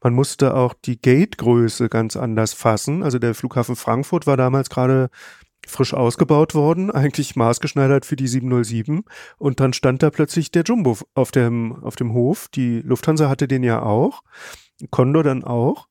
Man 0.01 0.15
musste 0.15 0.55
auch 0.55 0.73
die 0.73 0.99
Gategröße 0.99 1.89
ganz 1.89 2.17
anders 2.17 2.53
fassen. 2.53 3.03
Also 3.03 3.19
der 3.19 3.35
Flughafen 3.35 3.75
Frankfurt 3.75 4.25
war 4.25 4.35
damals 4.35 4.71
gerade 4.71 5.11
frisch 5.67 5.93
ausgebaut 5.93 6.55
worden, 6.55 6.91
eigentlich 6.91 7.35
maßgeschneidert 7.35 8.05
für 8.05 8.15
die 8.15 8.27
707 8.27 9.03
und 9.37 9.59
dann 9.59 9.73
stand 9.73 10.03
da 10.03 10.09
plötzlich 10.09 10.51
der 10.51 10.63
Jumbo 10.63 10.97
auf 11.13 11.31
dem, 11.31 11.83
auf 11.83 11.95
dem 11.95 12.13
Hof. 12.13 12.47
Die 12.49 12.81
Lufthansa 12.81 13.29
hatte 13.29 13.47
den 13.47 13.63
ja 13.63 13.81
auch, 13.81 14.23
Condor 14.91 15.23
dann 15.23 15.43
auch 15.43 15.87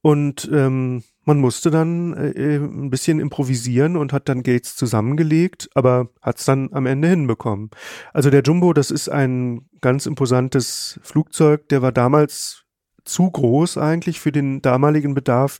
und 0.00 0.50
ähm, 0.52 1.02
man 1.24 1.40
musste 1.40 1.70
dann 1.70 2.12
äh, 2.12 2.56
ein 2.56 2.90
bisschen 2.90 3.18
improvisieren 3.20 3.96
und 3.96 4.12
hat 4.12 4.28
dann 4.28 4.42
Gates 4.42 4.76
zusammengelegt, 4.76 5.70
aber 5.74 6.10
hat 6.20 6.38
es 6.38 6.44
dann 6.44 6.68
am 6.72 6.84
Ende 6.84 7.08
hinbekommen. 7.08 7.70
Also 8.12 8.28
der 8.28 8.42
Jumbo, 8.42 8.74
das 8.74 8.90
ist 8.90 9.08
ein 9.08 9.66
ganz 9.80 10.04
imposantes 10.04 11.00
Flugzeug, 11.02 11.68
der 11.70 11.80
war 11.80 11.92
damals 11.92 12.64
zu 13.04 13.30
groß 13.30 13.78
eigentlich 13.78 14.20
für 14.20 14.32
den 14.32 14.60
damaligen 14.60 15.14
Bedarf. 15.14 15.58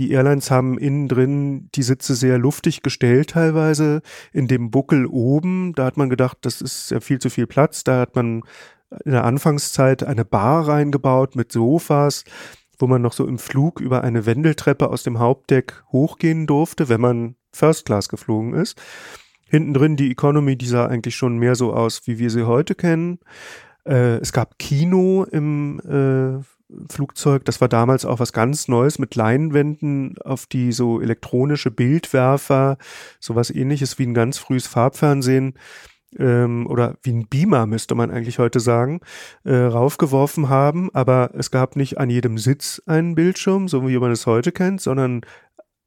Die 0.00 0.12
Airlines 0.12 0.50
haben 0.50 0.78
innen 0.78 1.08
drin 1.08 1.68
die 1.74 1.82
Sitze 1.82 2.14
sehr 2.14 2.38
luftig 2.38 2.82
gestellt 2.82 3.30
teilweise. 3.30 4.00
In 4.32 4.48
dem 4.48 4.70
Buckel 4.70 5.04
oben, 5.04 5.74
da 5.74 5.84
hat 5.84 5.98
man 5.98 6.08
gedacht, 6.08 6.38
das 6.40 6.62
ist 6.62 6.90
ja 6.90 7.00
viel 7.00 7.18
zu 7.18 7.28
viel 7.28 7.46
Platz. 7.46 7.84
Da 7.84 8.00
hat 8.00 8.16
man 8.16 8.42
in 9.04 9.12
der 9.12 9.24
Anfangszeit 9.24 10.02
eine 10.02 10.24
Bar 10.24 10.66
reingebaut 10.66 11.36
mit 11.36 11.52
Sofas 11.52 12.24
wo 12.78 12.86
man 12.86 13.02
noch 13.02 13.12
so 13.12 13.26
im 13.26 13.38
Flug 13.38 13.78
über 13.78 14.02
eine 14.04 14.24
Wendeltreppe 14.24 14.88
aus 14.88 15.02
dem 15.02 15.18
Hauptdeck 15.18 15.84
hochgehen 15.92 16.46
durfte, 16.46 16.88
wenn 16.88 17.02
man 17.02 17.36
First 17.52 17.84
Class 17.84 18.08
geflogen 18.08 18.54
ist. 18.54 18.80
Hinten 19.48 19.74
drin 19.74 19.96
die 19.96 20.10
Economy, 20.10 20.56
die 20.56 20.66
sah 20.66 20.86
eigentlich 20.86 21.14
schon 21.14 21.36
mehr 21.36 21.56
so 21.56 21.74
aus, 21.74 22.06
wie 22.06 22.18
wir 22.18 22.30
sie 22.30 22.46
heute 22.46 22.74
kennen. 22.74 23.18
Äh, 23.84 24.16
es 24.16 24.32
gab 24.32 24.58
Kino 24.58 25.24
im 25.24 25.80
äh, 25.80 26.42
Flugzeug. 26.90 27.44
Das 27.44 27.60
war 27.60 27.68
damals 27.68 28.04
auch 28.04 28.20
was 28.20 28.32
ganz 28.32 28.68
Neues 28.68 28.98
mit 28.98 29.14
Leinwänden, 29.14 30.16
auf 30.24 30.46
die 30.46 30.72
so 30.72 31.00
elektronische 31.00 31.70
Bildwerfer, 31.70 32.78
sowas 33.18 33.50
ähnliches 33.50 33.98
wie 33.98 34.06
ein 34.06 34.14
ganz 34.14 34.38
frühes 34.38 34.66
Farbfernsehen 34.66 35.54
ähm, 36.18 36.66
oder 36.66 36.96
wie 37.02 37.12
ein 37.12 37.28
Beamer 37.28 37.66
müsste 37.66 37.94
man 37.94 38.10
eigentlich 38.10 38.38
heute 38.38 38.60
sagen, 38.60 39.00
äh, 39.44 39.54
raufgeworfen 39.54 40.48
haben, 40.48 40.90
aber 40.92 41.30
es 41.34 41.50
gab 41.50 41.76
nicht 41.76 41.98
an 41.98 42.10
jedem 42.10 42.38
Sitz 42.38 42.82
einen 42.86 43.14
Bildschirm, 43.14 43.68
so 43.68 43.86
wie 43.86 43.98
man 43.98 44.10
es 44.10 44.26
heute 44.26 44.52
kennt, 44.52 44.80
sondern 44.80 45.22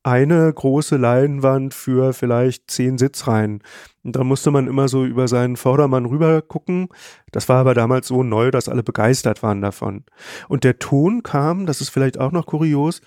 eine 0.03 0.51
große 0.51 0.97
Leinwand 0.97 1.73
für 1.73 2.13
vielleicht 2.13 2.69
zehn 2.69 2.97
Sitzreihen. 2.97 3.63
Und 4.03 4.15
da 4.15 4.23
musste 4.23 4.51
man 4.51 4.67
immer 4.67 4.87
so 4.87 5.05
über 5.05 5.27
seinen 5.27 5.55
Vordermann 5.55 6.05
rüber 6.05 6.41
gucken. 6.41 6.89
Das 7.31 7.49
war 7.49 7.57
aber 7.57 7.73
damals 7.73 8.07
so 8.07 8.23
neu, 8.23 8.51
dass 8.51 8.69
alle 8.69 8.83
begeistert 8.83 9.43
waren 9.43 9.61
davon. 9.61 10.03
Und 10.49 10.63
der 10.63 10.79
Ton 10.79 11.23
kam, 11.23 11.65
das 11.65 11.81
ist 11.81 11.89
vielleicht 11.89 12.19
auch 12.19 12.31
noch 12.31 12.45
kurios, 12.45 13.01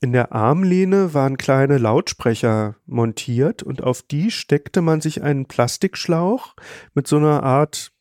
in 0.00 0.12
der 0.12 0.32
Armlehne 0.32 1.14
waren 1.14 1.38
kleine 1.38 1.78
Lautsprecher 1.78 2.76
montiert 2.86 3.62
und 3.62 3.82
auf 3.82 4.02
die 4.02 4.30
steckte 4.30 4.82
man 4.82 5.00
sich 5.00 5.22
einen 5.22 5.46
Plastikschlauch 5.46 6.54
mit 6.94 7.06
so 7.06 7.16
einer 7.16 7.42
Art 7.42 7.92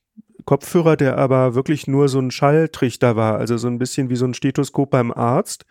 Kopfhörer, 0.45 0.95
der 0.95 1.17
aber 1.17 1.55
wirklich 1.55 1.87
nur 1.87 2.07
so 2.07 2.19
ein 2.19 2.31
Schalltrichter 2.31 3.15
war, 3.15 3.37
also 3.37 3.57
so 3.57 3.67
ein 3.67 3.79
bisschen 3.79 4.09
wie 4.09 4.15
so 4.15 4.25
ein 4.25 4.33
Stethoskop 4.33 4.91
beim 4.91 5.11
Arzt. 5.11 5.65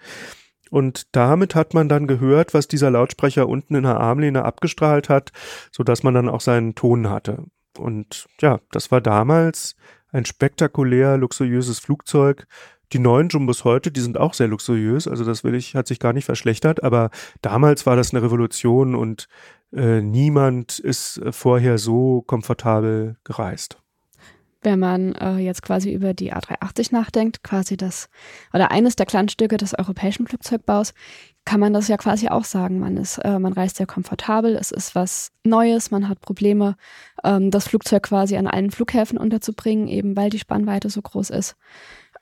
Und 0.74 1.14
damit 1.14 1.54
hat 1.54 1.72
man 1.72 1.88
dann 1.88 2.08
gehört, 2.08 2.52
was 2.52 2.66
dieser 2.66 2.90
Lautsprecher 2.90 3.48
unten 3.48 3.76
in 3.76 3.84
der 3.84 4.00
Armlehne 4.00 4.44
abgestrahlt 4.44 5.08
hat, 5.08 5.30
so 5.70 5.84
dass 5.84 6.02
man 6.02 6.14
dann 6.14 6.28
auch 6.28 6.40
seinen 6.40 6.74
Ton 6.74 7.10
hatte. 7.10 7.44
Und 7.78 8.26
ja, 8.40 8.58
das 8.72 8.90
war 8.90 9.00
damals 9.00 9.76
ein 10.10 10.24
spektakulär 10.24 11.16
luxuriöses 11.16 11.78
Flugzeug, 11.78 12.48
die 12.92 12.98
neuen 12.98 13.28
Jumbos 13.28 13.62
heute, 13.62 13.92
die 13.92 14.00
sind 14.00 14.18
auch 14.18 14.34
sehr 14.34 14.48
luxuriös, 14.48 15.06
also 15.06 15.24
das 15.24 15.44
will 15.44 15.54
ich, 15.54 15.76
hat 15.76 15.86
sich 15.86 16.00
gar 16.00 16.12
nicht 16.12 16.24
verschlechtert, 16.24 16.82
aber 16.82 17.10
damals 17.40 17.86
war 17.86 17.94
das 17.94 18.12
eine 18.12 18.24
Revolution 18.24 18.96
und 18.96 19.28
äh, 19.72 20.00
niemand 20.00 20.80
ist 20.80 21.18
äh, 21.18 21.30
vorher 21.30 21.78
so 21.78 22.22
komfortabel 22.22 23.16
gereist. 23.22 23.78
Wenn 24.64 24.78
man 24.78 25.14
äh, 25.14 25.36
jetzt 25.36 25.62
quasi 25.62 25.92
über 25.92 26.14
die 26.14 26.32
A380 26.32 26.92
nachdenkt, 26.92 27.44
quasi 27.44 27.76
das 27.76 28.08
oder 28.52 28.70
eines 28.70 28.96
der 28.96 29.06
Kleinstücke 29.06 29.56
des 29.56 29.78
europäischen 29.78 30.26
Flugzeugbaus, 30.26 30.94
kann 31.44 31.60
man 31.60 31.72
das 31.72 31.88
ja 31.88 31.96
quasi 31.96 32.28
auch 32.28 32.44
sagen. 32.44 32.80
Man 32.80 32.96
ist, 32.96 33.18
äh, 33.18 33.38
man 33.38 33.52
reist 33.52 33.76
sehr 33.76 33.86
komfortabel, 33.86 34.56
es 34.56 34.70
ist 34.70 34.94
was 34.94 35.30
Neues, 35.44 35.90
man 35.90 36.08
hat 36.08 36.20
Probleme, 36.20 36.76
ähm, 37.22 37.50
das 37.50 37.68
Flugzeug 37.68 38.04
quasi 38.04 38.36
an 38.36 38.46
allen 38.46 38.70
Flughäfen 38.70 39.18
unterzubringen, 39.18 39.88
eben 39.88 40.16
weil 40.16 40.30
die 40.30 40.38
Spannweite 40.38 40.88
so 40.88 41.02
groß 41.02 41.30
ist. 41.30 41.56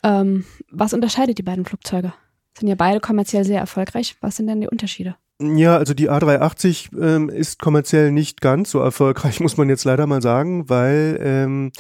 Ähm, 0.02 0.44
was 0.70 0.92
unterscheidet 0.92 1.38
die 1.38 1.44
beiden 1.44 1.64
Flugzeuge? 1.64 2.12
Sind 2.58 2.68
ja 2.68 2.74
beide 2.74 3.00
kommerziell 3.00 3.44
sehr 3.44 3.60
erfolgreich. 3.60 4.16
Was 4.20 4.36
sind 4.36 4.48
denn 4.48 4.60
die 4.60 4.68
Unterschiede? 4.68 5.16
Ja, 5.40 5.76
also 5.76 5.94
die 5.94 6.10
A380 6.10 7.00
ähm, 7.00 7.28
ist 7.28 7.60
kommerziell 7.60 8.12
nicht 8.12 8.40
ganz 8.40 8.70
so 8.70 8.80
erfolgreich, 8.80 9.40
muss 9.40 9.56
man 9.56 9.68
jetzt 9.68 9.84
leider 9.84 10.06
mal 10.06 10.22
sagen, 10.22 10.68
weil 10.68 11.18
ähm, 11.22 11.72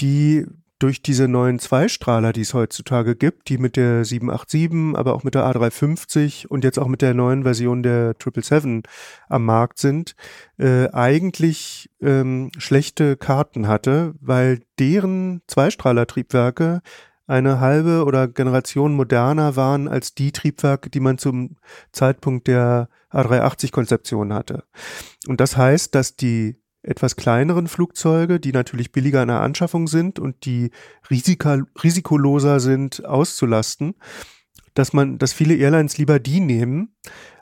die 0.00 0.46
durch 0.78 1.02
diese 1.02 1.26
neuen 1.26 1.58
Zweistrahler, 1.58 2.32
die 2.32 2.42
es 2.42 2.54
heutzutage 2.54 3.16
gibt, 3.16 3.48
die 3.48 3.58
mit 3.58 3.76
der 3.76 4.04
787, 4.04 4.96
aber 4.96 5.14
auch 5.14 5.24
mit 5.24 5.34
der 5.34 5.44
A350 5.44 6.46
und 6.46 6.62
jetzt 6.62 6.78
auch 6.78 6.86
mit 6.86 7.02
der 7.02 7.14
neuen 7.14 7.42
Version 7.42 7.82
der 7.82 8.14
777 8.14 8.88
am 9.28 9.44
Markt 9.44 9.78
sind, 9.78 10.14
äh, 10.56 10.88
eigentlich 10.92 11.90
ähm, 12.00 12.50
schlechte 12.58 13.16
Karten 13.16 13.66
hatte, 13.66 14.14
weil 14.20 14.60
deren 14.78 15.42
Zweistrahlertriebwerke 15.48 16.80
eine 17.26 17.60
halbe 17.60 18.04
oder 18.04 18.28
Generation 18.28 18.94
moderner 18.94 19.56
waren 19.56 19.88
als 19.88 20.14
die 20.14 20.32
Triebwerke, 20.32 20.90
die 20.90 21.00
man 21.00 21.18
zum 21.18 21.56
Zeitpunkt 21.92 22.46
der 22.46 22.88
A380-Konzeption 23.12 24.32
hatte. 24.32 24.64
Und 25.26 25.40
das 25.40 25.56
heißt, 25.56 25.94
dass 25.94 26.16
die 26.16 26.56
etwas 26.82 27.16
kleineren 27.16 27.66
Flugzeuge, 27.66 28.40
die 28.40 28.52
natürlich 28.52 28.92
billiger 28.92 29.22
in 29.22 29.28
der 29.28 29.40
Anschaffung 29.40 29.86
sind 29.88 30.18
und 30.18 30.44
die 30.44 30.70
risika 31.10 31.62
risikoloser 31.82 32.60
sind 32.60 33.04
auszulasten, 33.04 33.94
dass 34.74 34.92
man, 34.92 35.18
dass 35.18 35.32
viele 35.32 35.56
Airlines 35.56 35.98
lieber 35.98 36.18
die 36.18 36.40
nehmen, 36.40 36.94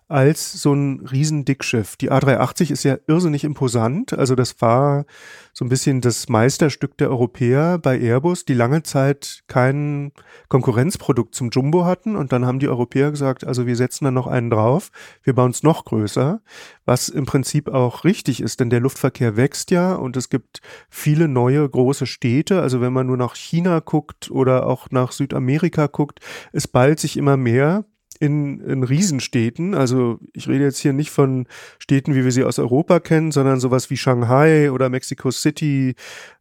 als 0.09 0.53
so 0.53 0.73
ein 0.73 1.01
Riesendickschiff. 1.01 1.97
Die 1.97 2.13
A380 2.13 2.71
ist 2.71 2.85
ja 2.85 2.97
irrsinnig 3.09 3.43
imposant. 3.43 4.13
Also 4.13 4.37
das 4.37 4.61
war 4.61 5.05
so 5.53 5.65
ein 5.65 5.69
bisschen 5.69 6.01
das 6.01 6.29
Meisterstück 6.29 6.97
der 6.97 7.11
Europäer 7.11 7.79
bei 7.79 7.99
Airbus, 7.99 8.45
die 8.45 8.55
lange 8.55 8.85
Zeit 8.85 9.43
kein 9.49 10.13
Konkurrenzprodukt 10.49 11.35
zum 11.35 11.51
Jumbo 11.51 11.85
hatten. 11.85 12.15
Und 12.15 12.33
dann 12.33 12.47
haben 12.47 12.61
die 12.61 12.69
Europäer 12.69 13.11
gesagt, 13.11 13.45
also 13.45 13.67
wir 13.67 13.75
setzen 13.75 14.05
da 14.05 14.13
noch 14.13 14.29
einen 14.29 14.51
drauf, 14.51 14.91
wir 15.25 15.35
bauen 15.35 15.51
es 15.51 15.65
noch 15.65 15.85
größer, 15.85 16.41
was 16.85 17.09
im 17.09 17.27
Prinzip 17.27 17.69
auch 17.69 18.05
richtig 18.05 18.41
ist, 18.41 18.61
denn 18.61 18.71
der 18.71 18.81
Luftverkehr 18.81 19.37
wächst 19.37 19.73
ja 19.73 19.95
und 19.95 20.17
es 20.17 20.29
gibt 20.29 20.61
viele 20.89 21.27
neue 21.27 21.69
große 21.69 22.07
Städte. 22.07 22.63
Also 22.63 22.81
wenn 22.81 22.93
man 22.93 23.09
nur 23.09 23.17
nach 23.17 23.35
China 23.35 23.81
guckt 23.81 24.31
oder 24.31 24.67
auch 24.67 24.91
nach 24.91 25.11
Südamerika 25.11 25.89
guckt, 25.89 26.21
es 26.53 26.69
ballt 26.69 27.01
sich 27.01 27.17
immer 27.17 27.37
mehr 27.37 27.85
in, 28.17 28.61
in 28.61 28.83
Riesenstädten. 28.83 29.75
Also 29.75 30.19
ich 30.33 30.49
rede 30.49 30.65
jetzt 30.65 30.79
hier 30.79 30.93
nicht 30.93 31.11
von 31.11 31.47
Städten, 31.79 32.15
wie 32.15 32.25
wir 32.25 32.33
sie 32.33 32.45
aus 32.45 32.59
Europa 32.59 33.01
kennen, 33.01 33.33
sondern 33.33 33.61
sowas 33.61 33.91
wie 33.91 33.97
Shanghai 33.97 34.71
oder 34.71 34.89
Mexico 34.89 35.31
City. 35.31 35.95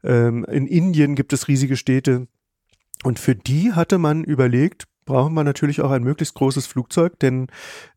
Ähm, 0.03 0.45
in 0.45 0.67
Indien 0.67 1.15
gibt 1.15 1.34
es 1.34 1.47
riesige 1.47 1.78
Städte. 1.78 2.28
Und 3.03 3.19
für 3.19 3.36
die 3.36 3.73
hatte 3.73 3.97
man 3.97 4.23
überlegt, 4.23 4.88
brauchen 5.06 5.34
wir 5.34 5.43
natürlich 5.43 5.82
auch 5.82 5.91
ein 5.91 6.03
möglichst 6.03 6.36
großes 6.36 6.66
Flugzeug, 6.66 7.20
denn 7.20 7.47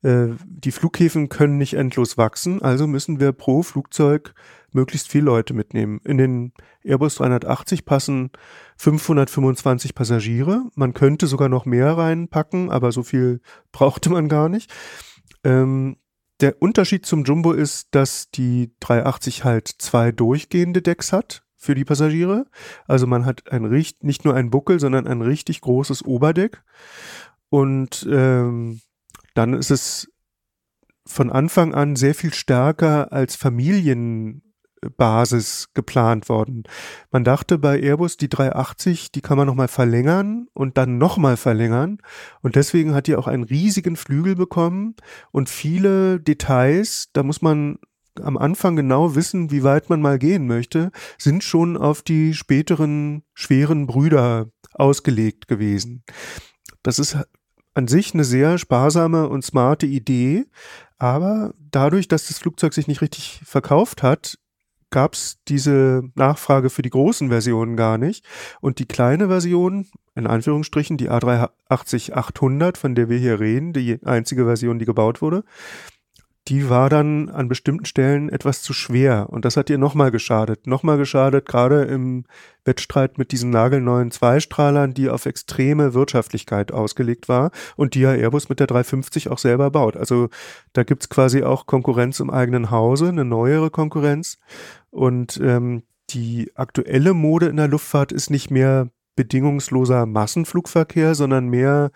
äh, 0.03 0.29
die 0.45 0.73
Flughäfen 0.73 1.29
können 1.29 1.59
nicht 1.59 1.75
endlos 1.75 2.19
wachsen. 2.19 2.63
Also 2.63 2.87
müssen 2.87 3.19
wir 3.19 3.33
pro 3.33 3.63
Flugzeug 3.63 4.35
möglichst 4.73 5.09
viele 5.09 5.25
Leute 5.25 5.55
mitnehmen. 5.55 6.01
In 6.05 6.19
den 6.19 6.53
Airbus 6.85 7.17
380 7.17 7.85
passen 7.85 8.31
525 8.77 9.95
Passagiere. 9.95 10.65
Man 10.75 10.95
könnte 10.95 11.27
sogar 11.27 11.49
noch 11.49 11.65
mehr 11.65 11.97
reinpacken, 11.97 12.71
aber 12.71 12.93
so 12.93 13.03
viel 13.03 13.41
brauchte 13.73 14.11
man 14.11 14.29
gar 14.29 14.49
nicht. 14.49 14.71
Ähm, 15.45 15.97
der 16.41 16.63
Unterschied 16.63 17.05
zum 17.05 17.25
Jumbo 17.25 17.53
ist, 17.53 17.89
dass 17.93 18.31
die 18.31 18.71
380 18.81 19.45
halt 19.45 19.69
zwei 19.69 20.13
durchgehende 20.13 20.83
Decks 20.83 21.13
hat 21.13 21.43
für 21.59 21.75
die 21.75 21.85
Passagiere. 21.85 22.47
Also 22.87 23.07
man 23.07 23.27
hat 23.27 23.53
ein 23.53 23.65
nicht 24.01 24.25
nur 24.25 24.35
ein 24.35 24.51
Buckel, 24.51 24.81
sondern 24.81 25.07
ein 25.07 25.21
richtig 25.21 25.61
großes 25.61 26.05
Oberdeck. 26.05 26.63
Und 27.51 28.09
ähm, 28.11 28.81
dann 29.35 29.53
ist 29.53 29.71
es 29.71 30.11
von 31.05 31.31
Anfang 31.31 31.75
an 31.75 31.97
sehr 31.97 32.15
viel 32.15 32.33
stärker 32.33 33.13
als 33.13 33.35
Familien 33.35 34.43
Basis 34.97 35.71
geplant 35.75 36.29
worden. 36.29 36.63
Man 37.11 37.25
dachte 37.25 37.59
bei 37.59 37.81
Airbus, 37.81 38.17
die 38.17 38.29
380, 38.29 39.11
die 39.11 39.21
kann 39.21 39.37
man 39.37 39.47
nochmal 39.47 39.69
verlängern 39.69 40.47
und 40.53 40.79
dann 40.79 40.99
nochmal 40.99 41.37
verlängern. 41.37 41.99
Und 42.43 42.57
deswegen 42.57 42.95
hat 42.95 43.07
die 43.09 43.17
auch 43.17 43.27
einen 43.27 43.43
riesigen 43.43 43.97
Flügel 43.97 44.37
bekommen 44.37 44.95
und 45.33 45.49
viele 45.49 46.21
Details, 46.21 47.09
da 47.13 47.23
muss 47.23 47.43
man 47.43 47.79
am 48.21 48.37
Anfang 48.37 48.77
genau 48.77 49.15
wissen, 49.15 49.51
wie 49.51 49.63
weit 49.63 49.91
man 49.91 50.01
mal 50.01 50.19
gehen 50.19 50.47
möchte, 50.47 50.91
sind 51.19 51.45
schon 51.45 51.77
auf 51.77 52.03
die 52.03 52.35
späteren 52.35 53.23
schweren 53.35 53.87
Brüder 53.87 54.49
ausgelegt 54.73 55.49
gewesen. 55.49 56.05
Das 56.83 56.99
ist 56.99 57.17
an 57.75 57.89
sich 57.89 58.15
eine 58.15 58.25
sehr 58.25 58.59
sparsame 58.59 59.29
und 59.29 59.45
smarte 59.45 59.87
Idee, 59.87 60.47
aber 60.99 61.55
dadurch, 61.71 62.09
dass 62.09 62.27
das 62.27 62.39
Flugzeug 62.39 62.75
sich 62.75 62.89
nicht 62.89 63.03
richtig 63.03 63.41
verkauft 63.45 64.03
hat, 64.03 64.39
gab 64.91 65.15
es 65.15 65.39
diese 65.49 66.03
Nachfrage 66.15 66.71
für 66.71 66.83
die 66.83 66.91
großen 66.91 67.29
Versionen 67.29 67.77
gar 67.77 67.99
nicht. 67.99 68.25
Und 68.61 68.79
die 68.79 68.87
kleine 68.87 69.29
Version, 69.29 69.87
in 70.15 70.27
Anführungsstrichen, 70.27 70.97
die 70.97 71.11
A380-800, 71.11 72.77
von 72.77 72.95
der 72.95 73.09
wir 73.09 73.19
hier 73.19 73.39
reden, 73.39 73.73
die 73.73 73.99
einzige 74.05 74.45
Version, 74.45 74.79
die 74.79 74.87
gebaut 74.87 75.21
wurde, 75.21 75.45
die 76.49 76.71
war 76.71 76.89
dann 76.89 77.29
an 77.29 77.49
bestimmten 77.49 77.85
Stellen 77.85 78.31
etwas 78.31 78.63
zu 78.63 78.73
schwer. 78.73 79.29
Und 79.29 79.45
das 79.45 79.57
hat 79.57 79.69
ihr 79.69 79.77
nochmal 79.77 80.11
geschadet. 80.11 80.67
Nochmal 80.67 80.97
geschadet, 80.97 81.47
gerade 81.47 81.83
im 81.83 82.25
Wettstreit 82.65 83.19
mit 83.19 83.33
diesen 83.33 83.51
nagelneuen 83.51 84.11
Zweistrahlern, 84.11 84.95
die 84.95 85.11
auf 85.11 85.27
extreme 85.27 85.93
Wirtschaftlichkeit 85.93 86.73
ausgelegt 86.73 87.29
war 87.29 87.51
und 87.77 87.95
die 87.95 88.01
ja 88.01 88.13
Airbus 88.13 88.49
mit 88.49 88.61
der 88.61 88.67
350 88.67 89.29
auch 89.31 89.39
selber 89.39 89.71
baut. 89.71 89.97
Also 89.97 90.29
da 90.73 90.85
gibt's 90.85 91.11
quasi 91.11 91.43
auch 91.43 91.67
Konkurrenz 91.67 92.19
im 92.21 92.31
eigenen 92.31 92.71
Hause, 92.71 93.09
eine 93.09 93.27
neuere 93.27 93.71
Konkurrenz. 93.71 94.39
Und 94.91 95.39
ähm, 95.43 95.83
die 96.11 96.51
aktuelle 96.55 97.13
Mode 97.13 97.47
in 97.47 97.57
der 97.57 97.69
Luftfahrt 97.69 98.11
ist 98.11 98.31
nicht 98.31 98.51
mehr 98.51 98.89
bedingungsloser 99.17 100.07
Massenflugverkehr, 100.07 101.15
sondern 101.15 101.49
mehr 101.49 101.91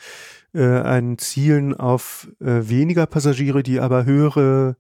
äh, 0.55 0.81
ein 0.81 1.19
Zielen 1.19 1.75
auf 1.75 2.29
äh, 2.41 2.69
weniger 2.69 3.07
Passagiere, 3.07 3.63
die 3.63 3.81
aber 3.81 4.05
höhere 4.05 4.77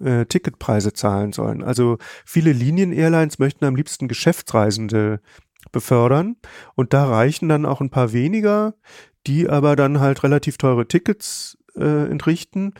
äh, 0.00 0.26
Ticketpreise 0.26 0.92
zahlen 0.92 1.32
sollen. 1.32 1.62
Also 1.62 1.98
viele 2.24 2.52
Linien-Airlines 2.52 3.38
möchten 3.38 3.64
am 3.64 3.76
liebsten 3.76 4.08
Geschäftsreisende 4.08 5.20
befördern 5.70 6.36
und 6.74 6.92
da 6.92 7.06
reichen 7.06 7.48
dann 7.48 7.66
auch 7.66 7.80
ein 7.80 7.90
paar 7.90 8.12
weniger, 8.12 8.74
die 9.26 9.48
aber 9.48 9.76
dann 9.76 10.00
halt 10.00 10.22
relativ 10.22 10.58
teure 10.58 10.88
Tickets 10.88 11.56
äh, 11.76 12.10
entrichten. 12.10 12.74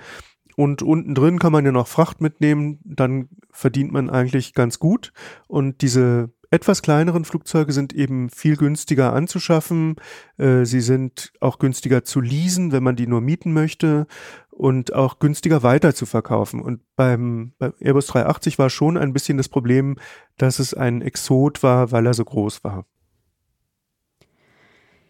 Und 0.56 0.82
unten 0.82 1.14
drin 1.14 1.38
kann 1.38 1.52
man 1.52 1.64
ja 1.64 1.72
noch 1.72 1.86
Fracht 1.86 2.20
mitnehmen, 2.20 2.80
dann 2.84 3.28
verdient 3.50 3.92
man 3.92 4.10
eigentlich 4.10 4.52
ganz 4.52 4.78
gut. 4.78 5.12
Und 5.48 5.80
diese 5.80 6.30
etwas 6.52 6.82
kleineren 6.82 7.24
Flugzeuge 7.24 7.72
sind 7.72 7.94
eben 7.94 8.28
viel 8.28 8.58
günstiger 8.58 9.14
anzuschaffen. 9.14 9.96
Äh, 10.36 10.66
sie 10.66 10.82
sind 10.82 11.32
auch 11.40 11.58
günstiger 11.58 12.04
zu 12.04 12.20
leasen, 12.20 12.72
wenn 12.72 12.82
man 12.82 12.94
die 12.94 13.06
nur 13.06 13.22
mieten 13.22 13.54
möchte 13.54 14.06
und 14.50 14.92
auch 14.92 15.18
günstiger 15.18 15.62
weiter 15.62 15.94
zu 15.94 16.04
verkaufen. 16.04 16.60
Und 16.60 16.82
beim, 16.94 17.54
beim 17.58 17.72
Airbus 17.80 18.06
380 18.08 18.58
war 18.58 18.68
schon 18.68 18.98
ein 18.98 19.14
bisschen 19.14 19.38
das 19.38 19.48
Problem, 19.48 19.96
dass 20.36 20.58
es 20.58 20.74
ein 20.74 21.00
Exot 21.00 21.62
war, 21.62 21.90
weil 21.90 22.04
er 22.04 22.12
so 22.12 22.24
groß 22.24 22.62
war. 22.64 22.84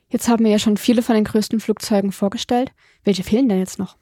Jetzt 0.08 0.28
haben 0.28 0.44
wir 0.44 0.52
ja 0.52 0.60
schon 0.60 0.76
viele 0.76 1.02
von 1.02 1.16
den 1.16 1.24
größten 1.24 1.58
Flugzeugen 1.58 2.12
vorgestellt. 2.12 2.70
Welche 3.02 3.24
fehlen 3.24 3.48
denn 3.48 3.58
jetzt 3.58 3.80
noch? 3.80 3.96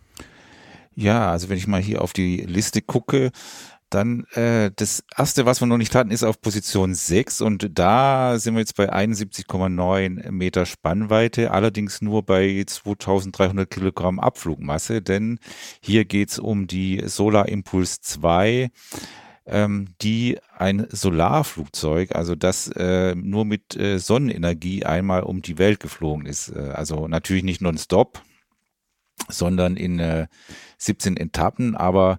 Ja, 0.94 1.30
also 1.30 1.48
wenn 1.48 1.56
ich 1.56 1.66
mal 1.66 1.80
hier 1.80 2.02
auf 2.02 2.12
die 2.12 2.42
Liste 2.42 2.82
gucke, 2.82 3.30
dann 3.90 4.24
äh, 4.34 4.70
das 4.74 5.04
erste, 5.16 5.46
was 5.46 5.60
wir 5.60 5.66
noch 5.66 5.76
nicht 5.76 5.94
hatten, 5.94 6.10
ist 6.10 6.24
auf 6.24 6.40
Position 6.40 6.94
6 6.94 7.40
und 7.40 7.78
da 7.78 8.38
sind 8.38 8.54
wir 8.54 8.60
jetzt 8.60 8.76
bei 8.76 8.92
71,9 8.92 10.30
Meter 10.30 10.66
Spannweite, 10.66 11.50
allerdings 11.50 12.00
nur 12.00 12.24
bei 12.24 12.64
2300 12.66 13.68
Kilogramm 13.68 14.20
Abflugmasse, 14.20 15.02
denn 15.02 15.38
hier 15.80 16.04
geht's 16.04 16.38
um 16.38 16.66
die 16.66 17.02
Solar 17.06 17.48
Impulse 17.48 18.00
2 18.00 18.70
ähm, 19.46 19.88
die 20.00 20.38
ein 20.56 20.86
Solarflugzeug, 20.90 22.14
also 22.14 22.34
das 22.34 22.68
äh, 22.68 23.14
nur 23.14 23.44
mit 23.44 23.76
äh, 23.76 23.98
Sonnenenergie 23.98 24.84
einmal 24.84 25.24
um 25.24 25.42
die 25.42 25.58
Welt 25.58 25.80
geflogen 25.80 26.26
ist. 26.26 26.50
Äh, 26.50 26.72
also 26.74 27.08
natürlich 27.08 27.42
nicht 27.42 27.60
nonstop, 27.60 28.22
sondern 29.28 29.76
in 29.76 29.98
äh, 29.98 30.28
17 30.78 31.16
Etappen, 31.16 31.76
aber 31.76 32.18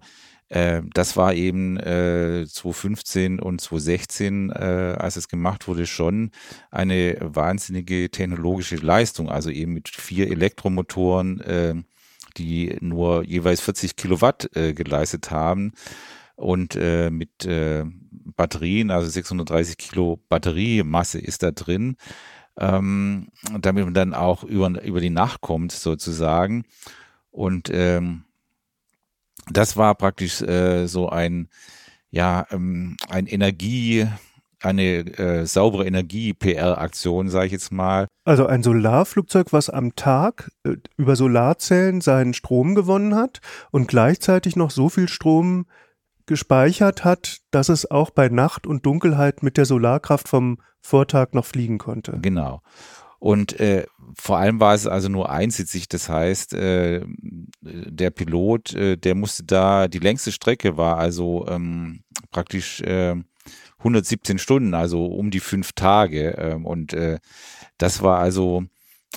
äh, 0.51 0.81
das 0.93 1.15
war 1.15 1.33
eben 1.33 1.77
äh, 1.77 2.45
2015 2.45 3.39
und 3.39 3.61
2016, 3.61 4.49
äh, 4.49 4.95
als 4.99 5.15
es 5.15 5.29
gemacht 5.29 5.69
wurde, 5.69 5.85
schon 5.85 6.31
eine 6.71 7.17
wahnsinnige 7.21 8.11
technologische 8.11 8.75
Leistung. 8.75 9.29
Also 9.29 9.49
eben 9.49 9.71
mit 9.71 9.87
vier 9.87 10.29
Elektromotoren, 10.29 11.39
äh, 11.39 11.75
die 12.35 12.75
nur 12.81 13.23
jeweils 13.23 13.61
40 13.61 13.95
Kilowatt 13.95 14.53
äh, 14.57 14.73
geleistet 14.73 15.31
haben 15.31 15.71
und 16.35 16.75
äh, 16.75 17.09
mit 17.11 17.45
äh, 17.45 17.85
Batterien, 18.11 18.91
also 18.91 19.09
630 19.09 19.77
Kilo 19.77 20.19
Batteriemasse 20.27 21.19
ist 21.19 21.43
da 21.43 21.51
drin, 21.51 21.95
ähm, 22.57 23.29
damit 23.57 23.85
man 23.85 23.93
dann 23.93 24.13
auch 24.13 24.43
über, 24.43 24.83
über 24.83 24.99
die 24.99 25.09
Nacht 25.09 25.39
kommt 25.39 25.71
sozusagen. 25.71 26.65
Und 27.29 27.69
ähm, 27.71 28.25
das 29.49 29.77
war 29.77 29.95
praktisch 29.95 30.41
äh, 30.41 30.87
so 30.87 31.09
ein, 31.09 31.49
ja, 32.09 32.45
ähm, 32.51 32.97
ein 33.09 33.27
Energie, 33.27 34.07
eine 34.61 34.99
äh, 35.17 35.45
saubere 35.45 35.85
Energie-PR-Aktion, 35.85 37.29
sage 37.29 37.47
ich 37.47 37.51
jetzt 37.51 37.71
mal. 37.71 38.07
Also 38.25 38.45
ein 38.45 38.63
Solarflugzeug, 38.63 39.53
was 39.53 39.69
am 39.69 39.95
Tag 39.95 40.51
äh, 40.63 40.75
über 40.97 41.15
Solarzellen 41.15 42.01
seinen 42.01 42.33
Strom 42.33 42.75
gewonnen 42.75 43.15
hat 43.15 43.41
und 43.71 43.87
gleichzeitig 43.87 44.55
noch 44.55 44.71
so 44.71 44.89
viel 44.89 45.07
Strom 45.07 45.65
gespeichert 46.27 47.03
hat, 47.03 47.39
dass 47.49 47.69
es 47.69 47.89
auch 47.89 48.11
bei 48.11 48.29
Nacht 48.29 48.67
und 48.67 48.85
Dunkelheit 48.85 49.43
mit 49.43 49.57
der 49.57 49.65
Solarkraft 49.65 50.29
vom 50.29 50.59
Vortag 50.79 51.33
noch 51.33 51.45
fliegen 51.45 51.77
konnte. 51.77 52.19
Genau. 52.21 52.61
Und 53.21 53.59
äh, 53.59 53.85
vor 54.17 54.39
allem 54.39 54.59
war 54.59 54.73
es 54.73 54.87
also 54.87 55.07
nur 55.07 55.29
einsitzig, 55.29 55.87
das 55.87 56.09
heißt, 56.09 56.55
äh, 56.55 57.05
der 57.61 58.09
Pilot, 58.09 58.73
äh, 58.73 58.97
der 58.97 59.13
musste 59.13 59.43
da, 59.43 59.87
die 59.87 59.99
längste 59.99 60.31
Strecke 60.31 60.75
war 60.75 60.97
also 60.97 61.45
ähm, 61.47 62.01
praktisch 62.31 62.81
äh, 62.81 63.15
117 63.77 64.39
Stunden, 64.39 64.73
also 64.73 65.05
um 65.05 65.29
die 65.29 65.39
fünf 65.39 65.73
Tage. 65.73 66.35
Äh, 66.35 66.55
und 66.55 66.93
äh, 66.93 67.19
das 67.77 68.01
war 68.01 68.17
also 68.17 68.63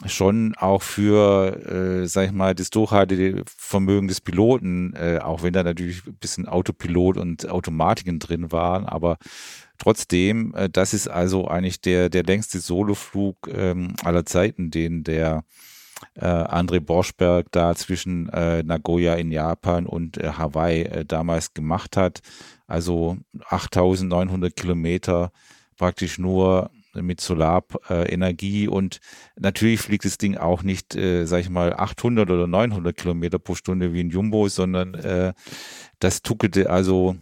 schon 0.05 0.55
auch 0.57 0.83
für, 0.83 2.03
äh, 2.03 2.07
sag 2.07 2.27
ich 2.27 2.33
mal, 2.33 2.55
das 2.55 2.69
Durchhaltevermögen 2.69 4.09
des 4.09 4.21
Piloten, 4.21 4.93
äh, 4.97 5.21
auch 5.23 5.43
wenn 5.43 5.55
da 5.55 5.63
natürlich 5.63 6.07
ein 6.07 6.17
bisschen 6.17 6.47
Autopilot 6.47 7.17
und 7.17 7.49
Automatiken 7.49 8.19
drin 8.19 8.53
waren, 8.53 8.85
aber 8.85 9.17
Trotzdem, 9.79 10.55
äh, 10.55 10.69
das 10.71 10.95
ist 10.95 11.09
also 11.09 11.49
eigentlich 11.49 11.81
der, 11.81 12.09
der 12.09 12.23
längste 12.23 12.61
Soloflug 12.61 13.37
ähm, 13.53 13.95
aller 14.05 14.25
Zeiten, 14.25 14.71
den 14.71 15.05
der 15.05 15.45
äh, 16.15 16.25
André 16.25 16.81
Borschberg 16.81 17.51
da 17.51 17.75
zwischen 17.75 18.29
äh, 18.29 18.63
Nagoya 18.63 19.15
in 19.15 19.33
Japan 19.33 19.87
und 19.87 20.19
äh, 20.19 20.33
Hawaii 20.33 20.83
äh, 20.83 21.05
damals 21.05 21.55
gemacht 21.55 21.97
hat. 21.97 22.21
Also 22.67 23.19
8900 23.49 24.55
Kilometer 24.55 25.33
praktisch 25.77 26.19
nur 26.19 26.71
mit 26.95 27.21
Solarenergie 27.21 28.69
und 28.69 29.01
natürlich 29.37 29.81
fliegt 29.81 30.05
das 30.05 30.19
Ding 30.19 30.37
auch 30.37 30.63
nicht, 30.63 30.95
äh, 30.95 31.27
sag 31.27 31.41
ich 31.41 31.51
mal, 31.51 31.73
800 31.73 32.31
oder 32.31 32.47
900 32.47 32.97
Kilometer 32.97 33.41
pro 33.41 33.57
Stunde 33.57 33.93
wie 33.93 34.01
ein 34.01 34.11
Jumbo, 34.11 34.49
sondern 34.49 34.95
äh, 34.95 35.33
das 35.99 36.23
tuckelte 36.23 36.71
also 36.71 37.17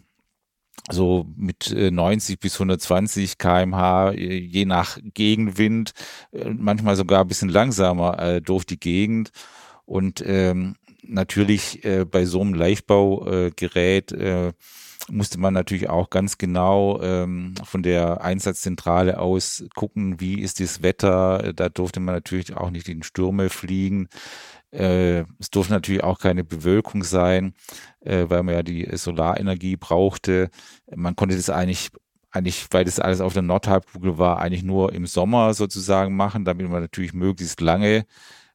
so 0.91 1.25
mit 1.37 1.73
90 1.73 2.33
äh, 2.33 2.37
bis 2.39 2.55
120 2.55 3.37
kmh, 3.37 4.11
äh, 4.11 4.37
je 4.37 4.65
nach 4.65 4.97
Gegenwind, 5.13 5.93
äh, 6.31 6.49
manchmal 6.49 6.95
sogar 6.95 7.21
ein 7.21 7.27
bisschen 7.27 7.49
langsamer 7.49 8.19
äh, 8.19 8.41
durch 8.41 8.65
die 8.65 8.79
Gegend. 8.79 9.31
Und 9.85 10.23
ähm, 10.25 10.75
natürlich 11.03 11.83
äh, 11.85 12.05
bei 12.05 12.25
so 12.25 12.41
einem 12.41 12.53
Leichtbaugerät 12.53 14.11
äh, 14.11 14.53
musste 15.09 15.39
man 15.39 15.53
natürlich 15.53 15.89
auch 15.89 16.09
ganz 16.09 16.37
genau 16.37 17.01
ähm, 17.01 17.55
von 17.63 17.83
der 17.83 18.21
Einsatzzentrale 18.21 19.19
aus 19.19 19.65
gucken, 19.75 20.19
wie 20.19 20.41
ist 20.41 20.59
das 20.59 20.81
Wetter. 20.81 21.53
Da 21.53 21.69
durfte 21.69 21.99
man 21.99 22.15
natürlich 22.15 22.55
auch 22.55 22.69
nicht 22.69 22.87
in 22.89 23.03
Stürme 23.03 23.49
fliegen. 23.49 24.07
Äh, 24.71 25.25
es 25.39 25.49
durfte 25.51 25.73
natürlich 25.73 26.03
auch 26.03 26.19
keine 26.19 26.43
Bewölkung 26.43 27.03
sein, 27.03 27.53
äh, 28.01 28.25
weil 28.27 28.43
man 28.43 28.55
ja 28.55 28.63
die 28.63 28.87
Solarenergie 28.95 29.77
brauchte. 29.77 30.49
Man 30.95 31.15
konnte 31.15 31.35
das 31.35 31.49
eigentlich 31.49 31.91
eigentlich, 32.31 32.65
weil 32.71 32.83
das 32.83 32.99
alles 32.99 33.21
auf 33.21 33.33
der 33.33 33.43
Nordhalbkugel 33.43 34.17
war, 34.17 34.39
eigentlich 34.39 34.63
nur 34.63 34.91
im 34.93 35.05
Sommer 35.05 35.53
sozusagen 35.53 36.15
machen, 36.15 36.45
damit 36.45 36.67
man 36.67 36.81
natürlich 36.81 37.13
möglichst 37.13 37.61
lange 37.61 38.05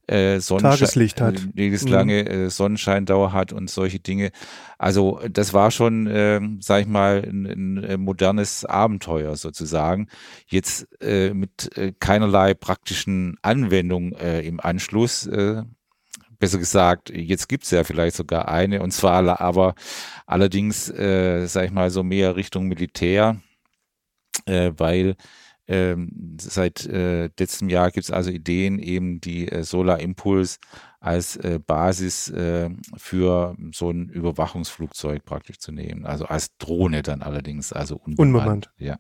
äh, 0.09 0.41
Tageslicht 0.41 1.21
hat. 1.21 1.41
Äh, 1.57 1.77
lange 1.87 2.23
mhm. 2.23 2.31
äh, 2.31 2.51
Sonnenscheindauer 2.51 3.33
hat 3.33 3.53
und 3.53 3.71
solche 3.71 4.01
Dinge. 4.01 4.31
Also 4.79 5.21
das 5.31 5.53
war 5.53 5.71
schon, 5.71 6.07
äh, 6.07 6.41
sag 6.61 6.83
ich 6.83 6.87
mal, 6.87 7.23
ein, 7.25 7.47
ein 7.47 7.85
äh, 7.85 7.97
modernes 7.97 8.65
Abenteuer 8.65 9.37
sozusagen. 9.37 10.09
Jetzt 10.47 10.89
äh, 11.01 11.35
mit 11.35 11.77
äh, 11.77 11.93
keinerlei 11.99 12.55
praktischen 12.55 13.37
Anwendungen 13.43 14.13
äh, 14.15 14.41
im 14.41 14.61
Anschluss. 14.61 15.27
Äh, 15.27 15.63
besser 16.39 16.59
gesagt, 16.59 17.11
jetzt 17.11 17.49
gibt's 17.49 17.71
ja 17.71 17.85
vielleicht 17.85 18.17
sogar 18.17 18.49
eine, 18.49 18.83
und 18.83 18.93
zwar 18.93 19.41
aber 19.41 19.75
allerdings, 20.27 20.89
äh, 20.89 21.47
sag 21.47 21.65
ich 21.67 21.73
mal, 21.73 21.91
so 21.91 22.03
mehr 22.03 22.37
Richtung 22.37 22.69
Militär, 22.69 23.41
äh, 24.47 24.73
weil 24.77 25.17
ähm, 25.69 26.37
seit 26.41 26.87
äh, 26.87 27.29
letztem 27.39 27.69
Jahr 27.69 27.91
gibt's 27.91 28.11
also 28.11 28.31
Ideen, 28.31 28.79
eben 28.79 29.21
die 29.21 29.49
äh, 29.49 29.63
Solar 29.63 30.01
Impulse 30.01 30.59
als 30.99 31.37
äh, 31.37 31.61
Basis 31.65 32.31
äh, 32.31 32.71
für 32.97 33.55
so 33.73 33.91
ein 33.91 34.09
Überwachungsflugzeug 34.09 35.25
praktisch 35.25 35.59
zu 35.59 35.71
nehmen. 35.71 36.07
Also 36.07 36.25
als 36.25 36.57
Drohne 36.57 37.03
dann 37.03 37.23
allerdings, 37.23 37.73
also 37.73 37.97
unbemannt. 37.97 38.19
unbemannt. 38.19 38.71
Ja. 38.79 38.99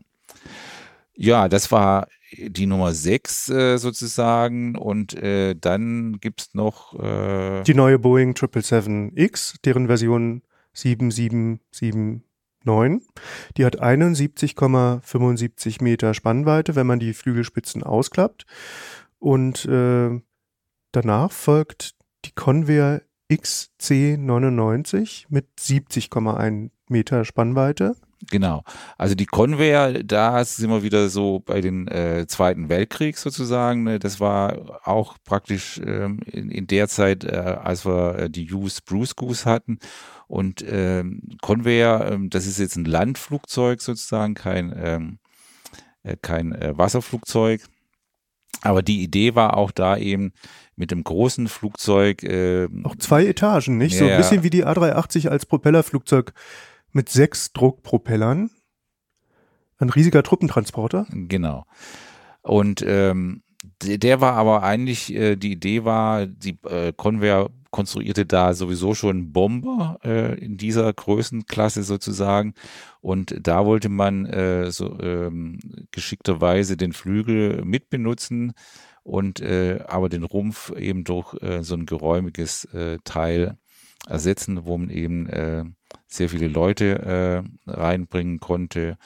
Ja, 1.14 1.48
das 1.48 1.72
war 1.72 2.06
die 2.36 2.66
Nummer 2.66 2.92
6 2.92 3.48
äh, 3.48 3.76
sozusagen 3.78 4.76
und 4.76 5.14
äh, 5.14 5.56
dann 5.56 6.18
gibt's 6.20 6.54
noch 6.54 6.94
äh, 7.00 7.62
die 7.64 7.74
neue 7.74 7.98
Boeing 7.98 8.34
777X, 8.34 9.56
deren 9.64 9.86
Version 9.88 10.42
7779. 12.64 13.08
Die 13.56 13.64
hat 13.64 13.82
71,75 13.82 15.82
Meter 15.82 16.14
Spannweite, 16.14 16.76
wenn 16.76 16.86
man 16.86 16.98
die 16.98 17.14
Flügelspitzen 17.14 17.82
ausklappt. 17.82 18.46
Und 19.18 19.64
äh, 19.66 20.20
danach 20.92 21.32
folgt 21.32 21.94
die 22.24 22.32
Convair 22.32 23.02
XC99 23.30 25.26
mit 25.28 25.46
70,1 25.58 26.70
Meter 26.88 27.24
Spannweite. 27.24 27.96
Genau. 28.30 28.64
Also 28.96 29.14
die 29.14 29.26
Convair, 29.26 30.02
da 30.02 30.44
sind 30.44 30.70
wir 30.70 30.82
wieder 30.82 31.08
so 31.08 31.40
bei 31.40 31.60
den 31.60 31.86
äh, 31.88 32.26
Zweiten 32.26 32.68
Weltkrieg 32.68 33.16
sozusagen. 33.16 33.84
Ne? 33.84 33.98
Das 33.98 34.18
war 34.18 34.80
auch 34.86 35.16
praktisch 35.24 35.80
ähm, 35.84 36.20
in, 36.26 36.50
in 36.50 36.66
der 36.66 36.88
Zeit, 36.88 37.24
äh, 37.24 37.36
als 37.36 37.86
wir 37.86 38.18
äh, 38.18 38.30
die 38.30 38.50
Hughes 38.50 38.80
Bruce 38.80 39.14
Goose 39.14 39.44
hatten. 39.44 39.78
Und 40.26 40.64
ähm, 40.66 41.22
Convair, 41.40 42.10
ähm, 42.12 42.28
das 42.28 42.46
ist 42.46 42.58
jetzt 42.58 42.76
ein 42.76 42.84
Landflugzeug 42.84 43.80
sozusagen, 43.80 44.34
kein, 44.34 44.74
ähm, 44.76 45.18
äh, 46.02 46.16
kein 46.20 46.52
äh, 46.52 46.76
Wasserflugzeug. 46.76 47.62
Aber 48.62 48.82
die 48.82 49.02
Idee 49.02 49.36
war 49.36 49.56
auch 49.56 49.70
da 49.70 49.96
eben 49.96 50.32
mit 50.74 50.90
dem 50.90 51.04
großen 51.04 51.46
Flugzeug. 51.48 52.24
Äh, 52.24 52.68
auch 52.82 52.96
zwei 52.96 53.26
Etagen, 53.26 53.78
nicht? 53.78 53.94
Ja, 53.94 53.98
so 53.98 54.04
ein 54.06 54.16
bisschen 54.16 54.42
wie 54.42 54.50
die 54.50 54.66
A380 54.66 55.28
als 55.28 55.46
Propellerflugzeug 55.46 56.32
mit 56.92 57.08
sechs 57.08 57.52
Druckpropellern. 57.52 58.50
Ein 59.78 59.90
riesiger 59.90 60.22
Truppentransporter. 60.22 61.06
Genau. 61.10 61.64
Und 62.42 62.82
ähm, 62.86 63.42
der 63.82 64.20
war 64.20 64.34
aber 64.34 64.62
eigentlich, 64.62 65.14
äh, 65.14 65.36
die 65.36 65.52
Idee 65.52 65.84
war, 65.84 66.26
die 66.26 66.58
äh, 66.64 66.92
Convair 66.96 67.50
konstruierte 67.70 68.24
da 68.24 68.54
sowieso 68.54 68.94
schon 68.94 69.32
Bomber 69.32 69.98
äh, 70.02 70.38
in 70.38 70.56
dieser 70.56 70.92
Größenklasse 70.92 71.82
sozusagen. 71.82 72.54
Und 73.00 73.34
da 73.46 73.66
wollte 73.66 73.88
man 73.88 74.26
äh, 74.26 74.70
so 74.70 74.98
ähm, 75.00 75.58
geschickterweise 75.90 76.76
den 76.76 76.92
Flügel 76.92 77.64
mitbenutzen 77.64 78.52
und 79.02 79.40
äh, 79.40 79.80
aber 79.86 80.08
den 80.08 80.24
Rumpf 80.24 80.70
eben 80.72 81.04
durch 81.04 81.34
äh, 81.42 81.62
so 81.62 81.74
ein 81.74 81.86
geräumiges 81.86 82.64
äh, 82.66 82.98
Teil 83.04 83.58
ersetzen, 84.06 84.64
wo 84.64 84.78
man 84.78 84.90
eben 84.90 85.26
äh, 85.28 85.64
sehr 86.08 86.30
viele 86.30 86.48
Leute 86.48 87.44
äh, 87.66 87.70
reinbringen 87.70 88.40
konnte 88.40 88.96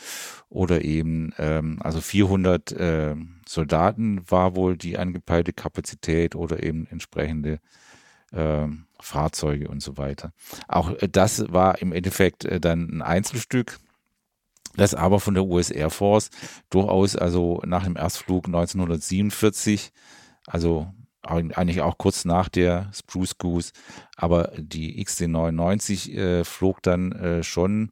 oder 0.48 0.84
eben 0.84 1.34
ähm, 1.36 1.78
also 1.82 2.00
400 2.00 2.72
äh, 2.72 3.16
Soldaten 3.46 4.22
war 4.30 4.55
wohl 4.55 4.76
die 4.76 4.96
angepeilte 4.98 5.53
Kapazität 5.53 6.36
oder 6.36 6.62
eben 6.62 6.86
entsprechende 6.86 7.59
äh, 8.30 8.68
Fahrzeuge 9.00 9.68
und 9.68 9.82
so 9.82 9.98
weiter. 9.98 10.32
Auch 10.68 10.90
äh, 10.90 11.09
das 11.09 11.53
war 11.53 11.82
im 11.82 11.92
Endeffekt 11.92 12.44
äh, 12.44 12.61
dann 12.61 12.88
ein 12.88 13.03
Einzelstück, 13.03 13.80
das 14.76 14.94
aber 14.94 15.18
von 15.18 15.34
der 15.34 15.44
US 15.44 15.70
Air 15.70 15.90
Force 15.90 16.30
durchaus 16.70 17.16
also 17.16 17.61
nach 17.66 17.82
dem 17.82 17.96
Erstflug 17.96 18.46
1947, 18.46 19.92
also 20.46 20.92
eigentlich 21.23 21.81
auch 21.81 21.99
kurz 21.99 22.25
nach 22.25 22.49
der 22.49 22.91
Spruce 22.93 23.39
Goose, 23.39 23.73
aber 24.16 24.53
die 24.57 25.05
XD99 25.05 26.14
äh, 26.14 26.45
flog 26.45 26.83
dann 26.83 27.12
äh, 27.12 27.43
schon 27.43 27.91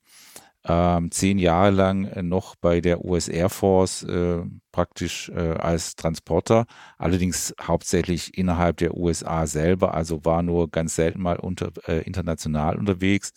ähm, 0.64 1.10
zehn 1.10 1.38
Jahre 1.38 1.70
lang 1.70 2.04
äh, 2.04 2.22
noch 2.22 2.54
bei 2.56 2.80
der 2.80 3.04
US 3.04 3.28
Air 3.28 3.48
Force 3.48 4.02
äh, 4.02 4.42
praktisch 4.72 5.30
äh, 5.30 5.52
als 5.52 5.96
Transporter, 5.96 6.66
allerdings 6.98 7.54
hauptsächlich 7.62 8.36
innerhalb 8.36 8.76
der 8.76 8.94
USA 8.94 9.46
selber, 9.46 9.94
also 9.94 10.24
war 10.24 10.42
nur 10.42 10.70
ganz 10.70 10.96
selten 10.96 11.22
mal 11.22 11.36
unter, 11.38 11.70
äh, 11.88 12.02
international 12.02 12.76
unterwegs. 12.76 13.32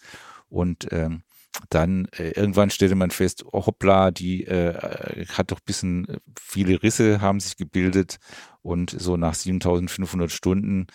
Und 0.49 0.87
ähm, 0.91 1.23
dann 1.69 2.07
äh, 2.17 2.29
irgendwann 2.31 2.69
stellte 2.69 2.95
man 2.95 3.11
fest, 3.11 3.43
oh, 3.51 3.65
hoppla, 3.65 4.11
die 4.11 4.45
äh, 4.45 5.25
hat 5.27 5.51
doch 5.51 5.59
bisschen 5.59 6.07
äh, 6.07 6.17
viele 6.39 6.81
Risse 6.83 7.21
haben 7.21 7.39
sich 7.39 7.57
gebildet 7.57 8.17
und 8.61 8.89
so 8.89 9.17
nach 9.17 9.33
7500 9.33 10.31
Stunden 10.31 10.87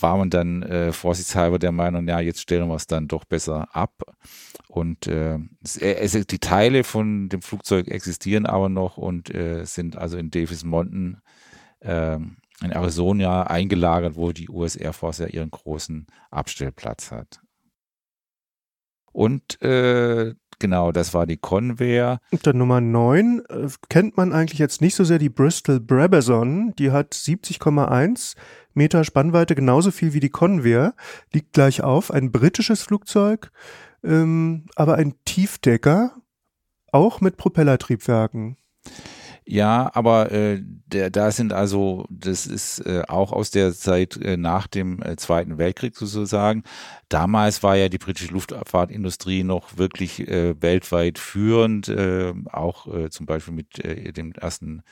war 0.00 0.16
man 0.16 0.30
dann 0.30 0.62
äh, 0.62 0.92
vorsichtshalber 0.92 1.58
der 1.58 1.72
Meinung, 1.72 2.08
ja, 2.08 2.20
jetzt 2.20 2.40
stellen 2.40 2.68
wir 2.68 2.76
es 2.76 2.86
dann 2.86 3.08
doch 3.08 3.24
besser 3.24 3.68
ab. 3.74 3.92
Und 4.68 5.06
äh, 5.06 5.38
es, 5.62 5.76
es, 5.76 6.26
die 6.26 6.38
Teile 6.38 6.84
von 6.84 7.28
dem 7.28 7.42
Flugzeug 7.42 7.88
existieren 7.88 8.46
aber 8.46 8.68
noch 8.68 8.96
und 8.96 9.34
äh, 9.34 9.64
sind 9.64 9.96
also 9.96 10.16
in 10.16 10.30
Davis 10.30 10.64
Mountain 10.64 11.18
äh, 11.80 12.18
in 12.62 12.70
Arizona 12.70 13.44
eingelagert, 13.44 14.16
wo 14.16 14.32
die 14.32 14.48
US 14.48 14.76
Air 14.76 14.92
Force 14.92 15.18
ja 15.18 15.26
ihren 15.26 15.50
großen 15.50 16.06
Abstellplatz 16.30 17.10
hat. 17.10 17.40
Und 19.14 19.62
äh, 19.62 20.34
genau, 20.58 20.90
das 20.90 21.14
war 21.14 21.24
die 21.24 21.36
Convair. 21.36 22.18
Und 22.32 22.46
dann 22.46 22.58
Nummer 22.58 22.80
9 22.80 23.42
äh, 23.48 23.68
kennt 23.88 24.16
man 24.16 24.32
eigentlich 24.32 24.58
jetzt 24.58 24.80
nicht 24.80 24.96
so 24.96 25.04
sehr 25.04 25.18
die 25.18 25.28
Bristol 25.28 25.78
Brabazon. 25.78 26.74
Die 26.76 26.90
hat 26.90 27.14
70,1 27.14 28.34
Meter 28.74 29.04
Spannweite, 29.04 29.54
genauso 29.54 29.92
viel 29.92 30.14
wie 30.14 30.20
die 30.20 30.30
Convair. 30.30 30.94
Liegt 31.32 31.52
gleich 31.52 31.82
auf. 31.82 32.10
Ein 32.10 32.32
britisches 32.32 32.82
Flugzeug, 32.82 33.52
ähm, 34.02 34.66
aber 34.74 34.96
ein 34.96 35.14
Tiefdecker, 35.24 36.16
auch 36.90 37.20
mit 37.20 37.36
Propellertriebwerken. 37.36 38.56
Ja, 39.46 39.90
aber 39.94 40.32
äh, 40.32 40.62
der, 40.62 41.10
da 41.10 41.30
sind 41.30 41.52
also, 41.52 42.06
das 42.08 42.46
ist 42.46 42.78
äh, 42.86 43.02
auch 43.08 43.30
aus 43.30 43.50
der 43.50 43.74
Zeit 43.74 44.16
äh, 44.16 44.38
nach 44.38 44.66
dem 44.66 45.02
äh, 45.02 45.16
Zweiten 45.16 45.58
Weltkrieg 45.58 45.96
sozusagen. 45.96 46.62
Damals 47.10 47.62
war 47.62 47.76
ja 47.76 47.90
die 47.90 47.98
britische 47.98 48.32
Luftfahrtindustrie 48.32 49.44
noch 49.44 49.76
wirklich 49.76 50.26
äh, 50.28 50.54
weltweit 50.62 51.18
führend, 51.18 51.88
äh, 51.88 52.32
auch 52.52 52.86
äh, 52.86 53.10
zum 53.10 53.26
Beispiel 53.26 53.52
mit 53.52 53.84
äh, 53.84 54.12
dem 54.12 54.32
ersten 54.32 54.82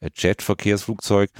äh, 0.00 0.10
Jet-Verkehrsflugzeug. 0.14 1.30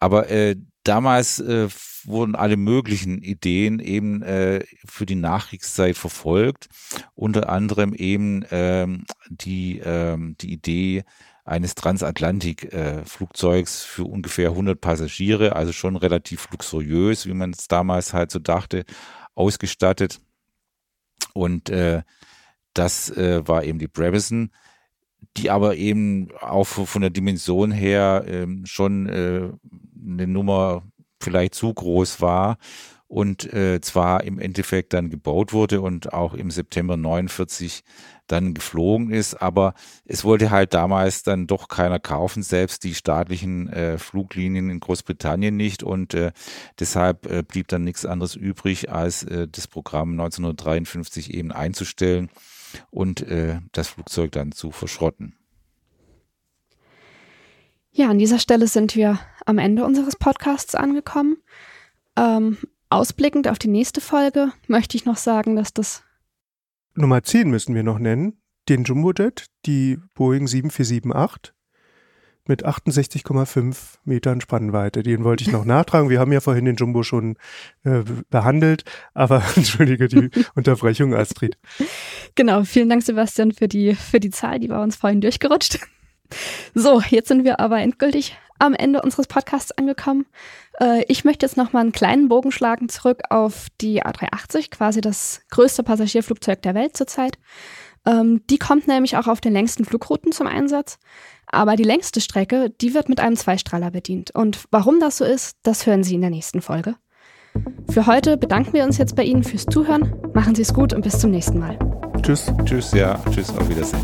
Aber 0.00 0.28
äh, 0.28 0.56
damals 0.82 1.38
äh, 1.38 1.68
wurden 2.04 2.34
alle 2.34 2.56
möglichen 2.56 3.18
Ideen 3.22 3.78
eben 3.78 4.22
äh, 4.22 4.64
für 4.86 5.06
die 5.06 5.14
Nachkriegszeit 5.14 5.96
verfolgt, 5.96 6.68
unter 7.14 7.48
anderem 7.48 7.94
eben 7.94 8.44
ähm, 8.50 9.04
die, 9.30 9.80
ähm, 9.84 10.36
die 10.40 10.52
Idee, 10.52 11.04
eines 11.48 11.74
Transatlantik-Flugzeugs 11.74 13.82
für 13.82 14.04
ungefähr 14.04 14.50
100 14.50 14.80
Passagiere, 14.80 15.56
also 15.56 15.72
schon 15.72 15.96
relativ 15.96 16.48
luxuriös, 16.50 17.26
wie 17.26 17.34
man 17.34 17.50
es 17.50 17.66
damals 17.68 18.12
halt 18.12 18.30
so 18.30 18.38
dachte, 18.38 18.84
ausgestattet. 19.34 20.20
Und 21.32 21.70
äh, 21.70 22.02
das 22.74 23.08
äh, 23.10 23.48
war 23.48 23.64
eben 23.64 23.78
die 23.78 23.88
Brabazon, 23.88 24.50
die 25.36 25.50
aber 25.50 25.76
eben 25.76 26.28
auch 26.40 26.66
von 26.66 27.02
der 27.02 27.10
Dimension 27.10 27.72
her 27.72 28.24
ähm, 28.26 28.66
schon 28.66 29.08
äh, 29.08 29.48
eine 30.06 30.26
Nummer 30.26 30.82
vielleicht 31.20 31.54
zu 31.54 31.72
groß 31.72 32.20
war 32.20 32.58
und 33.08 33.52
äh, 33.52 33.80
zwar 33.80 34.22
im 34.24 34.38
Endeffekt 34.38 34.92
dann 34.92 35.10
gebaut 35.10 35.52
wurde 35.52 35.80
und 35.80 36.12
auch 36.12 36.34
im 36.34 36.50
September 36.50 36.96
49 36.96 37.82
dann 38.28 38.54
geflogen 38.54 39.10
ist, 39.10 39.34
aber 39.34 39.74
es 40.04 40.24
wollte 40.24 40.50
halt 40.50 40.74
damals 40.74 41.22
dann 41.22 41.46
doch 41.46 41.68
keiner 41.68 41.98
kaufen, 41.98 42.42
selbst 42.42 42.84
die 42.84 42.94
staatlichen 42.94 43.68
äh, 43.68 43.98
Fluglinien 43.98 44.70
in 44.70 44.80
Großbritannien 44.80 45.56
nicht 45.56 45.82
und 45.82 46.14
äh, 46.14 46.32
deshalb 46.78 47.26
äh, 47.26 47.42
blieb 47.42 47.68
dann 47.68 47.84
nichts 47.84 48.06
anderes 48.06 48.36
übrig, 48.36 48.90
als 48.90 49.22
äh, 49.24 49.48
das 49.48 49.66
Programm 49.66 50.12
1953 50.12 51.34
eben 51.34 51.52
einzustellen 51.52 52.30
und 52.90 53.22
äh, 53.22 53.60
das 53.72 53.88
Flugzeug 53.88 54.32
dann 54.32 54.52
zu 54.52 54.70
verschrotten. 54.70 55.34
Ja, 57.90 58.10
an 58.10 58.18
dieser 58.18 58.38
Stelle 58.38 58.68
sind 58.68 58.94
wir 58.94 59.18
am 59.44 59.58
Ende 59.58 59.84
unseres 59.84 60.14
Podcasts 60.14 60.74
angekommen. 60.74 61.38
Ähm, 62.16 62.58
ausblickend 62.90 63.48
auf 63.48 63.58
die 63.58 63.68
nächste 63.68 64.00
Folge 64.00 64.52
möchte 64.66 64.96
ich 64.96 65.04
noch 65.04 65.16
sagen, 65.16 65.56
dass 65.56 65.72
das 65.72 66.04
Nummer 66.98 67.22
10 67.22 67.48
müssen 67.48 67.74
wir 67.74 67.82
noch 67.82 67.98
nennen, 67.98 68.40
den 68.68 68.84
Jumbojet, 68.84 69.46
die 69.66 69.98
Boeing 70.14 70.46
7478 70.48 71.54
mit 72.48 72.66
68,5 72.66 73.76
Metern 74.04 74.40
Spannweite. 74.40 75.02
Den 75.02 75.22
wollte 75.22 75.44
ich 75.44 75.52
noch 75.52 75.64
nachtragen. 75.66 76.08
Wir 76.08 76.18
haben 76.18 76.32
ja 76.32 76.40
vorhin 76.40 76.64
den 76.64 76.76
Jumbo 76.76 77.02
schon 77.02 77.36
äh, 77.84 78.02
behandelt, 78.30 78.84
aber 79.14 79.44
entschuldige 79.56 80.08
die 80.08 80.30
Unterbrechung, 80.54 81.14
Astrid. 81.14 81.58
Genau, 82.34 82.64
vielen 82.64 82.88
Dank, 82.88 83.02
Sebastian, 83.02 83.52
für 83.52 83.68
die, 83.68 83.94
für 83.94 84.18
die 84.18 84.30
Zahl, 84.30 84.58
die 84.58 84.68
war 84.68 84.82
uns 84.82 84.96
vorhin 84.96 85.20
durchgerutscht. 85.20 85.78
So, 86.74 87.00
jetzt 87.08 87.28
sind 87.28 87.44
wir 87.44 87.60
aber 87.60 87.80
endgültig 87.80 88.36
am 88.58 88.74
Ende 88.74 89.02
unseres 89.02 89.26
Podcasts 89.26 89.72
angekommen. 89.72 90.26
Äh, 90.80 91.04
ich 91.08 91.24
möchte 91.24 91.46
jetzt 91.46 91.56
nochmal 91.56 91.82
einen 91.82 91.92
kleinen 91.92 92.28
Bogen 92.28 92.52
schlagen 92.52 92.88
zurück 92.88 93.22
auf 93.30 93.68
die 93.80 94.02
A380, 94.02 94.70
quasi 94.70 95.00
das 95.00 95.42
größte 95.50 95.82
Passagierflugzeug 95.82 96.62
der 96.62 96.74
Welt 96.74 96.96
zurzeit. 96.96 97.38
Ähm, 98.06 98.42
die 98.48 98.58
kommt 98.58 98.88
nämlich 98.88 99.16
auch 99.16 99.26
auf 99.26 99.40
den 99.40 99.52
längsten 99.52 99.84
Flugrouten 99.84 100.32
zum 100.32 100.46
Einsatz. 100.46 100.98
Aber 101.50 101.76
die 101.76 101.84
längste 101.84 102.20
Strecke, 102.20 102.70
die 102.80 102.94
wird 102.94 103.08
mit 103.08 103.20
einem 103.20 103.36
Zweistrahler 103.36 103.90
bedient. 103.90 104.30
Und 104.34 104.64
warum 104.70 105.00
das 105.00 105.16
so 105.16 105.24
ist, 105.24 105.56
das 105.62 105.86
hören 105.86 106.04
Sie 106.04 106.14
in 106.14 106.20
der 106.20 106.30
nächsten 106.30 106.60
Folge. 106.60 106.96
Für 107.90 108.06
heute 108.06 108.36
bedanken 108.36 108.74
wir 108.74 108.84
uns 108.84 108.98
jetzt 108.98 109.16
bei 109.16 109.24
Ihnen 109.24 109.42
fürs 109.42 109.64
Zuhören. 109.64 110.14
Machen 110.34 110.54
Sie 110.54 110.62
es 110.62 110.74
gut 110.74 110.92
und 110.92 111.02
bis 111.02 111.18
zum 111.18 111.30
nächsten 111.30 111.58
Mal. 111.58 111.78
Tschüss. 112.22 112.52
Tschüss, 112.64 112.92
ja. 112.92 113.18
Tschüss, 113.30 113.50
auf 113.56 113.68
Wiedersehen. 113.68 114.02